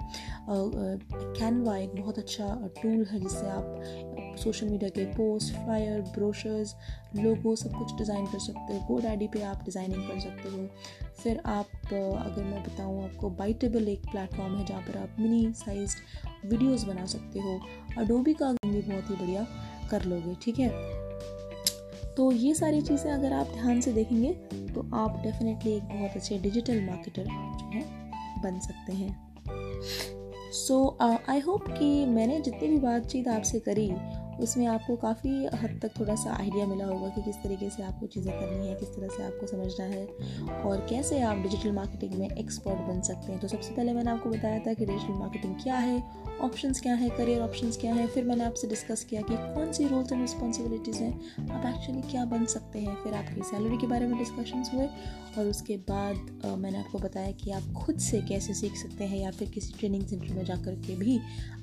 कैनवा 0.49 1.77
एक 1.79 1.95
बहुत 1.97 2.19
अच्छा 2.19 2.47
टूल 2.83 3.07
है 3.11 3.21
जिससे 3.21 3.47
आप 3.49 4.37
सोशल 4.43 4.69
मीडिया 4.69 4.91
के 4.91 5.05
पोस्ट 5.13 5.55
फ्लायर 5.55 6.01
ब्रोशर्स 6.15 6.75
लोगो 7.17 7.55
सब 7.57 7.73
कुछ 7.73 7.95
डिज़ाइन 7.99 8.27
कर 8.27 8.39
सकते 8.39 8.75
हो। 8.75 8.81
गो 8.87 8.99
डैडी 9.01 9.29
पे 9.29 9.43
आप 9.43 9.65
डिज़ाइनिंग 9.65 10.09
कर 10.09 10.21
सकते 10.21 10.49
हो। 10.49 10.67
फिर 11.23 11.41
आप 11.47 11.67
अगर 11.87 12.43
मैं 12.45 12.63
बताऊँ 12.63 13.05
आपको 13.05 13.31
बाइटेबल 13.39 13.89
एक 13.89 14.03
प्लेटफॉर्म 14.11 14.57
है 14.57 14.65
जहाँ 14.67 14.83
पर 14.83 14.99
आप 14.99 15.17
मिनी 15.21 15.53
साइज़ 15.57 15.97
वीडियोस 16.47 16.85
बना 16.85 17.07
सकते 17.07 17.39
हो। 17.39 17.59
अडोबी 17.99 18.35
का 18.35 18.53
भी 18.53 18.81
बहुत 18.81 19.11
ही 19.11 19.17
बढ़िया 19.17 19.47
कर 19.91 20.05
लोगे, 20.05 20.35
ठीक 20.43 20.59
है? 20.59 20.69
तो 22.17 22.33
ये 22.33 22.55
सारी 22.55 22.81
चीज़ें 22.83 23.11
अगर 23.13 23.33
आप 23.33 23.47
ध्यान 23.47 23.81
से 23.81 23.93
देखेंगे 23.93 24.33
तो 24.75 24.81
आप 24.95 25.21
डेफिनेटली 25.23 25.73
एक 25.73 25.83
बहुत 25.83 26.17
अच्छे 26.17 26.39
डिजिटल 26.39 26.81
मार्केटर 26.81 27.23
जो 27.23 27.71
है, 27.75 27.83
बन 28.43 28.59
सकते 28.61 28.93
हैं। 28.93 29.17
सो 30.53 30.97
आई 31.29 31.41
होप 31.41 31.69
कि 31.69 32.07
मैंने 32.07 32.41
जितनी 32.41 32.69
भी 32.69 32.79
बातचीत 32.79 33.29
आपसे 33.29 33.59
करी 33.59 33.87
उसमें 34.41 34.67
आपको 34.67 34.97
काफ़ी 34.97 35.31
हद 35.55 35.79
तक 35.83 35.99
थोड़ा 36.01 36.15
सा 36.15 36.37
आइडिया 36.37 36.67
मिला 36.67 36.85
होगा 36.85 37.09
कि 37.09 37.23
किस 37.23 37.37
तरीके 37.37 37.71
से 37.71 37.83
आपको 37.83 38.07
चीज़ें 38.07 38.33
करनी 38.41 38.69
है 38.69 38.75
किस 38.75 38.89
तरह 38.89 39.09
से 39.09 39.23
आपको 39.23 39.47
समझना 39.47 39.85
है 39.85 40.07
और 40.63 40.87
कैसे 40.91 41.21
आप 41.21 41.37
डिजिटल 41.37 41.73
मार्केटिंग 41.73 42.15
में 42.15 42.29
एक्सपर्ट 42.29 42.79
बन 42.89 43.01
सकते 43.01 43.33
हैं। 43.33 43.41
तो 43.41 43.49
सबसे 43.49 43.75
पहले 43.75 43.93
मैंने 43.93 44.11
आपको 44.11 44.31
बताया 44.31 44.59
था 44.59 44.75
कि 44.75 44.87
डिजिटल 44.87 45.13
मार्केटिंग 45.13 45.55
क्या 45.63 45.77
है 45.77 46.03
ऑप्शन 46.43 46.73
क्या 46.73 46.95
है 46.95 47.09
करियर 47.11 47.41
ऑप्शन 47.41 47.71
क्या 47.71 47.95
है। 47.95 48.07
फिर 48.07 48.25
मैंने 48.25 48.45
आपसे 48.45 48.69
डिस्कस 48.69 49.05
किया 49.05 49.21
कि 49.23 49.37
कौन 49.55 49.73
सी 49.73 49.87
रोल्स 49.89 50.13
एंड 50.13 50.21
रिस्पॉन्सिबिलिटीज़ 50.21 51.03
हैं 51.03 51.13
आप 51.51 51.67
एक्चुअली 51.67 52.03
क्या 52.11 52.25
बन 52.25 52.45
सकते 52.47 52.79
हैं। 52.79 52.97
फिर 53.05 53.15
आपकी 53.15 53.43
सैलरी 53.43 53.79
के 53.79 53.87
बारे 53.87 54.07
में 54.07 54.19
डिस्कशन 54.19 54.65
हुए 54.75 54.87
और 55.39 55.47
उसके 55.47 55.77
बाद 55.77 56.43
आ, 56.47 56.57
मैंने 56.57 56.79
आपको 56.79 56.99
बताया 56.99 57.31
कि 57.31 57.51
आप 57.51 57.73
खुद 57.77 57.99
से 57.99 58.21
कैसे 58.21 58.55
सीख 58.55 58.77
सकते 58.77 59.05
हैं 59.05 59.19
या 59.19 59.31
फिर 59.31 59.49
किसी 59.49 59.73
ट्रेनिंग 59.79 60.07
सेंटर 60.07 60.35
में 60.35 60.45
जा 60.45 60.55
के 60.67 60.95
भी 60.97 61.19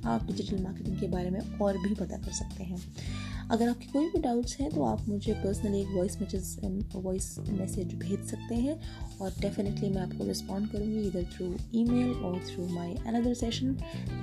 आप 0.05 0.25
डिजिटल 0.25 0.63
मार्केटिंग 0.63 0.99
के 0.99 1.07
बारे 1.07 1.29
में 1.29 1.39
और 1.59 1.77
भी 1.77 1.93
पता 1.95 2.17
कर 2.17 2.31
सकते 2.31 2.62
हैं। 2.62 2.62
अगर 3.51 3.69
आपके 3.69 3.87
कोई 3.87 4.09
भी 4.09 4.19
डाउट्स 4.21 4.59
हैं 4.59 4.69
तो 4.69 4.83
आप 4.83 5.07
मुझे 5.07 5.33
पर्सनली 5.33 5.79
एक 5.81 5.87
वॉइस 5.87 6.17
मैसेज 6.21 6.85
वॉइस 6.95 7.35
मैसेज 7.49 7.93
भेज 7.95 8.25
सकते 8.27 8.55
हैं 8.55 8.79
और 9.21 9.31
डेफिनेटली 9.39 9.89
मैं 9.89 10.01
आपको 10.01 10.25
रिस्पॉन्ड 10.25 10.69
करूँगी 10.71 11.01
इधर 11.07 11.25
थ्रू 11.33 11.45
ईमेल 11.75 12.13
और 12.25 12.39
through 12.47 12.67
my 12.67 12.93
another 13.07 13.33
session 13.33 13.75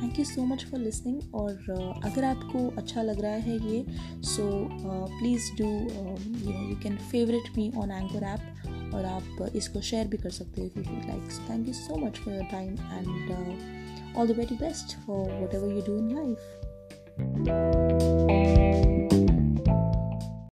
thank 0.03 0.19
you 0.19 0.25
so 0.25 0.45
much 0.45 0.65
for 0.71 0.81
listening 0.81 1.35
और 1.35 2.01
अगर 2.05 2.25
आपको 2.25 2.67
अच्छा 2.77 3.03
लग 3.03 3.21
रहा 3.21 3.33
है 3.49 3.59
ये 3.67 3.85
so 4.27 4.49
please 5.11 5.51
do 5.59 5.69
you 5.69 6.53
know 6.53 6.69
you 6.69 6.77
can 6.83 6.97
favourite 7.11 7.57
me 7.57 7.71
on 7.77 7.91
Anchor 7.93 8.25
app 8.25 8.95
और 8.95 9.05
आप 9.05 9.51
इसको 9.57 9.81
शेयर 9.83 10.07
भी 10.07 10.17
कर 10.17 10.31
सकते 10.31 10.61
हो 10.61 10.67
you 10.67 10.83
feel 10.83 11.07
like 11.09 11.51
thank 11.51 11.69
you 11.69 11.75
so 11.75 11.97
much 11.97 12.19
for 12.19 12.35
your 12.35 12.45
time 12.51 12.73
and 12.73 14.17
all 14.17 14.29
the 14.29 14.37
very 14.39 14.57
best 14.57 14.97
for 15.07 15.31
whatever 15.55 15.75
you 15.75 15.83
do 15.87 15.99
in 15.99 16.15
life 16.15 16.60
Música 17.21 18.90